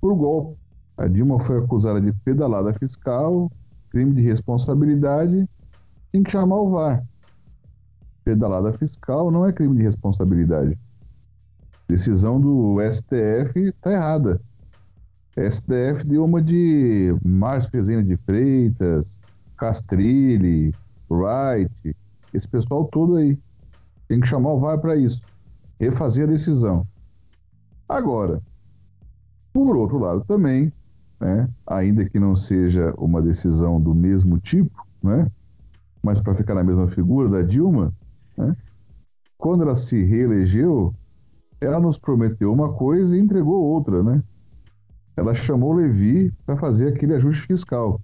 por 0.00 0.16
golpe 0.16 0.61
a 0.96 1.06
Dilma 1.08 1.40
foi 1.40 1.58
acusada 1.58 2.00
de 2.00 2.12
pedalada 2.12 2.72
fiscal, 2.74 3.50
crime 3.90 4.14
de 4.14 4.22
responsabilidade, 4.22 5.48
tem 6.10 6.22
que 6.22 6.30
chamar 6.30 6.56
o 6.56 6.70
VAR. 6.70 7.04
Pedalada 8.24 8.72
fiscal 8.74 9.30
não 9.30 9.46
é 9.46 9.52
crime 9.52 9.76
de 9.76 9.82
responsabilidade. 9.82 10.78
Decisão 11.88 12.40
do 12.40 12.76
STF 12.80 13.58
está 13.58 13.92
errada. 13.92 14.40
STF 15.36 16.06
deu 16.06 16.24
uma 16.24 16.42
de 16.42 17.14
Márcio 17.24 17.70
Rezende 17.72 18.08
de 18.08 18.16
Freitas, 18.18 19.20
Castrilli, 19.56 20.74
Wright, 21.10 21.96
esse 22.32 22.46
pessoal 22.46 22.84
todo 22.86 23.16
aí. 23.16 23.38
Tem 24.08 24.20
que 24.20 24.28
chamar 24.28 24.52
o 24.52 24.60
VAR 24.60 24.78
para 24.78 24.96
isso. 24.96 25.22
Refazer 25.80 26.24
a 26.24 26.30
decisão. 26.30 26.86
Agora, 27.88 28.40
por 29.52 29.76
outro 29.76 29.98
lado 29.98 30.24
também, 30.26 30.72
né? 31.22 31.48
ainda 31.64 32.04
que 32.04 32.18
não 32.18 32.34
seja 32.34 32.92
uma 32.98 33.22
decisão 33.22 33.80
do 33.80 33.94
mesmo 33.94 34.38
tipo, 34.40 34.84
né? 35.00 35.30
mas 36.02 36.20
para 36.20 36.34
ficar 36.34 36.54
na 36.54 36.64
mesma 36.64 36.88
figura 36.88 37.28
da 37.28 37.42
Dilma, 37.42 37.92
né? 38.36 38.56
quando 39.38 39.62
ela 39.62 39.76
se 39.76 40.02
reelegeu, 40.02 40.92
ela 41.60 41.78
nos 41.78 41.96
prometeu 41.96 42.52
uma 42.52 42.72
coisa 42.72 43.16
e 43.16 43.20
entregou 43.20 43.62
outra, 43.62 44.02
né? 44.02 44.20
Ela 45.16 45.32
chamou 45.32 45.72
Levi 45.72 46.32
para 46.44 46.56
fazer 46.56 46.88
aquele 46.88 47.14
ajuste 47.14 47.46
fiscal. 47.46 48.00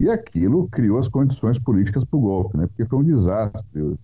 E 0.00 0.10
aquilo 0.10 0.68
criou 0.68 0.98
as 0.98 1.06
condições 1.06 1.56
políticas 1.58 2.04
para 2.04 2.16
o 2.16 2.20
golpe, 2.20 2.56
né? 2.56 2.66
Porque 2.66 2.84
foi 2.84 2.98
um 2.98 3.04
desastre 3.04 3.80
o 3.80 3.98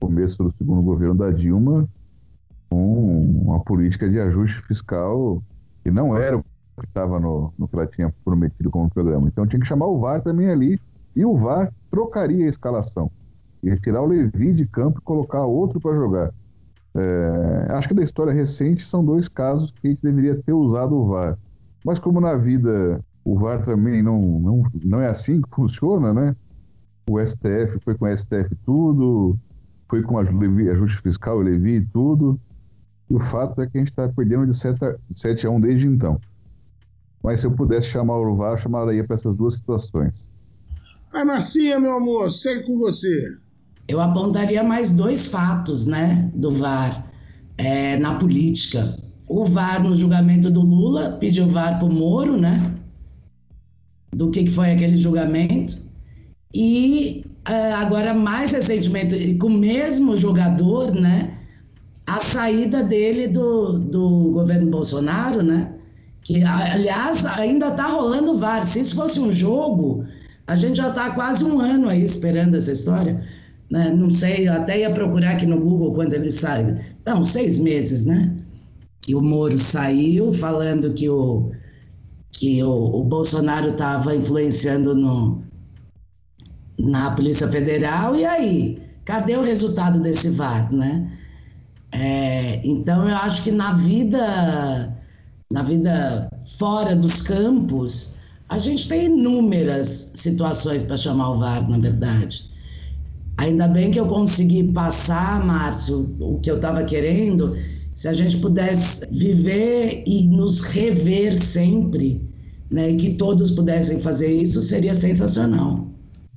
começo 0.00 0.42
do 0.42 0.52
segundo 0.56 0.82
governo 0.82 1.14
da 1.14 1.30
Dilma 1.30 1.88
com 2.68 3.42
uma 3.42 3.60
política 3.60 4.08
de 4.08 4.18
ajuste 4.18 4.60
fiscal 4.62 5.42
que 5.84 5.90
não 5.90 6.16
era 6.16 6.42
que 6.78 6.86
estava 6.86 7.18
no, 7.18 7.52
no 7.58 7.68
que 7.68 7.76
ela 7.76 7.86
tinha 7.86 8.14
prometido 8.24 8.70
como 8.70 8.88
programa. 8.88 9.28
Então 9.28 9.46
tinha 9.46 9.60
que 9.60 9.66
chamar 9.66 9.86
o 9.86 9.98
VAR 9.98 10.22
também 10.22 10.48
ali 10.50 10.80
e 11.14 11.24
o 11.24 11.36
VAR 11.36 11.72
trocaria 11.90 12.46
a 12.46 12.48
escalação. 12.48 13.10
Ia 13.62 13.76
tirar 13.76 14.02
o 14.02 14.06
Levi 14.06 14.52
de 14.52 14.66
campo 14.66 15.00
e 15.00 15.02
colocar 15.02 15.44
outro 15.44 15.80
para 15.80 15.94
jogar. 15.94 16.32
É, 16.94 17.66
acho 17.70 17.88
que 17.88 17.94
da 17.94 18.02
história 18.02 18.32
recente 18.32 18.82
são 18.82 19.04
dois 19.04 19.28
casos 19.28 19.70
que 19.72 19.86
a 19.86 19.90
gente 19.90 20.02
deveria 20.02 20.36
ter 20.36 20.52
usado 20.52 20.94
o 20.94 21.08
VAR. 21.08 21.36
Mas 21.84 21.98
como 21.98 22.20
na 22.20 22.34
vida 22.34 23.00
o 23.24 23.38
VAR 23.38 23.62
também 23.62 24.02
não, 24.02 24.20
não, 24.40 24.62
não 24.84 25.00
é 25.00 25.08
assim 25.08 25.42
que 25.42 25.48
funciona, 25.50 26.14
né? 26.14 26.36
O 27.08 27.18
STF 27.18 27.78
foi 27.84 27.94
com 27.94 28.04
o 28.04 28.16
STF 28.16 28.54
tudo, 28.64 29.38
foi 29.88 30.02
com 30.02 30.18
Levi, 30.18 30.68
ajuste 30.68 31.00
fiscal, 31.00 31.38
o 31.38 31.42
Levi 31.42 31.76
e 31.76 31.86
tudo. 31.86 32.38
E 33.08 33.14
o 33.14 33.20
fato 33.20 33.62
é 33.62 33.66
que 33.66 33.78
a 33.78 33.80
gente 33.80 33.90
está 33.90 34.08
perdendo 34.08 34.46
de 34.46 34.54
7 34.54 34.84
a, 34.84 34.96
7 35.14 35.46
a 35.46 35.50
1 35.50 35.60
desde 35.60 35.88
então. 35.88 36.20
Mas 37.22 37.40
se 37.40 37.46
eu 37.46 37.52
pudesse 37.52 37.88
chamar 37.88 38.18
o 38.18 38.36
VAR, 38.36 38.52
eu 38.52 38.58
chamaria 38.58 39.04
para 39.04 39.16
essas 39.16 39.34
duas 39.34 39.54
situações. 39.54 40.30
Ai, 41.12 41.24
Marcinha, 41.24 41.80
meu 41.80 41.94
amor, 41.94 42.30
segue 42.30 42.64
com 42.64 42.78
você. 42.78 43.36
Eu 43.86 44.00
apontaria 44.00 44.62
mais 44.62 44.90
dois 44.90 45.28
fatos, 45.28 45.86
né, 45.86 46.30
do 46.34 46.50
VAR 46.50 47.10
é, 47.56 47.98
na 47.98 48.14
política. 48.14 48.98
O 49.26 49.44
VAR 49.44 49.82
no 49.82 49.94
julgamento 49.94 50.50
do 50.50 50.60
Lula 50.60 51.16
pediu 51.18 51.46
VAR 51.46 51.78
para 51.78 51.88
o 51.88 51.92
Moro, 51.92 52.36
né? 52.38 52.56
Do 54.14 54.30
que, 54.30 54.44
que 54.44 54.50
foi 54.50 54.70
aquele 54.70 54.96
julgamento. 54.96 55.78
E 56.52 57.24
é, 57.46 57.72
agora, 57.72 58.14
mais 58.14 58.52
recentemente, 58.52 59.34
com 59.34 59.48
o 59.48 59.58
mesmo 59.58 60.16
jogador, 60.16 60.94
né? 60.94 61.38
A 62.06 62.20
saída 62.20 62.82
dele 62.82 63.28
do, 63.28 63.78
do 63.78 64.30
governo 64.32 64.70
Bolsonaro, 64.70 65.42
né? 65.42 65.74
Que 66.28 66.42
aliás 66.42 67.24
ainda 67.24 67.68
está 67.68 67.86
rolando 67.86 68.36
VAR. 68.36 68.62
Se 68.62 68.80
isso 68.80 68.94
fosse 68.94 69.18
um 69.18 69.32
jogo, 69.32 70.04
a 70.46 70.54
gente 70.54 70.76
já 70.76 70.90
está 70.90 71.08
quase 71.12 71.42
um 71.42 71.58
ano 71.58 71.88
aí 71.88 72.04
esperando 72.04 72.54
essa 72.54 72.70
história. 72.70 73.24
Né? 73.70 73.88
Não 73.88 74.10
sei, 74.10 74.46
eu 74.46 74.52
até 74.52 74.80
ia 74.80 74.90
procurar 74.90 75.30
aqui 75.30 75.46
no 75.46 75.58
Google 75.58 75.94
quando 75.94 76.12
ele 76.12 76.30
sai. 76.30 76.76
Não, 77.06 77.24
seis 77.24 77.58
meses, 77.58 78.04
né? 78.04 78.30
Que 79.00 79.14
o 79.14 79.22
Moro 79.22 79.58
saiu 79.58 80.30
falando 80.30 80.92
que 80.92 81.08
o, 81.08 81.50
que 82.30 82.62
o, 82.62 83.00
o 83.00 83.04
Bolsonaro 83.04 83.68
estava 83.68 84.14
influenciando 84.14 84.94
no, 84.94 85.42
na 86.78 87.10
Polícia 87.12 87.48
Federal. 87.48 88.14
E 88.14 88.26
aí? 88.26 88.82
Cadê 89.02 89.34
o 89.34 89.42
resultado 89.42 89.98
desse 89.98 90.28
VAR, 90.28 90.70
né? 90.70 91.10
É, 91.90 92.60
então 92.66 93.08
eu 93.08 93.16
acho 93.16 93.42
que 93.42 93.50
na 93.50 93.72
vida, 93.72 94.97
na 95.50 95.62
vida 95.62 96.28
fora 96.58 96.94
dos 96.94 97.22
campos, 97.22 98.16
a 98.48 98.58
gente 98.58 98.88
tem 98.88 99.06
inúmeras 99.06 100.12
situações 100.14 100.84
para 100.84 100.96
chamar 100.96 101.30
o 101.30 101.38
VAR, 101.38 101.68
na 101.68 101.78
verdade. 101.78 102.48
Ainda 103.36 103.66
bem 103.66 103.90
que 103.90 103.98
eu 103.98 104.06
consegui 104.06 104.72
passar, 104.72 105.44
Márcio, 105.44 106.16
o 106.20 106.38
que 106.40 106.50
eu 106.50 106.56
estava 106.56 106.84
querendo. 106.84 107.56
Se 107.94 108.08
a 108.08 108.12
gente 108.12 108.38
pudesse 108.38 109.06
viver 109.10 110.02
e 110.06 110.28
nos 110.28 110.60
rever 110.60 111.34
sempre, 111.34 112.28
né, 112.70 112.90
e 112.90 112.96
que 112.96 113.14
todos 113.14 113.50
pudessem 113.50 114.00
fazer 114.00 114.30
isso, 114.30 114.60
seria 114.60 114.92
sensacional. 114.92 115.88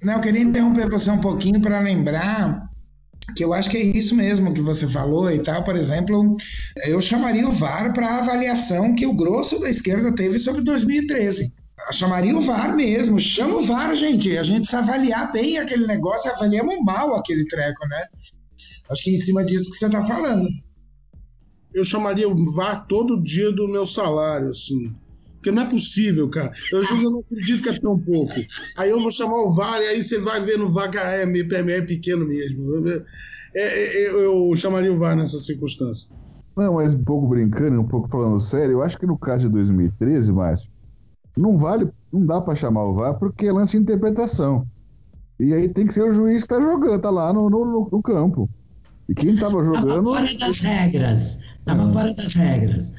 Não, 0.01 0.13
eu 0.13 0.21
queria 0.21 0.41
interromper 0.41 0.89
você 0.89 1.11
um 1.11 1.19
pouquinho 1.19 1.59
para 1.59 1.79
lembrar 1.79 2.70
que 3.35 3.43
eu 3.43 3.53
acho 3.53 3.69
que 3.69 3.77
é 3.77 3.81
isso 3.81 4.15
mesmo 4.15 4.53
que 4.53 4.61
você 4.61 4.87
falou 4.87 5.31
e 5.31 5.39
tal. 5.39 5.63
Por 5.63 5.75
exemplo, 5.75 6.35
eu 6.85 7.01
chamaria 7.01 7.47
o 7.47 7.51
VAR 7.51 7.93
para 7.93 8.07
a 8.07 8.19
avaliação 8.19 8.95
que 8.95 9.05
o 9.05 9.13
grosso 9.13 9.59
da 9.59 9.69
esquerda 9.69 10.13
teve 10.13 10.39
sobre 10.39 10.63
2013. 10.63 11.53
Eu 11.87 11.93
chamaria 11.93 12.37
o 12.37 12.41
VAR 12.41 12.75
mesmo, 12.75 13.19
chama 13.19 13.55
o 13.55 13.61
VAR, 13.61 13.95
gente. 13.95 14.37
A 14.37 14.43
gente 14.43 14.61
precisa 14.61 14.79
avaliar 14.79 15.31
bem 15.31 15.57
aquele 15.57 15.87
negócio, 15.87 16.31
avaliamos 16.31 16.75
mal 16.83 17.15
aquele 17.15 17.45
treco, 17.45 17.87
né? 17.87 18.05
Acho 18.89 19.03
que 19.03 19.09
é 19.09 19.13
em 19.13 19.17
cima 19.17 19.43
disso 19.43 19.71
que 19.71 19.77
você 19.77 19.85
está 19.85 20.03
falando. 20.03 20.47
Eu 21.73 21.85
chamaria 21.85 22.27
o 22.27 22.51
VAR 22.51 22.85
todo 22.87 23.21
dia 23.21 23.51
do 23.51 23.67
meu 23.67 23.85
salário, 23.85 24.49
assim. 24.49 24.93
Porque 25.41 25.51
não 25.51 25.63
é 25.63 25.65
possível, 25.65 26.29
cara. 26.29 26.53
Eu, 26.71 26.81
às 26.81 26.87
vezes 26.87 27.03
eu 27.03 27.09
não 27.09 27.19
acredito 27.21 27.63
que 27.63 27.69
é 27.69 27.79
tão 27.79 27.97
pouco. 27.97 28.33
Aí 28.77 28.91
eu 28.91 28.99
vou 28.99 29.09
chamar 29.09 29.41
o 29.41 29.51
VAR 29.51 29.81
e 29.81 29.87
aí 29.87 30.03
você 30.03 30.19
vai 30.19 30.39
ver 30.39 30.59
no 30.59 30.69
VAR 30.69 30.91
que 30.91 30.99
ah, 30.99 31.11
é, 31.11 31.23
é, 31.23 31.77
é 31.77 31.81
pequeno 31.81 32.27
mesmo. 32.27 32.87
É, 32.87 33.03
é, 33.55 34.03
é, 34.03 34.23
eu 34.23 34.55
chamaria 34.55 34.93
o 34.93 34.99
VAR 34.99 35.15
nessa 35.15 35.39
circunstância. 35.39 36.15
Não, 36.55 36.75
mas 36.75 36.93
um 36.93 37.03
pouco 37.03 37.27
brincando, 37.27 37.81
um 37.81 37.87
pouco 37.87 38.07
falando 38.07 38.39
sério, 38.39 38.73
eu 38.73 38.83
acho 38.83 38.99
que 38.99 39.07
no 39.07 39.17
caso 39.17 39.47
de 39.47 39.53
2013, 39.53 40.31
Márcio, 40.31 40.69
não 41.35 41.57
vale, 41.57 41.89
não 42.13 42.23
dá 42.23 42.39
para 42.39 42.53
chamar 42.53 42.85
o 42.85 42.93
VAR 42.93 43.17
porque 43.17 43.47
é 43.47 43.51
lance 43.51 43.75
de 43.75 43.81
interpretação. 43.81 44.67
E 45.39 45.55
aí 45.55 45.67
tem 45.67 45.87
que 45.87 45.93
ser 45.93 46.03
o 46.03 46.11
juiz 46.11 46.43
que 46.43 46.49
tá 46.49 46.61
jogando, 46.61 47.01
tá 47.01 47.09
lá 47.09 47.33
no, 47.33 47.49
no, 47.49 47.89
no 47.91 48.01
campo. 48.03 48.47
E 49.09 49.15
quem 49.15 49.35
tava 49.35 49.63
jogando. 49.63 49.87
Tava 49.87 50.03
fora 50.03 50.37
das 50.37 50.61
regras. 50.61 51.39
Tava 51.65 51.87
ah. 51.87 51.89
fora 51.89 52.13
das 52.13 52.35
regras. 52.35 52.93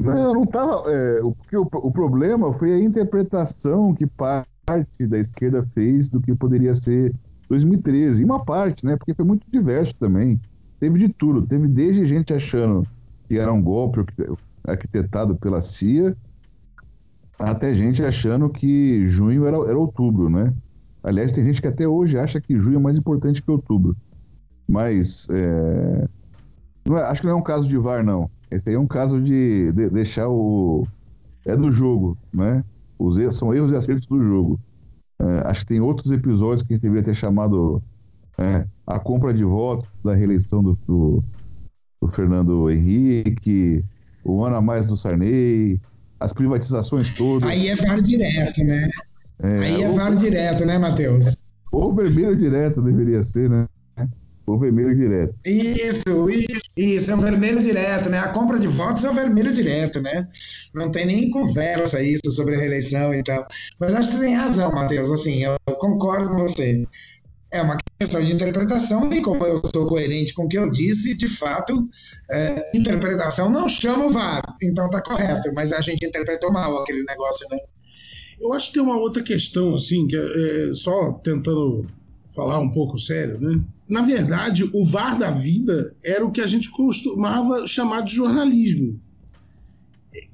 Não, 0.00 0.34
não 0.34 0.42
estava. 0.44 0.90
É, 0.90 1.22
o, 1.22 1.28
o, 1.28 1.68
o 1.88 1.90
problema 1.90 2.52
foi 2.52 2.72
a 2.72 2.78
interpretação 2.78 3.94
que 3.94 4.06
parte 4.06 5.06
da 5.06 5.18
esquerda 5.18 5.66
fez 5.74 6.08
do 6.08 6.20
que 6.20 6.34
poderia 6.34 6.74
ser 6.74 7.14
2013. 7.48 8.22
E 8.22 8.24
uma 8.24 8.44
parte, 8.44 8.84
né? 8.84 8.96
Porque 8.96 9.14
foi 9.14 9.24
muito 9.24 9.44
diverso 9.50 9.94
também. 9.96 10.40
Teve 10.78 10.98
de 10.98 11.08
tudo. 11.08 11.46
Teve 11.46 11.66
desde 11.68 12.06
gente 12.06 12.32
achando 12.32 12.86
que 13.28 13.38
era 13.38 13.52
um 13.52 13.62
golpe 13.62 14.04
arquitetado 14.66 15.36
pela 15.36 15.60
CIA, 15.60 16.16
até 17.38 17.74
gente 17.74 18.02
achando 18.02 18.48
que 18.48 19.06
junho 19.06 19.46
era, 19.46 19.56
era 19.56 19.78
outubro, 19.78 20.28
né? 20.28 20.52
Aliás, 21.02 21.32
tem 21.32 21.44
gente 21.44 21.60
que 21.60 21.68
até 21.68 21.88
hoje 21.88 22.18
acha 22.18 22.40
que 22.40 22.58
junho 22.58 22.76
é 22.76 22.80
mais 22.80 22.98
importante 22.98 23.42
que 23.42 23.50
outubro. 23.50 23.96
Mas 24.68 25.28
é... 25.30 26.08
é, 26.88 27.00
acho 27.02 27.22
que 27.22 27.26
não 27.26 27.34
é 27.34 27.36
um 27.38 27.42
caso 27.42 27.66
de 27.68 27.78
VAR, 27.78 28.04
não. 28.04 28.30
Esse 28.50 28.68
aí 28.68 28.74
é 28.74 28.78
um 28.78 28.86
caso 28.86 29.20
de, 29.20 29.72
de 29.72 29.90
deixar 29.90 30.28
o. 30.28 30.86
É 31.46 31.56
do 31.56 31.70
jogo, 31.70 32.18
né? 32.32 32.64
Os 32.98 33.16
erros, 33.16 33.36
são 33.36 33.54
erros 33.54 33.70
e 33.70 33.76
acertos 33.76 34.06
do 34.06 34.22
jogo. 34.22 34.60
É, 35.18 35.48
acho 35.48 35.60
que 35.60 35.66
tem 35.66 35.80
outros 35.80 36.10
episódios 36.10 36.62
que 36.62 36.72
a 36.72 36.76
gente 36.76 36.82
deveria 36.82 37.04
ter 37.04 37.14
chamado 37.14 37.82
é, 38.38 38.66
a 38.86 38.98
compra 38.98 39.32
de 39.32 39.44
votos 39.44 39.88
da 40.02 40.14
reeleição 40.14 40.62
do, 40.62 40.78
do, 40.86 41.24
do, 42.00 42.08
Fernando 42.08 42.70
Henrique, 42.70 43.84
o 44.24 44.42
ano 44.44 44.56
a 44.56 44.62
mais 44.62 44.86
do 44.86 44.96
Sarney, 44.96 45.80
as 46.18 46.32
privatizações 46.32 47.14
todas. 47.14 47.48
Aí 47.48 47.68
é 47.68 47.76
VAR 47.76 48.00
direto, 48.00 48.64
né? 48.64 48.88
É, 49.42 49.58
Aí 49.58 49.82
é 49.82 49.88
ou, 49.88 49.96
VAR 49.96 50.16
direto, 50.16 50.64
né, 50.64 50.78
Matheus? 50.78 51.36
Ou 51.70 51.94
vermelho 51.94 52.36
direto 52.36 52.82
deveria 52.82 53.22
ser, 53.22 53.48
né? 53.48 53.68
O 54.46 54.58
vermelho 54.58 54.96
direto. 54.96 55.34
Isso, 55.44 56.28
isso, 56.28 56.60
isso, 56.76 57.10
é 57.10 57.14
o 57.14 57.20
vermelho 57.20 57.62
direto, 57.62 58.08
né? 58.08 58.18
A 58.18 58.28
compra 58.28 58.58
de 58.58 58.66
votos 58.66 59.04
é 59.04 59.10
o 59.10 59.14
vermelho 59.14 59.52
direto, 59.52 60.00
né? 60.00 60.28
Não 60.74 60.90
tem 60.90 61.06
nem 61.06 61.30
conversa 61.30 62.02
isso 62.02 62.30
sobre 62.32 62.56
a 62.56 62.58
reeleição 62.58 63.14
e 63.14 63.22
tal. 63.22 63.46
Mas 63.78 63.94
acho 63.94 64.10
que 64.10 64.18
você 64.18 64.24
tem 64.24 64.34
razão, 64.34 64.72
Matheus. 64.72 65.10
Assim, 65.10 65.44
eu 65.44 65.56
concordo 65.78 66.30
com 66.30 66.38
você. 66.38 66.84
É 67.52 67.62
uma 67.62 67.76
questão 67.98 68.24
de 68.24 68.32
interpretação, 68.32 69.12
e 69.12 69.20
como 69.20 69.44
eu 69.44 69.60
sou 69.74 69.86
coerente 69.88 70.32
com 70.32 70.44
o 70.44 70.48
que 70.48 70.56
eu 70.56 70.70
disse, 70.70 71.16
de 71.16 71.28
fato, 71.28 71.88
é, 72.30 72.70
interpretação 72.76 73.50
não 73.50 73.68
chama 73.68 74.06
o 74.06 74.10
VAR, 74.10 74.40
então 74.62 74.88
tá 74.88 75.02
correto, 75.02 75.52
mas 75.52 75.72
a 75.72 75.80
gente 75.80 76.06
interpretou 76.06 76.52
mal 76.52 76.80
aquele 76.80 77.02
negócio, 77.02 77.48
né? 77.50 77.58
Eu 78.40 78.52
acho 78.52 78.68
que 78.68 78.74
tem 78.74 78.82
uma 78.82 78.98
outra 78.98 79.22
questão, 79.22 79.74
assim, 79.74 80.06
que 80.06 80.16
é, 80.16 80.20
é 80.70 80.74
só 80.74 81.12
tentando 81.24 81.86
falar 82.34 82.58
um 82.60 82.70
pouco 82.70 82.98
sério, 82.98 83.40
né? 83.40 83.60
Na 83.88 84.02
verdade, 84.02 84.68
o 84.72 84.84
VAR 84.84 85.18
da 85.18 85.30
vida 85.30 85.94
era 86.02 86.24
o 86.24 86.30
que 86.30 86.40
a 86.40 86.46
gente 86.46 86.70
costumava 86.70 87.66
chamar 87.66 88.02
de 88.02 88.14
jornalismo, 88.14 89.00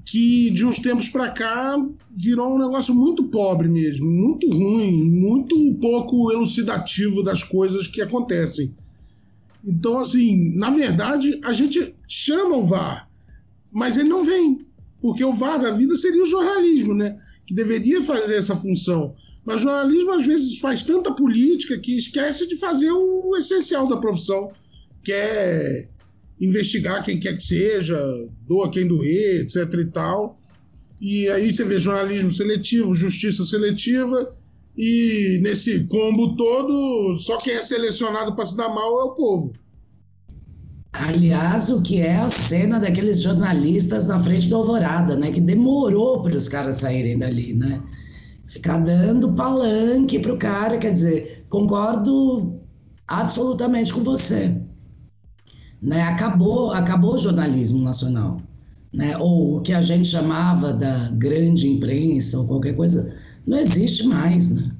que 0.05 0.51
de 0.51 0.65
uns 0.65 0.79
tempos 0.79 1.09
para 1.09 1.31
cá 1.31 1.77
virou 2.11 2.55
um 2.55 2.59
negócio 2.59 2.95
muito 2.95 3.25
pobre 3.25 3.69
mesmo, 3.69 4.07
muito 4.07 4.49
ruim, 4.51 5.11
muito 5.11 5.75
pouco 5.81 6.31
elucidativo 6.31 7.23
das 7.23 7.43
coisas 7.43 7.87
que 7.87 8.03
acontecem. 8.03 8.75
Então, 9.65 9.99
assim, 9.99 10.55
na 10.55 10.71
verdade, 10.71 11.41
a 11.43 11.53
gente 11.53 11.95
chama 12.07 12.57
o 12.57 12.67
VAR, 12.67 13.09
mas 13.73 13.97
ele 13.97 14.09
não 14.09 14.23
vem, 14.23 14.67
porque 15.01 15.25
o 15.25 15.35
VAR 15.35 15.59
da 15.59 15.71
vida 15.71 15.97
seria 15.97 16.23
o 16.23 16.27
jornalismo, 16.27 16.95
né? 16.95 17.19
Que 17.47 17.55
deveria 17.55 18.03
fazer 18.03 18.37
essa 18.37 18.55
função 18.55 19.15
mas 19.47 19.61
o 19.61 19.65
jornalismo 19.65 20.13
às 20.13 20.27
vezes 20.27 20.59
faz 20.59 20.83
tanta 20.83 21.15
política 21.15 21.79
que 21.79 21.97
esquece 21.97 22.49
de 22.49 22.57
fazer 22.57 22.91
o 22.91 23.37
essencial 23.39 23.87
da 23.87 23.97
profissão, 23.97 24.51
que 25.05 25.13
é 25.13 25.89
investigar 26.41 27.05
quem 27.05 27.21
quer 27.21 27.37
que 27.37 27.43
seja, 27.43 27.97
doa 28.47 28.69
quem 28.71 28.89
doer, 28.89 29.43
etc 29.43 29.73
e 29.75 29.85
tal. 29.87 30.37
E 31.01 31.29
aí 31.29 31.55
você 31.55 31.65
vê 31.65 31.79
jornalismo 31.79 32.33
seletivo, 32.33 32.95
justiça 32.95 33.45
seletiva, 33.45 34.35
e 34.77 35.39
nesse 35.43 35.85
combo 35.85 36.35
todo, 36.35 37.17
só 37.19 37.39
quem 37.39 37.55
é 37.55 37.63
selecionado 37.63 38.35
para 38.35 38.45
se 38.45 38.57
dar 38.57 38.69
mal 38.69 39.01
é 39.01 39.05
o 39.05 39.15
povo. 39.15 39.53
Aliás, 40.93 41.71
o 41.71 41.83
que 41.83 42.01
é 42.01 42.17
a 42.17 42.29
cena 42.29 42.81
daqueles 42.81 43.21
jornalistas 43.23 44.07
na 44.07 44.19
frente 44.19 44.49
do 44.49 44.57
Alvorada, 44.57 45.15
né? 45.15 45.31
Que 45.31 45.41
demorou 45.41 46.23
para 46.23 46.37
os 46.37 46.49
caras 46.49 46.77
saírem 46.77 47.19
dali, 47.19 47.53
né? 47.53 47.83
Ficar 48.47 48.79
dando 48.79 49.33
palanque 49.33 50.19
pro 50.19 50.39
cara, 50.39 50.79
quer 50.79 50.93
dizer, 50.93 51.47
concordo 51.49 52.61
absolutamente 53.07 53.93
com 53.93 54.03
você. 54.03 54.61
Né? 55.83 56.03
Acabou, 56.03 56.73
acabou 56.73 57.15
o 57.15 57.19
jornalismo 57.19 57.83
nacional. 57.83 58.41
Né? 58.93 59.17
Ou 59.19 59.59
o 59.59 59.61
que 59.61 59.73
a 59.73 59.83
gente 59.83 60.09
chamava 60.09 60.73
da 60.73 61.11
grande 61.11 61.69
imprensa 61.69 62.39
ou 62.39 62.47
qualquer 62.47 62.75
coisa, 62.75 63.15
não 63.47 63.59
existe 63.59 64.07
mais, 64.07 64.51
né? 64.51 64.73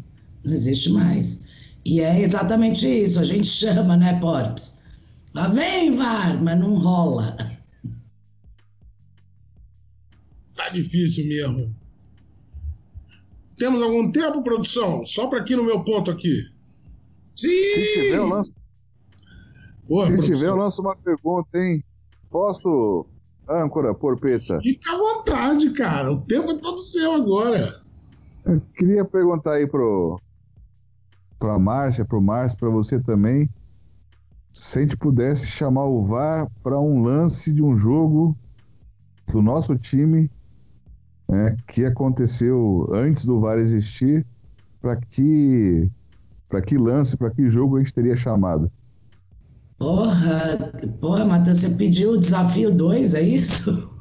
Não 0.43 0.53
existe 0.53 0.91
mais. 0.91 1.49
E 1.85 2.01
é 2.01 2.21
exatamente 2.21 2.87
isso, 2.87 3.21
a 3.21 3.25
gente 3.25 3.47
chama, 3.47 3.97
né, 3.97 4.19
Porps? 4.21 4.81
Lá 5.35 5.49
vem, 5.49 5.91
VAR, 5.91 6.43
mas 6.43 6.59
não 6.59 6.77
rola. 6.77 7.37
Tá 10.55 10.71
difícil 10.71 11.29
mesmo. 11.29 11.75
Temos 13.59 13.81
algum 13.83 14.11
tempo, 14.11 14.43
produção? 14.43 15.05
Só 15.05 15.27
para 15.29 15.41
aqui 15.41 15.57
no 15.57 15.65
meu 15.65 15.83
ponto 15.83 16.11
aqui. 16.11 16.43
Sim! 17.35 17.49
Se 17.49 17.93
tiver, 17.95 18.17
eu 18.17 18.29
lanço, 18.29 18.51
Boa, 19.89 20.07
Se 20.07 20.13
produção. 20.13 20.35
tiver, 20.35 20.49
eu 20.49 20.57
lanço 20.57 20.83
uma 20.83 20.97
pergunta, 20.97 21.59
hein? 21.59 21.83
Posso, 22.31 23.07
âncora, 23.49 23.95
porpeta? 23.95 24.61
Fica 24.63 24.93
à 24.93 24.99
vontade, 24.99 25.71
cara. 25.71 26.13
O 26.13 26.21
tempo 26.23 26.51
é 26.51 26.59
todo 26.59 26.79
seu 26.79 27.13
agora. 27.13 27.81
Eu 28.45 28.61
queria 28.77 29.05
perguntar 29.05 29.55
aí 29.55 29.67
pro 29.67 30.21
pra 31.39 31.59
Márcia, 31.59 32.05
pro 32.05 32.21
Márcio, 32.21 32.59
para 32.59 32.71
você 32.71 32.99
também, 32.99 33.49
se 34.53 34.79
a 34.79 34.83
gente 34.83 34.97
pudesse 34.97 35.47
chamar 35.47 35.85
o 35.85 36.03
VAR 36.03 36.51
para 36.63 36.81
um 36.81 37.03
lance 37.03 37.53
de 37.53 37.63
um 37.63 37.77
jogo 37.77 38.37
do 39.31 39.43
nosso 39.43 39.77
time 39.77 40.31
né, 41.29 41.57
que 41.67 41.85
aconteceu 41.85 42.89
antes 42.93 43.25
do 43.25 43.41
VAR 43.41 43.59
existir, 43.59 44.25
para 44.81 44.97
que, 44.97 45.91
para 46.49 46.63
que 46.63 46.79
lance, 46.79 47.17
para 47.17 47.31
que 47.31 47.49
jogo 47.49 47.77
a 47.77 47.79
gente 47.81 47.95
teria 47.95 48.17
chamado? 48.17 48.71
Porra, 49.79 50.73
porra, 51.01 51.25
Matheus, 51.25 51.59
você 51.59 51.77
pediu 51.77 52.13
o 52.13 52.19
desafio 52.19 52.75
2, 52.75 53.15
é 53.15 53.23
isso? 53.23 53.93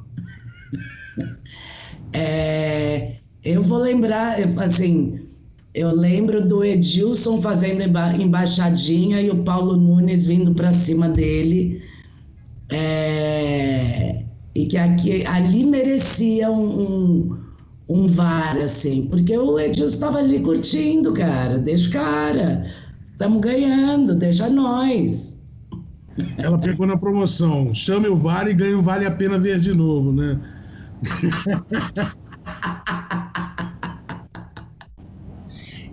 é, 2.12 3.16
eu 3.44 3.60
vou 3.60 3.78
lembrar, 3.78 4.38
assim, 4.58 5.20
eu 5.74 5.94
lembro 5.94 6.46
do 6.46 6.64
Edilson 6.64 7.42
fazendo 7.42 7.82
emba 7.82 8.16
embaixadinha 8.16 9.20
e 9.20 9.30
o 9.30 9.44
Paulo 9.44 9.76
Nunes 9.76 10.26
vindo 10.26 10.54
para 10.54 10.72
cima 10.72 11.08
dele 11.08 11.82
É, 12.70 14.25
e 14.56 14.66
que 14.66 14.78
aqui, 14.78 15.24
ali 15.26 15.64
merecia 15.66 16.50
um, 16.50 16.80
um, 16.80 17.38
um 17.86 18.06
VAR, 18.06 18.56
assim, 18.56 19.06
porque 19.10 19.36
o 19.36 19.60
Edilson 19.60 19.94
estava 19.94 20.18
ali 20.18 20.40
curtindo, 20.40 21.12
cara. 21.12 21.58
Deixa 21.58 21.90
o 21.90 21.92
cara. 21.92 22.64
Estamos 23.12 23.40
ganhando, 23.42 24.14
deixa 24.14 24.48
nós. 24.48 25.38
Ela 26.38 26.58
pegou 26.58 26.86
na 26.86 26.96
promoção. 26.96 27.74
Chame 27.74 28.08
o 28.08 28.16
Vale 28.16 28.52
e 28.52 28.54
ganhe 28.54 28.72
o 28.72 28.80
Vale 28.80 29.04
a 29.04 29.10
Pena 29.10 29.38
Ver 29.38 29.60
de 29.60 29.74
novo, 29.74 30.10
né? 30.10 30.40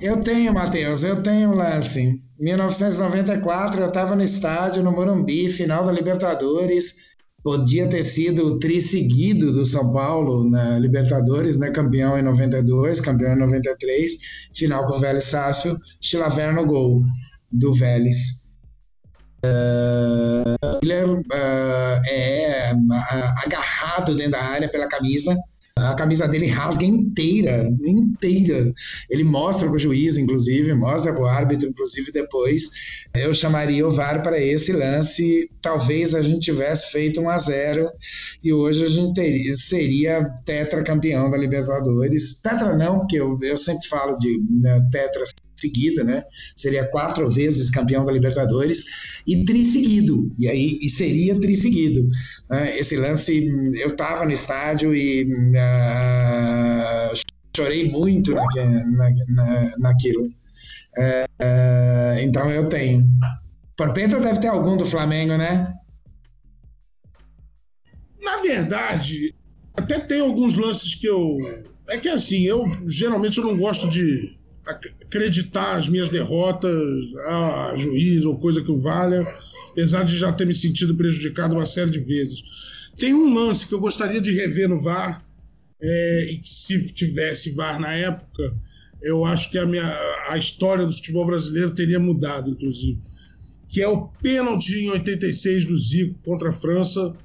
Eu 0.01 0.22
tenho, 0.22 0.53
Matheus, 0.53 1.01
eu 1.01 1.24
tenho 1.24 1.51
um 1.51 1.55
lance. 1.55 2.22
1994, 2.38 3.80
eu 3.80 3.88
estava 3.88 4.18
no 4.18 4.22
estádio, 4.22 4.84
no 4.84 4.91
Morumbi, 4.91 5.49
final 5.49 5.86
da 5.86 5.93
Libertadores. 5.93 7.12
Podia 7.44 7.89
ter 7.89 8.04
sido 8.04 8.46
o 8.46 8.60
tri 8.60 8.82
seguido 8.82 9.52
do 9.52 9.66
São 9.66 9.91
Paulo 9.91 10.50
na 10.50 10.80
Libertadores, 10.80 11.58
né? 11.58 11.72
Campeão 11.72 12.18
em 12.18 12.22
92, 12.22 13.02
campeão 13.02 13.34
em 13.34 13.38
93, 13.38 14.14
final 14.54 14.88
com 14.88 14.96
o 14.96 15.00
Vélez 15.00 15.26
Sácio, 15.26 15.78
Chilaver 16.00 16.54
no 16.56 16.66
gol 16.66 17.02
do 17.52 17.74
Vélez. 17.74 18.44
Uh, 19.46 20.56
ele 20.82 21.04
uh, 21.04 22.02
é 22.08 22.74
uh, 22.74 22.94
agarrado 23.44 24.16
dentro 24.16 24.32
da 24.32 24.41
área 24.41 24.70
pela 24.70 24.88
camisa, 24.88 25.36
a 25.76 25.95
camisa 25.95 26.28
dele 26.28 26.47
rasga 26.47 26.86
inteira, 26.86 27.67
inteira. 27.84 28.71
Ele 29.09 29.24
mostra 29.24 29.67
para 29.67 29.76
o 29.76 29.80
juiz, 29.80 30.17
inclusive, 30.17 30.74
mostra 30.74 31.13
para 31.13 31.24
o 31.24 31.28
árbitro, 31.28 31.69
inclusive, 31.69 32.11
depois. 32.11 32.69
Eu 33.13 33.34
chamaria 33.34 33.88
o 33.88 33.91
VAR 33.91 34.21
para 34.21 34.39
esse 34.39 34.71
lance. 34.71 35.49
Talvez 35.61 36.13
a 36.13 36.21
gente 36.21 36.41
tivesse 36.41 36.91
feito 36.91 37.21
1 37.21 37.30
a 37.30 37.38
0 37.38 37.89
e 38.43 38.53
hoje 38.53 38.86
a 38.86 38.89
gente 38.89 39.13
teria, 39.13 39.55
seria 39.55 40.30
tetracampeão 40.45 41.30
da 41.30 41.38
Libertadores. 41.38 42.39
Tetra 42.41 42.78
não, 42.78 42.99
porque 42.99 43.19
eu, 43.19 43.39
eu 43.41 43.57
sempre 43.57 43.88
falo 43.88 44.15
de 44.17 44.41
né, 44.49 44.88
tetra 44.91 45.24
seguida, 45.64 46.03
né? 46.03 46.24
Seria 46.55 46.89
quatro 46.89 47.30
vezes 47.30 47.70
campeão 47.70 48.05
da 48.05 48.11
Libertadores 48.11 48.86
e 49.26 49.45
trisseguido. 49.45 50.34
E 50.38 50.47
aí 50.47 50.78
e 50.82 50.89
seria 50.89 51.39
trisseguido. 51.39 52.01
Uh, 52.51 52.78
esse 52.78 52.95
lance, 52.97 53.47
eu 53.80 53.89
estava 53.89 54.26
no 54.26 54.32
estádio 54.32 54.93
e 54.93 55.24
uh, 55.24 57.14
chorei 57.55 57.89
muito 57.89 58.34
na, 58.34 58.45
na, 59.30 59.72
naquilo. 59.80 60.26
Uh, 60.26 62.20
então 62.22 62.49
eu 62.49 62.68
tenho. 62.70 63.07
Porpeta 63.76 64.20
deve 64.20 64.39
ter 64.39 64.49
algum 64.49 64.78
do 64.78 64.86
Flamengo, 64.86 65.36
né? 65.38 65.74
Na 68.22 68.38
verdade, 68.38 69.36
até 69.76 69.99
tem 69.99 70.22
alguns 70.22 70.53
lances 70.55 70.95
que 70.95 71.07
eu. 71.07 71.38
É 71.89 71.97
que 71.97 72.07
assim, 72.07 72.43
eu 72.43 72.66
geralmente 72.88 73.38
eu 73.38 73.43
não 73.43 73.57
gosto 73.57 73.89
de 73.89 74.38
acreditar 75.14 75.78
as 75.78 75.88
minhas 75.88 76.09
derrotas 76.09 77.14
a 77.28 77.74
juiz 77.76 78.26
ou 78.26 78.38
coisa 78.38 78.64
que 78.64 78.72
o 78.72 78.78
valha, 78.78 79.22
apesar 79.70 80.03
de 80.03 80.18
já 80.18 80.34
ter 80.34 80.45
me 80.45 80.53
sentido 80.53 80.95
prejudicado 80.95 81.53
uma 81.53 81.66
série 81.66 81.91
de 81.91 81.99
vezes. 81.99 82.41
Tem 82.97 83.14
um 83.14 83.34
lance 83.34 83.68
que 83.68 83.74
eu 83.74 83.80
gostaria 83.80 84.20
de 84.20 84.32
rever 84.32 84.70
no 84.70 84.80
VAR, 84.80 85.24
é, 85.82 86.28
e 86.32 86.38
que 86.38 86.47
se 86.47 86.93
tivesse 86.93 87.51
VAR 87.51 87.80
na 87.80 87.93
época, 87.93 88.55
eu 89.01 89.26
acho 89.26 89.51
que 89.51 89.57
a, 89.57 89.66
minha, 89.66 89.86
a 90.30 90.38
história 90.38 90.86
do 90.86 90.93
futebol 90.93 91.26
brasileiro 91.26 91.72
teria 91.72 91.99
mudado, 91.99 92.49
inclusive. 92.49 92.99
Que 93.68 93.82
é 93.82 93.88
o 93.88 94.07
pênalti 94.07 94.80
em 94.80 94.89
86 94.89 95.66
do 95.66 95.78
Zico 95.78 96.20
contra 96.24 96.49
a 96.49 96.53
França, 96.53 97.16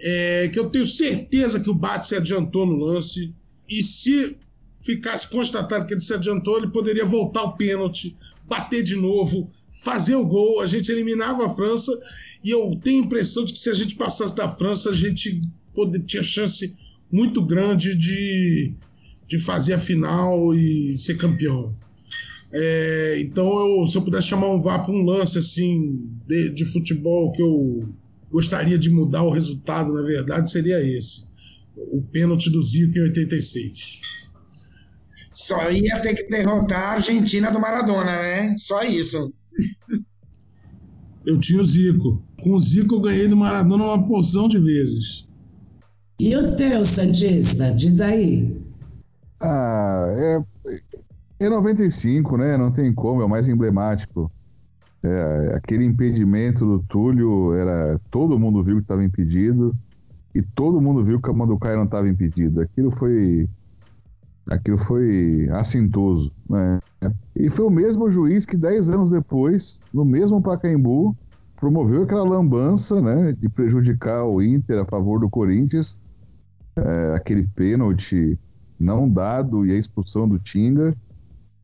é, 0.00 0.48
que 0.48 0.58
eu 0.58 0.70
tenho 0.70 0.86
certeza 0.86 1.60
que 1.60 1.68
o 1.68 1.74
Bate 1.74 2.06
se 2.06 2.16
adiantou 2.16 2.64
no 2.64 2.76
lance. 2.76 3.34
E 3.68 3.82
se 3.82 4.36
ficasse 4.82 5.28
constatado 5.28 5.86
que 5.86 5.94
ele 5.94 6.00
se 6.00 6.14
adiantou, 6.14 6.58
ele 6.58 6.68
poderia 6.68 7.04
voltar 7.04 7.42
o 7.42 7.56
pênalti, 7.56 8.16
bater 8.48 8.82
de 8.82 8.96
novo, 8.96 9.50
fazer 9.70 10.16
o 10.16 10.26
gol, 10.26 10.60
a 10.60 10.66
gente 10.66 10.90
eliminava 10.90 11.46
a 11.46 11.50
França 11.50 11.92
e 12.42 12.50
eu 12.50 12.70
tenho 12.82 13.02
a 13.02 13.06
impressão 13.06 13.44
de 13.44 13.52
que 13.52 13.58
se 13.58 13.70
a 13.70 13.74
gente 13.74 13.94
passasse 13.94 14.34
da 14.34 14.48
França, 14.48 14.90
a 14.90 14.94
gente 14.94 15.42
poder, 15.74 16.00
tinha 16.00 16.22
chance 16.22 16.74
muito 17.10 17.44
grande 17.44 17.94
de, 17.94 18.72
de 19.26 19.38
fazer 19.38 19.74
a 19.74 19.78
final 19.78 20.54
e 20.54 20.96
ser 20.96 21.16
campeão. 21.16 21.74
É, 22.52 23.18
então, 23.20 23.46
eu, 23.60 23.86
se 23.86 23.96
eu 23.96 24.02
pudesse 24.02 24.28
chamar 24.28 24.50
um 24.50 24.60
VAR 24.60 24.82
para 24.82 24.92
um 24.92 25.04
lance 25.04 25.38
assim 25.38 26.10
de, 26.26 26.50
de 26.50 26.64
futebol 26.64 27.30
que 27.30 27.42
eu 27.42 27.88
gostaria 28.30 28.78
de 28.78 28.90
mudar 28.90 29.22
o 29.22 29.30
resultado, 29.30 29.92
na 29.92 30.02
verdade, 30.02 30.50
seria 30.50 30.80
esse. 30.80 31.28
O 31.76 32.02
pênalti 32.02 32.50
do 32.50 32.60
Zico 32.60 32.98
em 32.98 33.02
86. 33.02 34.00
Só 35.30 35.70
ia 35.70 36.00
ter 36.00 36.14
que 36.14 36.28
derrotar 36.28 36.80
a 36.80 36.92
Argentina 36.94 37.50
do 37.50 37.60
Maradona, 37.60 38.20
né? 38.20 38.54
Só 38.56 38.82
isso. 38.82 39.32
Eu 41.24 41.38
tinha 41.38 41.60
o 41.60 41.64
Zico. 41.64 42.22
Com 42.42 42.54
o 42.54 42.60
Zico 42.60 42.96
eu 42.96 43.00
ganhei 43.00 43.28
do 43.28 43.36
Maradona 43.36 43.84
uma 43.84 44.06
porção 44.06 44.48
de 44.48 44.58
vezes. 44.58 45.28
E 46.18 46.34
o 46.36 46.54
teu, 46.54 46.84
Santista? 46.84 47.72
Diz 47.72 48.00
aí. 48.00 48.60
Ah, 49.40 50.10
é, 50.12 50.42
é 51.46 51.48
95, 51.48 52.36
né? 52.36 52.56
Não 52.56 52.72
tem 52.72 52.92
como, 52.92 53.22
é 53.22 53.24
o 53.24 53.28
mais 53.28 53.48
emblemático. 53.48 54.30
É, 55.02 55.54
aquele 55.54 55.84
impedimento 55.84 56.66
do 56.66 56.84
Túlio 56.86 57.54
era. 57.54 57.98
Todo 58.10 58.38
mundo 58.38 58.62
viu 58.62 58.76
que 58.76 58.82
estava 58.82 59.04
impedido 59.04 59.74
e 60.34 60.42
todo 60.42 60.80
mundo 60.80 61.04
viu 61.04 61.20
que 61.20 61.30
a 61.30 61.32
Manducaia 61.32 61.76
não 61.76 61.84
estava 61.84 62.08
impedido. 62.08 62.60
Aquilo 62.60 62.90
foi 62.90 63.48
aquilo 64.48 64.78
foi 64.78 65.48
assintoso. 65.52 66.32
Né? 66.48 66.80
E 67.34 67.50
foi 67.50 67.66
o 67.66 67.70
mesmo 67.70 68.10
juiz 68.10 68.44
que, 68.46 68.56
dez 68.56 68.90
anos 68.90 69.10
depois, 69.10 69.80
no 69.92 70.04
mesmo 70.04 70.42
Pacaembu, 70.42 71.16
promoveu 71.56 72.02
aquela 72.02 72.24
lambança 72.24 73.00
né, 73.00 73.32
de 73.32 73.48
prejudicar 73.48 74.24
o 74.24 74.42
Inter 74.42 74.78
a 74.80 74.84
favor 74.84 75.20
do 75.20 75.28
Corinthians, 75.28 76.00
é, 76.74 77.14
aquele 77.14 77.46
pênalti 77.54 78.38
não 78.78 79.08
dado 79.08 79.66
e 79.66 79.72
a 79.72 79.76
expulsão 79.76 80.26
do 80.26 80.38
Tinga, 80.38 80.96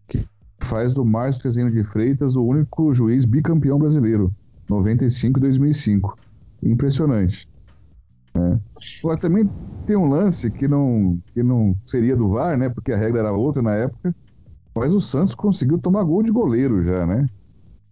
que 0.06 0.28
faz 0.58 0.92
do 0.92 1.04
Márcio 1.04 1.44
Rezende 1.44 1.72
de 1.72 1.82
Freitas 1.82 2.36
o 2.36 2.44
único 2.44 2.92
juiz 2.92 3.24
bicampeão 3.24 3.78
brasileiro, 3.78 4.30
95 4.68 5.38
e 5.38 5.40
2005. 5.40 6.18
Impressionante. 6.62 7.48
É. 8.36 8.58
Agora 9.02 9.18
também 9.18 9.48
tem 9.86 9.96
um 9.96 10.08
lance 10.08 10.50
que 10.50 10.68
não, 10.68 11.18
que 11.32 11.42
não 11.42 11.74
seria 11.84 12.16
do 12.16 12.28
VAR, 12.28 12.56
né? 12.56 12.68
Porque 12.68 12.92
a 12.92 12.96
regra 12.96 13.20
era 13.20 13.32
outra 13.32 13.62
na 13.62 13.74
época. 13.74 14.14
Mas 14.74 14.92
o 14.92 15.00
Santos 15.00 15.34
conseguiu 15.34 15.78
tomar 15.78 16.02
gol 16.04 16.22
de 16.22 16.30
goleiro 16.30 16.84
já, 16.84 17.06
né? 17.06 17.28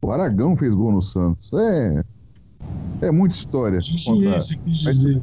O 0.03 0.11
Aragão 0.11 0.57
fez 0.57 0.75
gol 0.75 0.93
no 0.93 1.01
Santos. 1.01 1.53
É. 1.53 2.05
É 3.01 3.11
muita 3.11 3.35
história. 3.35 3.79
De 3.79 3.99
juiz, 3.99 4.55
quis 4.55 4.79
dizer. 4.79 5.23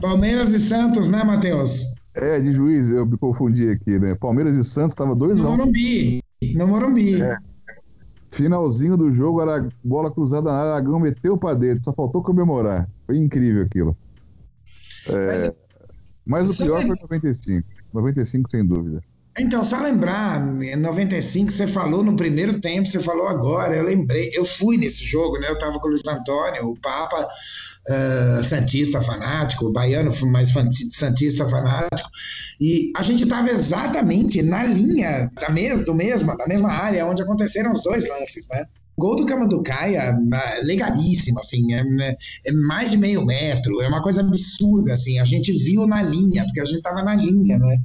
Palmeiras 0.00 0.50
e 0.50 0.58
Santos, 0.58 1.08
né, 1.08 1.22
Matheus? 1.22 1.94
É, 2.14 2.38
de 2.40 2.52
juiz, 2.52 2.90
eu 2.90 3.04
me 3.04 3.16
confundi 3.16 3.68
aqui, 3.68 3.98
né? 3.98 4.14
Palmeiras 4.14 4.56
e 4.56 4.64
Santos 4.64 4.94
tava 4.94 5.14
2 5.14 5.40
No 5.40 5.50
Morumbi. 5.50 6.22
No 6.54 6.66
Morumbi. 6.66 7.20
É. 7.20 7.36
Finalzinho 8.30 8.96
do 8.96 9.12
jogo, 9.12 9.40
era 9.40 9.68
bola 9.82 10.10
cruzada 10.10 10.50
na 10.50 10.58
Aragão 10.58 10.98
meteu 10.98 11.36
pra 11.36 11.54
dentro, 11.54 11.84
só 11.84 11.92
faltou 11.92 12.22
comemorar. 12.22 12.88
Foi 13.06 13.16
incrível 13.18 13.62
aquilo. 13.62 13.96
É, 15.08 15.52
mas, 16.26 16.48
mas 16.48 16.60
o 16.60 16.64
pior 16.64 16.80
foi 16.82 16.96
95. 17.00 17.68
95, 17.92 18.50
sem 18.50 18.64
dúvida. 18.66 19.02
Então, 19.36 19.64
só 19.64 19.80
lembrar, 19.80 20.40
em 20.62 20.76
95 20.76 21.50
você 21.50 21.66
falou 21.66 22.04
no 22.04 22.14
primeiro 22.14 22.60
tempo, 22.60 22.86
você 22.86 23.00
falou 23.00 23.26
agora, 23.26 23.74
eu 23.74 23.84
lembrei, 23.84 24.30
eu 24.32 24.44
fui 24.44 24.76
nesse 24.76 25.04
jogo, 25.04 25.40
né? 25.40 25.48
Eu 25.48 25.58
tava 25.58 25.80
com 25.80 25.88
o 25.88 25.90
Luiz 25.90 26.06
Antônio, 26.06 26.68
o 26.68 26.80
Papa, 26.80 27.28
uh, 27.88 28.44
Santista 28.44 29.00
fanático, 29.00 29.72
baiano, 29.72 30.12
mas 30.26 30.52
Santista 30.92 31.48
fanático, 31.48 32.08
e 32.60 32.92
a 32.96 33.02
gente 33.02 33.26
tava 33.26 33.50
exatamente 33.50 34.40
na 34.40 34.64
linha 34.64 35.28
da 35.34 35.50
mes 35.50 35.84
do 35.84 35.94
mesma, 35.94 36.36
da 36.36 36.46
mesma 36.46 36.70
área 36.70 37.04
onde 37.04 37.22
aconteceram 37.22 37.72
os 37.72 37.82
dois 37.82 38.08
lances, 38.08 38.46
né? 38.48 38.66
Gol 38.96 39.16
do 39.16 39.26
Camanducaia 39.26 40.16
legalíssimo, 40.62 41.40
assim, 41.40 41.74
é, 41.74 41.82
é, 42.44 42.52
mais 42.52 42.90
de 42.90 42.96
meio 42.96 43.24
metro, 43.24 43.80
é 43.82 43.88
uma 43.88 44.02
coisa 44.02 44.20
absurda, 44.20 44.92
assim, 44.92 45.18
a 45.18 45.24
gente 45.24 45.52
viu 45.52 45.86
na 45.86 46.02
linha, 46.02 46.44
porque 46.44 46.60
a 46.60 46.64
gente 46.64 46.80
tava 46.80 47.02
na 47.02 47.14
linha, 47.14 47.58
né? 47.58 47.80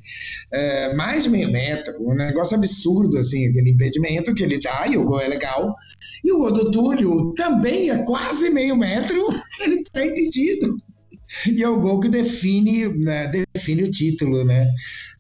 É, 0.52 0.94
mais 0.96 1.24
de 1.24 1.30
meio 1.30 1.52
metro, 1.52 1.96
um 2.00 2.14
negócio 2.14 2.56
absurdo, 2.56 3.18
assim, 3.18 3.48
aquele 3.48 3.72
impedimento 3.72 4.34
que 4.34 4.44
ele 4.44 4.60
dá 4.60 4.86
e 4.88 4.98
o 4.98 5.06
gol 5.06 5.20
é 5.20 5.28
legal. 5.28 5.76
E 6.24 6.32
o 6.32 6.40
gol 6.40 6.52
do 6.52 6.72
Túlio 6.72 7.34
também 7.36 7.90
é 7.90 8.04
quase 8.04 8.50
meio 8.50 8.76
metro, 8.76 9.26
ele 9.62 9.84
tá 9.92 10.06
impedido 10.06 10.78
e 11.48 11.64
é 11.64 11.70
o 11.70 11.80
gol 11.80 12.00
que 12.00 12.10
define, 12.10 12.88
né, 12.88 13.32
define 13.54 13.84
o 13.84 13.92
título, 13.92 14.44
né? 14.44 14.68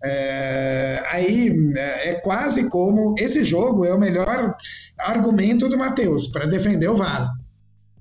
É, 0.03 1.03
aí 1.11 1.53
é 1.75 2.13
quase 2.15 2.69
como 2.69 3.15
esse 3.17 3.43
jogo 3.43 3.85
é 3.85 3.93
o 3.93 3.99
melhor 3.99 4.55
argumento 4.97 5.69
do 5.69 5.77
Matheus 5.77 6.27
para 6.27 6.45
defender 6.45 6.89
o 6.89 6.97
VAR. 6.97 7.29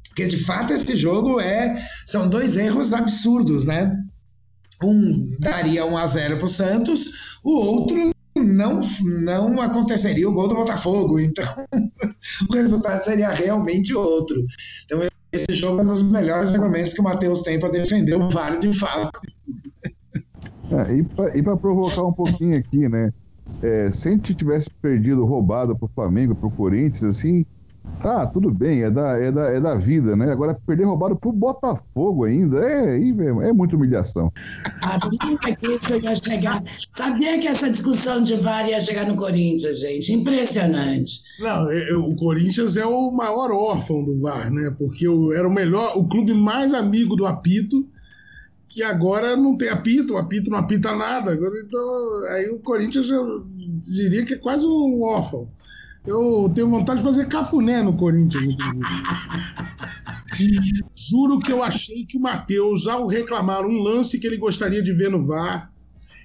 Porque 0.09 0.27
de 0.27 0.37
fato 0.37 0.73
esse 0.73 0.97
jogo 0.97 1.41
é. 1.41 1.81
São 2.05 2.29
dois 2.29 2.57
erros 2.57 2.93
absurdos, 2.93 3.65
né? 3.65 3.93
Um 4.83 5.37
daria 5.39 5.85
1 5.85 5.97
a 5.97 6.07
0 6.07 6.37
para 6.39 6.45
o 6.45 6.49
Santos, 6.49 7.39
o 7.43 7.53
outro 7.53 8.13
não, 8.37 8.81
não 9.05 9.61
aconteceria 9.61 10.29
o 10.29 10.33
gol 10.33 10.49
do 10.49 10.55
Botafogo. 10.55 11.19
Então 11.29 11.67
o 12.51 12.55
resultado 12.55 13.05
seria 13.05 13.31
realmente 13.31 13.95
outro. 13.95 14.45
Então 14.85 15.03
esse 15.33 15.55
jogo 15.55 15.81
é 15.81 15.83
um 15.83 15.87
dos 15.87 16.03
melhores 16.03 16.55
argumentos 16.55 16.95
que 16.95 17.01
o 17.01 17.05
Matheus 17.05 17.43
tem 17.43 17.59
para 17.59 17.71
defender 17.71 18.15
o 18.17 18.31
VAR 18.31 18.59
de 18.59 18.73
fato. 18.73 19.21
É, 20.71 21.39
e 21.39 21.43
para 21.43 21.57
provocar 21.57 22.03
um 22.03 22.13
pouquinho 22.13 22.59
aqui, 22.59 22.89
né? 22.89 23.13
É, 23.63 23.91
se 23.91 24.09
a 24.09 24.11
gente 24.13 24.35
tivesse 24.35 24.71
perdido, 24.83 25.25
roubado 25.25 25.77
pro 25.77 25.89
Flamengo, 25.89 26.35
pro 26.35 26.51
Corinthians, 26.51 27.05
assim, 27.05 27.45
tá, 28.03 28.27
tudo 28.27 28.51
bem, 28.51 28.83
é 28.83 28.91
da, 28.91 29.19
é 29.19 29.31
da, 29.31 29.47
é 29.51 29.61
da 29.61 29.75
vida, 29.75 30.17
né? 30.17 30.31
Agora 30.31 30.59
perder 30.67 30.85
roubado 30.85 31.17
pro 31.17 31.33
Botafogo 31.33 32.25
ainda, 32.25 32.59
é, 32.61 32.97
é, 32.97 33.49
é 33.49 33.53
muita 33.53 33.77
humilhação. 33.77 34.33
Sabia 34.81 35.57
que 35.57 35.67
isso 35.73 35.97
ia 35.97 36.15
chegar. 36.15 36.63
Sabia 36.93 37.39
que 37.39 37.47
essa 37.47 37.71
discussão 37.71 38.23
de 38.23 38.35
VAR 38.37 38.69
ia 38.69 38.81
chegar 38.81 39.07
no 39.07 39.17
Corinthians, 39.17 39.81
gente. 39.81 40.13
Impressionante. 40.13 41.23
Não, 41.41 41.71
é, 41.71 41.91
é, 41.91 41.95
o 41.95 42.15
Corinthians 42.17 42.77
é 42.77 42.87
o 42.87 43.11
maior 43.11 43.51
órfão 43.51 44.05
do 44.05 44.21
VAR, 44.21 44.51
né? 44.51 44.75
Porque 44.79 45.07
era 45.35 45.47
o 45.47 45.53
melhor, 45.53 45.97
o 45.97 46.05
clube 46.05 46.35
mais 46.35 46.75
amigo 46.75 47.17
do 47.17 47.27
apito 47.27 47.87
que 48.69 48.83
agora 48.83 49.35
não 49.35 49.57
tem 49.57 49.71
apito, 49.71 50.15
o 50.15 50.19
apito 50.19 50.51
não 50.51 50.59
apita 50.59 50.95
nada. 50.95 51.33
Então, 51.35 52.25
aí 52.31 52.49
o 52.51 52.59
Corinthians 52.59 53.09
eu 53.11 53.45
diria 53.89 54.25
que 54.25 54.35
é 54.35 54.39
quase 54.39 54.67
um 54.67 55.03
órfão. 55.03 55.49
Eu 56.07 56.51
tenho 56.55 56.71
vontade 56.71 57.01
de 57.01 57.05
fazer 57.05 57.27
cafuné 57.27 57.83
no 57.83 57.97
Corinthians, 57.97 58.57
juro 60.95 61.39
que 61.41 61.53
eu 61.53 61.63
achei 61.63 62.05
que 62.07 62.17
o 62.17 62.21
Matheus, 62.21 62.87
ao 62.87 63.07
reclamar 63.07 63.67
um 63.67 63.79
lance 63.83 64.19
que 64.19 64.27
ele 64.27 64.37
gostaria 64.37 64.83
de 64.83 64.93
ver 64.93 65.11
no 65.11 65.25
VAR, 65.25 65.73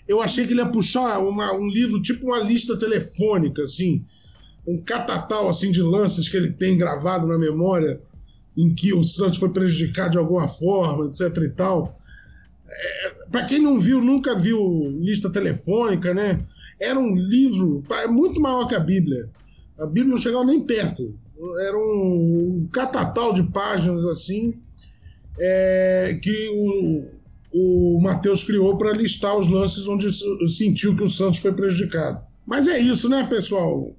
eu 0.08 0.22
achei 0.22 0.46
que 0.46 0.54
ele 0.54 0.62
ia 0.62 0.70
puxar 0.70 1.20
uma, 1.20 1.54
um 1.54 1.68
livro, 1.68 2.02
tipo 2.02 2.28
uma 2.28 2.40
lista 2.40 2.78
telefônica, 2.78 3.64
assim, 3.64 4.06
um 4.68 4.78
catatal 4.82 5.48
assim, 5.48 5.72
de 5.72 5.82
lances 5.82 6.30
que 6.30 6.38
ele 6.38 6.52
tem 6.52 6.78
gravado 6.78 7.28
na 7.28 7.38
memória, 7.38 8.02
em 8.56 8.74
que 8.74 8.94
o 8.94 9.04
Santos 9.04 9.40
foi 9.40 9.50
prejudicado 9.50 10.12
de 10.12 10.18
alguma 10.18 10.48
forma, 10.48 11.08
etc 11.08 11.36
e 11.44 11.50
tal. 11.50 11.94
É, 12.70 13.14
para 13.32 13.46
quem 13.46 13.60
não 13.60 13.80
viu, 13.80 14.02
nunca 14.02 14.36
viu 14.36 14.90
lista 15.00 15.30
telefônica, 15.30 16.14
né? 16.14 16.46
Era 16.80 17.00
um 17.00 17.16
livro 17.16 17.84
é 17.92 18.08
muito 18.08 18.40
maior 18.40 18.68
que 18.68 18.76
a 18.76 18.80
Bíblia. 18.80 19.30
A 19.80 19.86
Bíblia 19.86 20.12
não 20.12 20.18
chegava 20.18 20.46
nem 20.46 20.62
perto. 20.62 21.18
Era 21.62 21.78
um, 21.78 22.62
um 22.64 22.70
catatal 22.72 23.34
de 23.34 23.44
páginas 23.44 24.06
assim 24.06 24.54
é, 25.40 26.20
que 26.22 26.50
o, 26.50 27.06
o 27.54 28.02
Mateus 28.02 28.44
criou 28.44 28.78
para 28.78 28.94
listar 28.94 29.36
os 29.38 29.48
lances 29.48 29.88
onde 29.88 30.08
sentiu 30.50 30.96
que 30.96 31.04
o 31.04 31.10
Santos 31.10 31.40
foi 31.40 31.54
prejudicado. 31.54 32.22
Mas 32.46 32.68
é 32.68 32.80
isso, 32.80 33.10
né, 33.10 33.26
pessoal? 33.30 33.96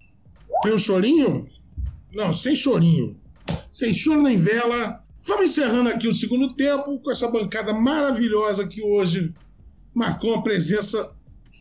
Tem 0.63 0.73
um 0.73 0.79
chorinho? 0.79 1.49
Não, 2.15 2.33
sem 2.33 2.55
chorinho. 2.55 3.17
Sem 3.73 3.93
choro 3.93 4.23
nem 4.23 4.39
vela. 4.39 5.03
Vamos 5.27 5.47
encerrando 5.47 5.89
aqui 5.89 6.07
o 6.07 6.15
segundo 6.15 6.55
tempo 6.55 6.99
com 6.99 7.11
essa 7.11 7.31
bancada 7.31 7.73
maravilhosa 7.73 8.67
que 8.67 8.83
hoje 8.83 9.35
marcou 9.95 10.35
uma 10.35 10.43
presença 10.43 11.13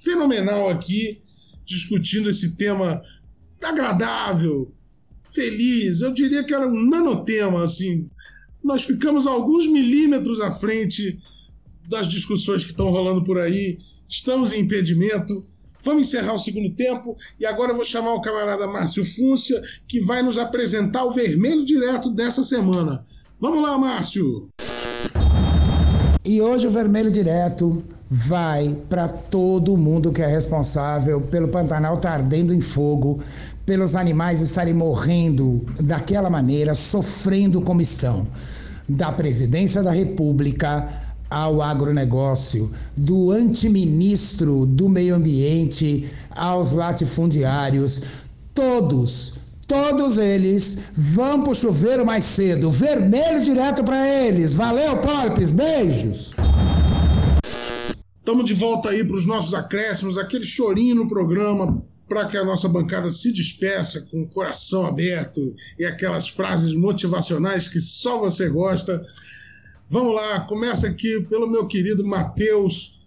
fenomenal 0.03 0.69
aqui, 0.69 1.21
discutindo 1.65 2.29
esse 2.29 2.57
tema 2.57 3.01
agradável, 3.63 4.71
feliz. 5.23 6.01
Eu 6.01 6.11
diria 6.11 6.43
que 6.43 6.53
era 6.53 6.67
um 6.67 6.89
nanotema, 6.89 7.63
assim. 7.63 8.09
Nós 8.63 8.83
ficamos 8.83 9.27
alguns 9.27 9.67
milímetros 9.67 10.39
à 10.39 10.51
frente 10.51 11.19
das 11.87 12.07
discussões 12.07 12.63
que 12.63 12.71
estão 12.71 12.89
rolando 12.89 13.23
por 13.23 13.37
aí. 13.37 13.77
Estamos 14.07 14.53
em 14.53 14.61
impedimento. 14.61 15.45
Vamos 15.81 16.07
encerrar 16.07 16.33
o 16.33 16.39
segundo 16.39 16.73
tempo 16.75 17.17
e 17.37 17.45
agora 17.45 17.71
eu 17.71 17.75
vou 17.75 17.83
chamar 17.83 18.13
o 18.13 18.21
camarada 18.21 18.65
Márcio 18.67 19.03
Fúncia, 19.03 19.61
que 19.85 19.99
vai 19.99 20.23
nos 20.23 20.37
apresentar 20.37 21.03
o 21.03 21.11
vermelho 21.11 21.65
direto 21.65 22.09
dessa 22.09 22.41
semana. 22.41 23.03
Vamos 23.37 23.61
lá, 23.61 23.77
Márcio! 23.77 24.47
E 26.23 26.41
hoje 26.41 26.65
o 26.67 26.69
vermelho 26.69 27.11
direto 27.11 27.83
vai 28.09 28.77
para 28.87 29.09
todo 29.09 29.75
mundo 29.75 30.13
que 30.13 30.21
é 30.21 30.27
responsável 30.27 31.19
pelo 31.19 31.49
Pantanal 31.49 31.95
estar 31.95 32.09
tá 32.09 32.15
ardendo 32.15 32.53
em 32.53 32.61
fogo, 32.61 33.21
pelos 33.65 33.95
animais 33.95 34.41
estarem 34.41 34.73
morrendo 34.73 35.65
daquela 35.79 36.29
maneira, 36.29 36.75
sofrendo 36.75 37.61
como 37.61 37.81
estão. 37.81 38.27
Da 38.87 39.11
presidência 39.11 39.81
da 39.81 39.91
República 39.91 40.89
ao 41.29 41.61
agronegócio, 41.61 42.71
do 42.95 43.31
antiministro 43.31 44.65
do 44.65 44.89
meio 44.89 45.15
ambiente 45.15 46.09
aos 46.29 46.73
latifundiários, 46.73 48.03
todos 48.53 49.41
Todos 49.65 50.17
eles 50.17 50.77
vão 50.93 51.41
pro 51.41 51.55
chuveiro 51.55 52.05
mais 52.05 52.25
cedo. 52.25 52.69
Vermelho 52.69 53.41
direto 53.41 53.83
para 53.83 54.07
eles. 54.07 54.53
Valeu, 54.53 54.97
Porpes. 54.97 55.51
Beijos. 55.51 56.33
Estamos 58.19 58.45
de 58.45 58.53
volta 58.53 58.89
aí 58.89 59.03
para 59.03 59.15
os 59.15 59.25
nossos 59.25 59.53
acréscimos, 59.53 60.17
aquele 60.17 60.43
chorinho 60.43 60.95
no 60.95 61.07
programa 61.07 61.81
para 62.07 62.27
que 62.27 62.37
a 62.37 62.43
nossa 62.43 62.67
bancada 62.67 63.09
se 63.09 63.31
despeça 63.31 64.01
com 64.01 64.23
o 64.23 64.27
coração 64.27 64.85
aberto 64.85 65.55
e 65.79 65.85
aquelas 65.85 66.27
frases 66.27 66.75
motivacionais 66.75 67.67
que 67.67 67.79
só 67.79 68.19
você 68.19 68.49
gosta. 68.49 69.03
Vamos 69.89 70.15
lá, 70.15 70.41
começa 70.41 70.87
aqui 70.87 71.21
pelo 71.29 71.49
meu 71.49 71.65
querido 71.65 72.05
Matheus. 72.05 73.01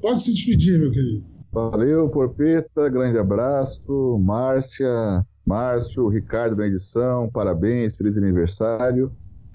Pode 0.00 0.22
se 0.22 0.34
despedir, 0.34 0.78
meu 0.78 0.90
querido. 0.90 1.24
Valeu, 1.52 2.08
Porpeta, 2.08 2.88
grande 2.88 3.18
abraço. 3.18 4.18
Márcia, 4.18 5.24
Márcio, 5.46 6.08
Ricardo 6.08 6.56
na 6.56 6.66
edição, 6.66 7.28
parabéns, 7.30 7.94
feliz 7.94 8.16
aniversário. 8.16 9.12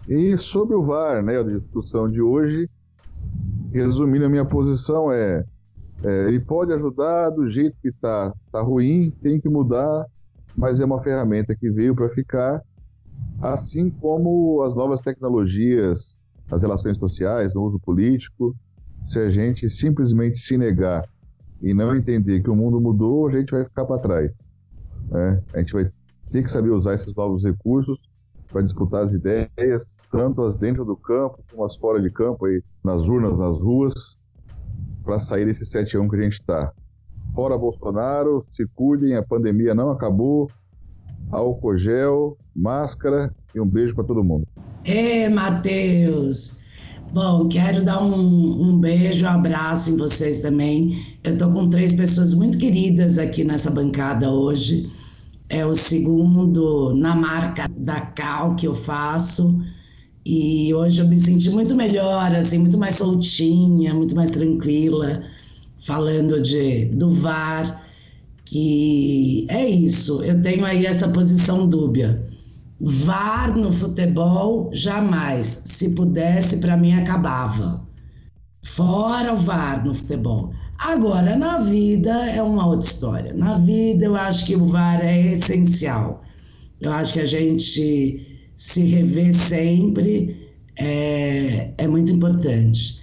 E 0.07 0.37
sobre 0.37 0.75
o 0.75 0.83
VAR, 0.83 1.23
né, 1.23 1.39
a 1.39 1.43
discussão 1.43 2.09
de 2.09 2.21
hoje, 2.21 2.69
resumindo 3.73 4.25
a 4.25 4.29
minha 4.29 4.45
posição 4.45 5.11
é, 5.11 5.43
é 6.03 6.27
ele 6.27 6.39
pode 6.39 6.71
ajudar 6.73 7.29
do 7.29 7.49
jeito 7.49 7.75
que 7.81 7.89
está 7.89 8.33
tá 8.51 8.61
ruim, 8.61 9.11
tem 9.21 9.39
que 9.39 9.49
mudar, 9.49 10.05
mas 10.55 10.79
é 10.79 10.85
uma 10.85 11.01
ferramenta 11.01 11.55
que 11.55 11.69
veio 11.69 11.95
para 11.95 12.09
ficar, 12.09 12.61
assim 13.41 13.89
como 13.89 14.61
as 14.63 14.75
novas 14.75 15.01
tecnologias, 15.01 16.19
as 16.51 16.63
relações 16.63 16.97
sociais, 16.97 17.55
o 17.55 17.61
uso 17.61 17.79
político. 17.79 18.55
Se 19.03 19.19
a 19.19 19.29
gente 19.29 19.69
simplesmente 19.69 20.39
se 20.39 20.57
negar 20.57 21.07
e 21.61 21.73
não 21.73 21.95
entender 21.95 22.41
que 22.41 22.49
o 22.49 22.55
mundo 22.55 22.79
mudou, 22.79 23.27
a 23.27 23.31
gente 23.31 23.51
vai 23.51 23.63
ficar 23.63 23.85
para 23.85 24.01
trás. 24.01 24.35
Né? 25.09 25.41
A 25.53 25.59
gente 25.59 25.73
vai 25.73 25.89
ter 26.31 26.43
que 26.43 26.49
saber 26.49 26.69
usar 26.69 26.93
esses 26.93 27.13
novos 27.15 27.43
recursos 27.43 27.97
para 28.51 28.61
disputar 28.61 29.03
as 29.03 29.13
ideias, 29.13 29.97
tanto 30.11 30.41
as 30.41 30.57
dentro 30.57 30.85
do 30.85 30.95
campo 30.95 31.39
como 31.51 31.63
as 31.65 31.75
fora 31.75 32.01
de 32.01 32.09
campo, 32.09 32.45
aí, 32.45 32.61
nas 32.83 33.07
urnas, 33.07 33.39
nas 33.39 33.61
ruas, 33.61 34.17
para 35.07 35.19
sair 35.19 35.45
desse 35.45 35.65
7 35.65 35.95
a 35.95 36.01
1 36.01 36.09
que 36.09 36.15
a 36.17 36.21
gente 36.21 36.33
está. 36.33 36.73
Fora 37.33 37.57
Bolsonaro, 37.57 38.45
se 38.53 38.67
cuidem, 38.75 39.15
a 39.15 39.23
pandemia 39.23 39.73
não 39.73 39.89
acabou. 39.89 40.51
Álcool 41.31 41.77
gel, 41.77 42.37
máscara 42.53 43.33
e 43.55 43.59
um 43.59 43.65
beijo 43.65 43.95
para 43.95 44.03
todo 44.03 44.23
mundo. 44.23 44.45
Ê, 44.83 45.29
Matheus! 45.29 46.67
Bom, 47.13 47.47
quero 47.47 47.85
dar 47.85 48.03
um, 48.03 48.13
um, 48.13 48.79
beijo, 48.79 49.25
um 49.25 49.29
abraço 49.29 49.91
em 49.91 49.97
vocês 49.97 50.41
também. 50.41 51.17
Eu 51.23 51.33
estou 51.33 51.53
com 51.53 51.69
três 51.69 51.95
pessoas 51.95 52.33
muito 52.33 52.57
queridas 52.57 53.17
aqui 53.17 53.45
nessa 53.45 53.71
bancada 53.71 54.29
hoje. 54.29 54.91
É 55.47 55.65
o 55.65 55.73
segundo 55.73 56.93
na 56.95 57.15
marca 57.15 57.69
da 57.69 58.01
Cal 58.01 58.55
que 58.55 58.67
eu 58.67 58.73
faço. 58.73 59.57
E 60.29 60.73
hoje 60.73 61.01
eu 61.01 61.07
me 61.07 61.17
senti 61.17 61.49
muito 61.49 61.73
melhor, 61.73 62.35
assim, 62.35 62.57
muito 62.57 62.77
mais 62.77 62.95
soltinha, 62.95 63.93
muito 63.93 64.13
mais 64.13 64.29
tranquila, 64.29 65.23
falando 65.77 66.41
de 66.41 66.83
do 66.85 67.09
VAR, 67.09 67.81
que 68.43 69.45
é 69.47 69.65
isso. 69.65 70.21
Eu 70.21 70.41
tenho 70.41 70.65
aí 70.65 70.85
essa 70.85 71.07
posição 71.07 71.65
dúbia 71.65 72.27
VAR 72.77 73.57
no 73.57 73.71
futebol, 73.71 74.69
jamais. 74.73 75.63
Se 75.63 75.95
pudesse, 75.95 76.57
para 76.57 76.75
mim 76.75 76.91
acabava. 76.91 77.87
Fora 78.61 79.31
o 79.31 79.37
VAR 79.37 79.85
no 79.85 79.93
futebol. 79.93 80.51
Agora, 80.77 81.37
na 81.37 81.57
vida 81.57 82.29
é 82.29 82.43
uma 82.43 82.67
outra 82.67 82.85
história. 82.85 83.33
Na 83.33 83.53
vida, 83.53 84.03
eu 84.03 84.15
acho 84.17 84.45
que 84.45 84.57
o 84.57 84.65
VAR 84.65 84.99
é 85.05 85.31
essencial. 85.31 86.21
Eu 86.81 86.91
acho 86.91 87.13
que 87.13 87.21
a 87.21 87.25
gente 87.25 88.26
se 88.57 88.83
rever 88.83 89.33
sempre 89.33 90.49
é, 90.75 91.71
é 91.77 91.87
muito 91.87 92.11
importante. 92.11 92.99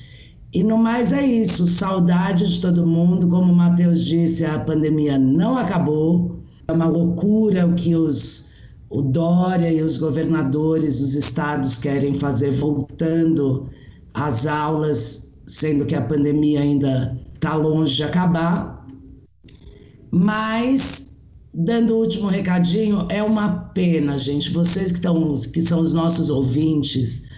E 0.53 0.63
no 0.63 0.77
mais 0.77 1.13
é 1.13 1.25
isso. 1.25 1.67
Saudade 1.67 2.47
de 2.49 2.61
todo 2.61 2.87
mundo. 2.87 3.29
Como 3.29 3.53
o 3.53 3.57
Matheus 3.57 4.05
disse, 4.05 4.45
a 4.45 4.59
pandemia 4.59 5.17
não 5.17 5.57
acabou. 5.57 6.41
É 6.69 6.73
uma 6.73 6.87
loucura 6.87 7.67
o 7.67 7.75
que 7.75 7.95
os 7.97 8.53
o 8.95 9.03
Dória 9.03 9.73
e 9.73 9.83
os 9.83 9.97
governadores 9.97 11.01
dos 11.01 11.15
estados 11.15 11.79
querem 11.79 12.15
fazer 12.15 12.53
voltando 12.53 13.69
às 14.13 14.47
aulas, 14.47 15.35
sendo 15.49 15.85
que 15.85 15.97
a 15.97 16.03
pandemia 16.03 16.61
ainda 16.61 17.17
está 17.35 17.57
longe 17.57 17.97
de 17.97 18.05
acabar. 18.05 18.87
Mas, 20.13 21.14
dando 21.55 21.95
o 21.95 22.01
último 22.01 22.27
recadinho, 22.27 23.07
é 23.09 23.23
uma 23.23 23.49
pena, 23.49 24.19
gente, 24.19 24.51
vocês 24.51 24.91
que, 24.91 24.97
estão, 24.99 25.35
que 25.35 25.63
são 25.63 25.81
os 25.81 25.95
nossos 25.95 26.29
ouvintes, 26.29 27.29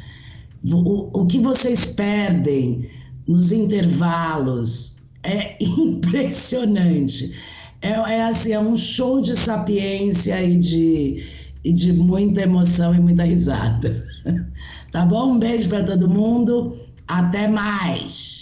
o, 0.65 1.21
o 1.21 1.27
que 1.27 1.39
vocês 1.39 1.95
perdem 1.95 2.89
nos 3.29 3.53
intervalos 3.53 4.97
é 5.23 5.57
impressionante. 5.63 7.35
É, 7.83 7.91
é, 7.91 8.25
assim, 8.25 8.53
é 8.53 8.59
um 8.59 8.75
show 8.75 9.21
de 9.21 9.37
sapiência 9.37 10.43
e 10.43 10.57
de, 10.57 11.25
e 11.63 11.73
de 11.73 11.93
muita 11.93 12.41
emoção 12.41 12.95
e 12.95 12.99
muita 12.99 13.25
risada. 13.25 14.07
Tá 14.93 15.05
bom? 15.05 15.33
Um 15.33 15.39
beijo 15.39 15.69
para 15.69 15.83
todo 15.85 16.09
mundo. 16.09 16.75
Até 17.07 17.47
mais. 17.49 18.36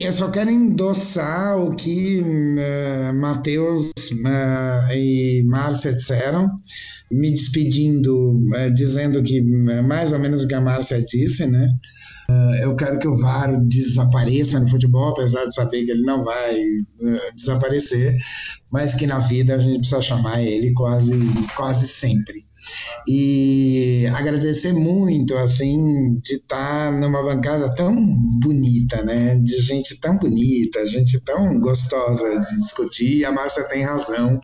Eu 0.00 0.12
só 0.12 0.28
quero 0.28 0.50
endossar 0.50 1.56
o 1.58 1.74
que 1.74 2.20
uh, 2.20 3.14
Matheus 3.14 3.90
uh, 3.90 4.92
e 4.92 5.42
Márcia 5.46 5.92
disseram, 5.92 6.50
me 7.12 7.30
despedindo, 7.30 8.32
uh, 8.32 8.72
dizendo 8.74 9.22
que 9.22 9.40
mais 9.82 10.10
ou 10.10 10.18
menos 10.18 10.42
o 10.42 10.48
que 10.48 10.54
a 10.54 10.60
Márcia 10.60 11.00
disse, 11.00 11.46
né? 11.46 11.68
Eu 12.62 12.74
quero 12.74 12.98
que 12.98 13.06
o 13.06 13.18
VAR 13.18 13.54
desapareça 13.66 14.58
no 14.58 14.66
futebol, 14.66 15.10
apesar 15.10 15.44
de 15.44 15.54
saber 15.54 15.84
que 15.84 15.90
ele 15.90 16.04
não 16.04 16.24
vai 16.24 16.56
desaparecer, 17.34 18.16
mas 18.72 18.94
que 18.94 19.06
na 19.06 19.18
vida 19.18 19.54
a 19.54 19.58
gente 19.58 19.80
precisa 19.80 20.00
chamar 20.00 20.42
ele 20.42 20.72
quase, 20.72 21.12
quase 21.54 21.86
sempre 21.86 22.46
e 23.06 24.06
agradecer 24.14 24.72
muito 24.72 25.34
assim 25.36 26.18
de 26.22 26.36
estar 26.36 26.92
numa 26.92 27.22
bancada 27.22 27.74
tão 27.74 27.94
bonita, 28.40 29.02
né? 29.02 29.36
De 29.36 29.60
gente 29.60 30.00
tão 30.00 30.16
bonita, 30.16 30.86
gente 30.86 31.20
tão 31.20 31.58
gostosa 31.60 32.38
de 32.38 32.60
discutir. 32.60 33.24
A 33.24 33.32
Márcia 33.32 33.64
tem 33.64 33.82
razão. 33.82 34.40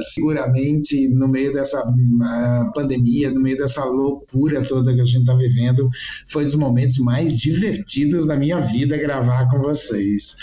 Seguramente 0.00 1.08
no 1.08 1.28
meio 1.28 1.52
dessa 1.52 1.82
uh, 1.82 2.72
pandemia, 2.72 3.30
no 3.30 3.40
meio 3.40 3.56
dessa 3.56 3.84
loucura 3.84 4.62
toda 4.62 4.94
que 4.94 5.00
a 5.00 5.04
gente 5.04 5.20
está 5.20 5.34
vivendo, 5.34 5.88
foi 6.28 6.44
dos 6.44 6.54
momentos 6.54 6.98
mais 6.98 7.38
divertidos 7.38 8.26
da 8.26 8.36
minha 8.36 8.60
vida 8.60 8.96
gravar 8.96 9.48
com 9.50 9.58
vocês. 9.58 10.34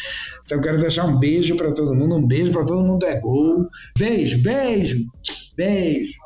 Então 0.45 0.61
quero 0.61 0.80
deixar 0.80 1.05
um 1.05 1.17
beijo 1.17 1.55
para 1.55 1.73
todo 1.73 1.95
mundo, 1.95 2.15
um 2.15 2.28
beijo 2.28 2.51
para 2.51 2.65
todo 2.65 2.86
mundo 2.86 3.05
é 3.05 3.19
gol. 3.19 3.67
Beijo, 3.97 4.41
beijo, 4.41 5.05
beijo. 5.55 6.24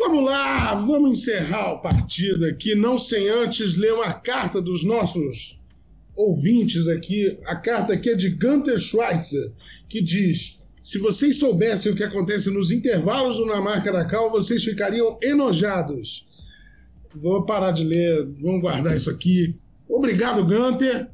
Vamos 0.00 0.24
lá, 0.24 0.74
vamos 0.76 1.18
encerrar 1.18 1.74
o 1.74 1.82
partido 1.82 2.46
aqui, 2.46 2.74
não 2.74 2.96
sem 2.96 3.28
antes 3.28 3.76
ler 3.76 3.92
uma 3.92 4.14
carta 4.14 4.58
dos 4.58 4.82
nossos 4.82 5.60
ouvintes 6.16 6.88
aqui. 6.88 7.38
A 7.44 7.54
carta 7.54 7.92
aqui 7.92 8.08
é 8.08 8.14
de 8.14 8.30
Gunter 8.30 8.78
Schweitzer, 8.78 9.52
que 9.90 10.00
diz: 10.00 10.58
Se 10.82 10.98
vocês 10.98 11.38
soubessem 11.38 11.92
o 11.92 11.94
que 11.94 12.02
acontece 12.02 12.48
nos 12.50 12.70
intervalos 12.70 13.36
do 13.36 13.44
Na 13.44 13.60
Marca 13.60 13.92
da 13.92 14.06
Cal, 14.06 14.30
vocês 14.30 14.64
ficariam 14.64 15.18
enojados. 15.22 16.26
Vou 17.14 17.44
parar 17.44 17.70
de 17.70 17.84
ler, 17.84 18.26
vamos 18.40 18.62
guardar 18.62 18.96
isso 18.96 19.10
aqui. 19.10 19.54
Obrigado, 19.86 20.46
Gunter. 20.46 21.10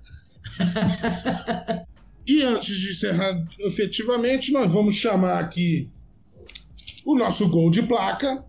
e 2.24 2.41
antes 2.45 2.78
de 2.78 2.93
encerrar 2.93 3.45
efetivamente, 3.59 4.53
nós 4.53 4.72
vamos 4.72 4.95
chamar 4.95 5.41
aqui 5.41 5.91
o 7.05 7.16
nosso 7.16 7.49
gol 7.49 7.68
de 7.68 7.82
placa 7.82 8.47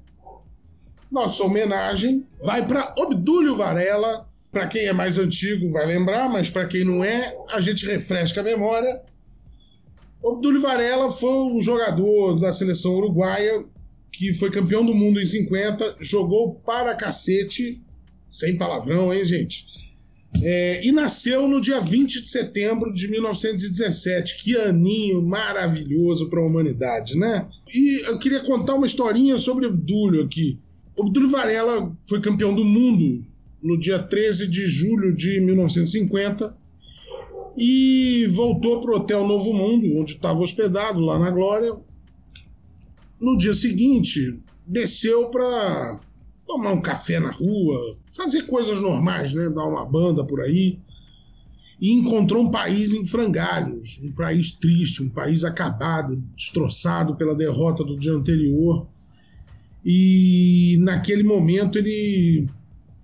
nossa 1.11 1.43
homenagem 1.43 2.25
vai 2.41 2.65
para 2.65 2.93
Obdúlio 2.97 3.55
Varela. 3.55 4.27
Para 4.51 4.67
quem 4.67 4.85
é 4.85 4.93
mais 4.93 5.17
antigo 5.17 5.71
vai 5.71 5.85
lembrar, 5.85 6.29
mas 6.29 6.49
para 6.49 6.65
quem 6.65 6.83
não 6.83 7.03
é, 7.03 7.35
a 7.51 7.61
gente 7.61 7.85
refresca 7.85 8.41
a 8.41 8.43
memória. 8.43 9.01
Obdúlio 10.23 10.61
Varela 10.61 11.11
foi 11.11 11.53
um 11.53 11.61
jogador 11.61 12.39
da 12.39 12.51
seleção 12.51 12.95
uruguaia 12.95 13.63
que 14.11 14.33
foi 14.33 14.49
campeão 14.49 14.83
do 14.83 14.95
mundo 14.95 15.21
em 15.21 15.25
50, 15.25 15.97
jogou 15.99 16.55
para 16.55 16.95
cacete, 16.95 17.79
sem 18.27 18.57
palavrão, 18.57 19.13
hein, 19.13 19.23
gente? 19.23 19.65
É, 20.41 20.85
e 20.85 20.91
nasceu 20.91 21.47
no 21.47 21.61
dia 21.61 21.79
20 21.79 22.21
de 22.21 22.27
setembro 22.27 22.91
de 22.91 23.07
1917. 23.07 24.43
Que 24.43 24.57
aninho 24.57 25.21
maravilhoso 25.21 26.29
para 26.29 26.39
a 26.39 26.45
humanidade, 26.45 27.17
né? 27.17 27.47
E 27.73 28.01
eu 28.07 28.17
queria 28.17 28.41
contar 28.41 28.75
uma 28.75 28.85
historinha 28.85 29.37
sobre 29.37 29.65
Obdúlio 29.65 30.23
aqui. 30.23 30.59
O 30.97 31.11
Túlio 31.11 31.29
Varela 31.29 31.95
foi 32.09 32.19
campeão 32.19 32.55
do 32.55 32.65
mundo 32.65 33.23
no 33.61 33.79
dia 33.79 33.99
13 33.99 34.47
de 34.47 34.65
julho 34.65 35.15
de 35.15 35.39
1950 35.39 36.57
e 37.55 38.25
voltou 38.31 38.81
para 38.81 38.91
o 38.91 38.95
Hotel 38.95 39.27
Novo 39.27 39.53
Mundo, 39.53 39.95
onde 39.95 40.13
estava 40.13 40.39
hospedado, 40.39 40.99
lá 40.99 41.19
na 41.19 41.29
Glória. 41.29 41.71
No 43.21 43.37
dia 43.37 43.53
seguinte, 43.53 44.39
desceu 44.65 45.29
para 45.29 45.99
tomar 46.47 46.73
um 46.73 46.81
café 46.81 47.19
na 47.19 47.31
rua, 47.31 47.95
fazer 48.15 48.47
coisas 48.47 48.79
normais, 48.79 49.33
né? 49.33 49.49
dar 49.49 49.65
uma 49.65 49.85
banda 49.85 50.25
por 50.25 50.41
aí. 50.41 50.79
E 51.79 51.91
encontrou 51.93 52.43
um 52.43 52.49
país 52.49 52.91
em 52.91 53.05
frangalhos, 53.05 53.99
um 54.03 54.11
país 54.11 54.51
triste, 54.51 55.03
um 55.03 55.09
país 55.09 55.43
acabado, 55.43 56.15
destroçado 56.35 57.15
pela 57.15 57.35
derrota 57.35 57.83
do 57.83 57.95
dia 57.95 58.13
anterior 58.13 58.87
e 59.85 60.77
naquele 60.79 61.23
momento 61.23 61.77
ele, 61.77 62.47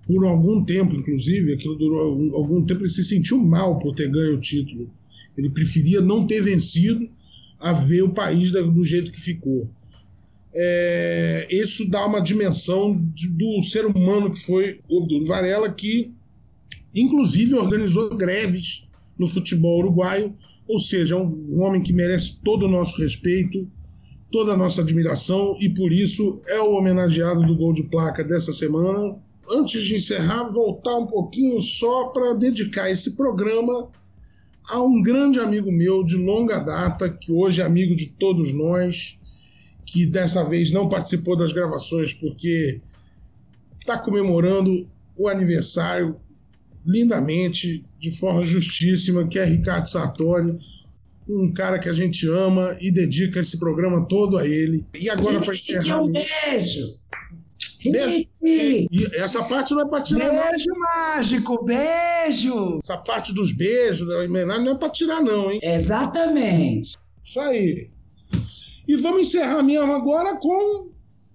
por 0.05 0.25
algum 0.25 0.63
tempo, 0.63 0.95
inclusive, 0.95 1.53
aquilo 1.53 1.75
durou 1.75 2.35
algum 2.35 2.63
tempo, 2.63 2.81
ele 2.81 2.89
se 2.89 3.03
sentiu 3.03 3.37
mal 3.37 3.77
por 3.79 3.95
ter 3.95 4.09
ganho 4.09 4.35
o 4.35 4.39
título. 4.39 4.89
Ele 5.37 5.49
preferia 5.49 6.01
não 6.01 6.27
ter 6.27 6.41
vencido 6.41 7.09
a 7.59 7.71
ver 7.71 8.03
o 8.03 8.13
país 8.13 8.51
do 8.51 8.83
jeito 8.83 9.11
que 9.11 9.19
ficou. 9.19 9.69
É, 10.53 11.47
isso 11.49 11.89
dá 11.89 12.05
uma 12.05 12.19
dimensão 12.19 12.95
de, 13.13 13.29
do 13.29 13.61
ser 13.61 13.85
humano 13.85 14.29
que 14.29 14.39
foi 14.39 14.79
o 14.87 15.01
Obdúlio 15.01 15.25
Varela, 15.25 15.71
que 15.71 16.11
inclusive 16.93 17.55
organizou 17.55 18.15
greves 18.15 18.87
no 19.17 19.25
futebol 19.25 19.79
uruguaio, 19.79 20.35
ou 20.67 20.77
seja, 20.77 21.17
um, 21.17 21.55
um 21.55 21.61
homem 21.61 21.81
que 21.81 21.91
merece 21.91 22.37
todo 22.43 22.65
o 22.65 22.69
nosso 22.69 23.01
respeito, 23.01 23.67
toda 24.33 24.53
a 24.53 24.57
nossa 24.57 24.81
admiração 24.81 25.55
e 25.59 25.69
por 25.69 25.93
isso 25.93 26.41
é 26.47 26.59
o 26.59 26.73
homenageado 26.73 27.41
do 27.41 27.55
gol 27.55 27.71
de 27.71 27.83
placa 27.83 28.23
dessa 28.23 28.51
semana. 28.51 29.15
Antes 29.47 29.83
de 29.83 29.95
encerrar, 29.95 30.45
voltar 30.45 30.95
um 30.97 31.05
pouquinho 31.05 31.61
só 31.61 32.05
para 32.05 32.33
dedicar 32.33 32.89
esse 32.89 33.15
programa 33.15 33.91
a 34.67 34.81
um 34.81 35.03
grande 35.03 35.39
amigo 35.39 35.71
meu 35.71 36.03
de 36.03 36.17
longa 36.17 36.57
data, 36.57 37.07
que 37.11 37.31
hoje 37.31 37.61
é 37.61 37.63
amigo 37.65 37.95
de 37.95 38.07
todos 38.07 38.51
nós, 38.51 39.19
que 39.85 40.07
dessa 40.07 40.43
vez 40.43 40.71
não 40.71 40.89
participou 40.89 41.37
das 41.37 41.53
gravações 41.53 42.11
porque 42.11 42.81
está 43.77 43.99
comemorando 43.99 44.89
o 45.15 45.27
aniversário 45.27 46.15
lindamente, 46.83 47.85
de 47.99 48.09
forma 48.09 48.41
justíssima, 48.41 49.27
que 49.27 49.37
é 49.37 49.45
Ricardo 49.45 49.87
Sartori 49.87 50.57
um 51.27 51.53
cara 51.53 51.79
que 51.79 51.89
a 51.89 51.93
gente 51.93 52.27
ama 52.27 52.77
e 52.79 52.91
dedica 52.91 53.39
esse 53.39 53.59
programa 53.59 54.05
todo 54.07 54.37
a 54.37 54.47
ele. 54.47 54.85
E 54.93 55.09
agora 55.09 55.41
para 55.41 55.55
encerrar. 55.55 56.01
Um 56.01 56.11
beijo! 56.11 56.97
Beijo! 57.83 58.27
E 58.41 58.87
essa 59.15 59.43
parte 59.43 59.73
não 59.73 59.81
é 59.81 59.87
para 59.87 60.01
tirar. 60.01 60.29
Beijo 60.29 60.69
não. 60.69 60.79
mágico, 60.79 61.63
beijo! 61.63 62.79
Essa 62.81 62.97
parte 62.97 63.33
dos 63.33 63.51
beijos, 63.51 64.07
da 64.07 64.19
homenagem, 64.19 64.65
não 64.65 64.73
é 64.73 64.75
para 64.75 64.89
tirar, 64.89 65.21
não, 65.21 65.51
hein? 65.51 65.59
Exatamente. 65.61 66.97
Isso 67.23 67.39
aí. 67.39 67.89
E 68.87 68.95
vamos 68.97 69.27
encerrar 69.27 69.63
mesmo 69.63 69.93
agora 69.93 70.35
com 70.37 70.89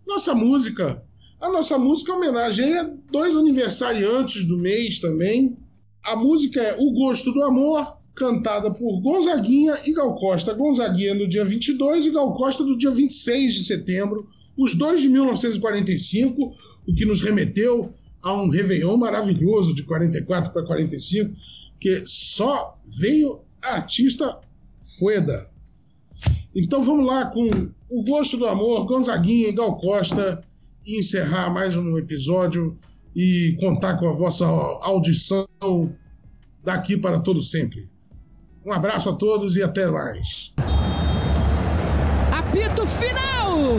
nossa 0.06 0.34
música. 0.34 1.02
A 1.40 1.48
nossa 1.50 1.78
música 1.78 2.14
homenageia 2.14 2.92
dois 3.10 3.36
aniversariantes 3.36 4.44
do 4.44 4.58
mês 4.58 4.98
também. 5.00 5.56
A 6.02 6.16
música 6.16 6.60
é 6.60 6.76
O 6.78 6.92
Gosto 6.92 7.32
do 7.32 7.42
Amor, 7.42 7.97
cantada 8.18 8.70
por 8.72 9.00
Gonzaguinha 9.00 9.74
e 9.86 9.92
Gal 9.92 10.14
Costa. 10.16 10.52
Gonzaguinha 10.52 11.14
no 11.14 11.28
dia 11.28 11.44
22 11.44 12.06
e 12.06 12.10
Gal 12.10 12.34
Costa 12.34 12.64
no 12.64 12.76
dia 12.76 12.90
26 12.90 13.54
de 13.54 13.64
setembro, 13.64 14.28
os 14.56 14.74
dois 14.74 15.00
de 15.00 15.08
1945, 15.08 16.54
o 16.86 16.94
que 16.94 17.06
nos 17.06 17.22
remeteu 17.22 17.94
a 18.20 18.34
um 18.34 18.50
Réveillon 18.50 18.96
maravilhoso 18.96 19.72
de 19.74 19.84
44 19.84 20.52
para 20.52 20.66
45, 20.66 21.32
que 21.78 22.02
só 22.04 22.76
veio 22.84 23.40
a 23.62 23.74
artista 23.74 24.40
Fueda. 24.98 25.48
Então 26.54 26.84
vamos 26.84 27.06
lá 27.06 27.26
com 27.26 27.48
O 27.88 28.02
Gosto 28.02 28.36
do 28.36 28.46
Amor, 28.46 28.84
Gonzaguinha 28.86 29.48
e 29.48 29.52
Gal 29.52 29.76
Costa, 29.78 30.42
e 30.84 30.98
encerrar 30.98 31.50
mais 31.50 31.76
um 31.76 31.96
episódio 31.96 32.76
e 33.14 33.56
contar 33.60 33.96
com 33.98 34.08
a 34.08 34.12
vossa 34.12 34.44
audição 34.46 35.46
daqui 36.64 36.96
para 36.96 37.20
todo 37.20 37.40
sempre. 37.40 37.88
Um 38.68 38.72
abraço 38.74 39.08
a 39.08 39.14
todos 39.14 39.56
e 39.56 39.62
até 39.62 39.86
mais. 39.86 40.52
Apito 42.30 42.86
final! 42.86 43.78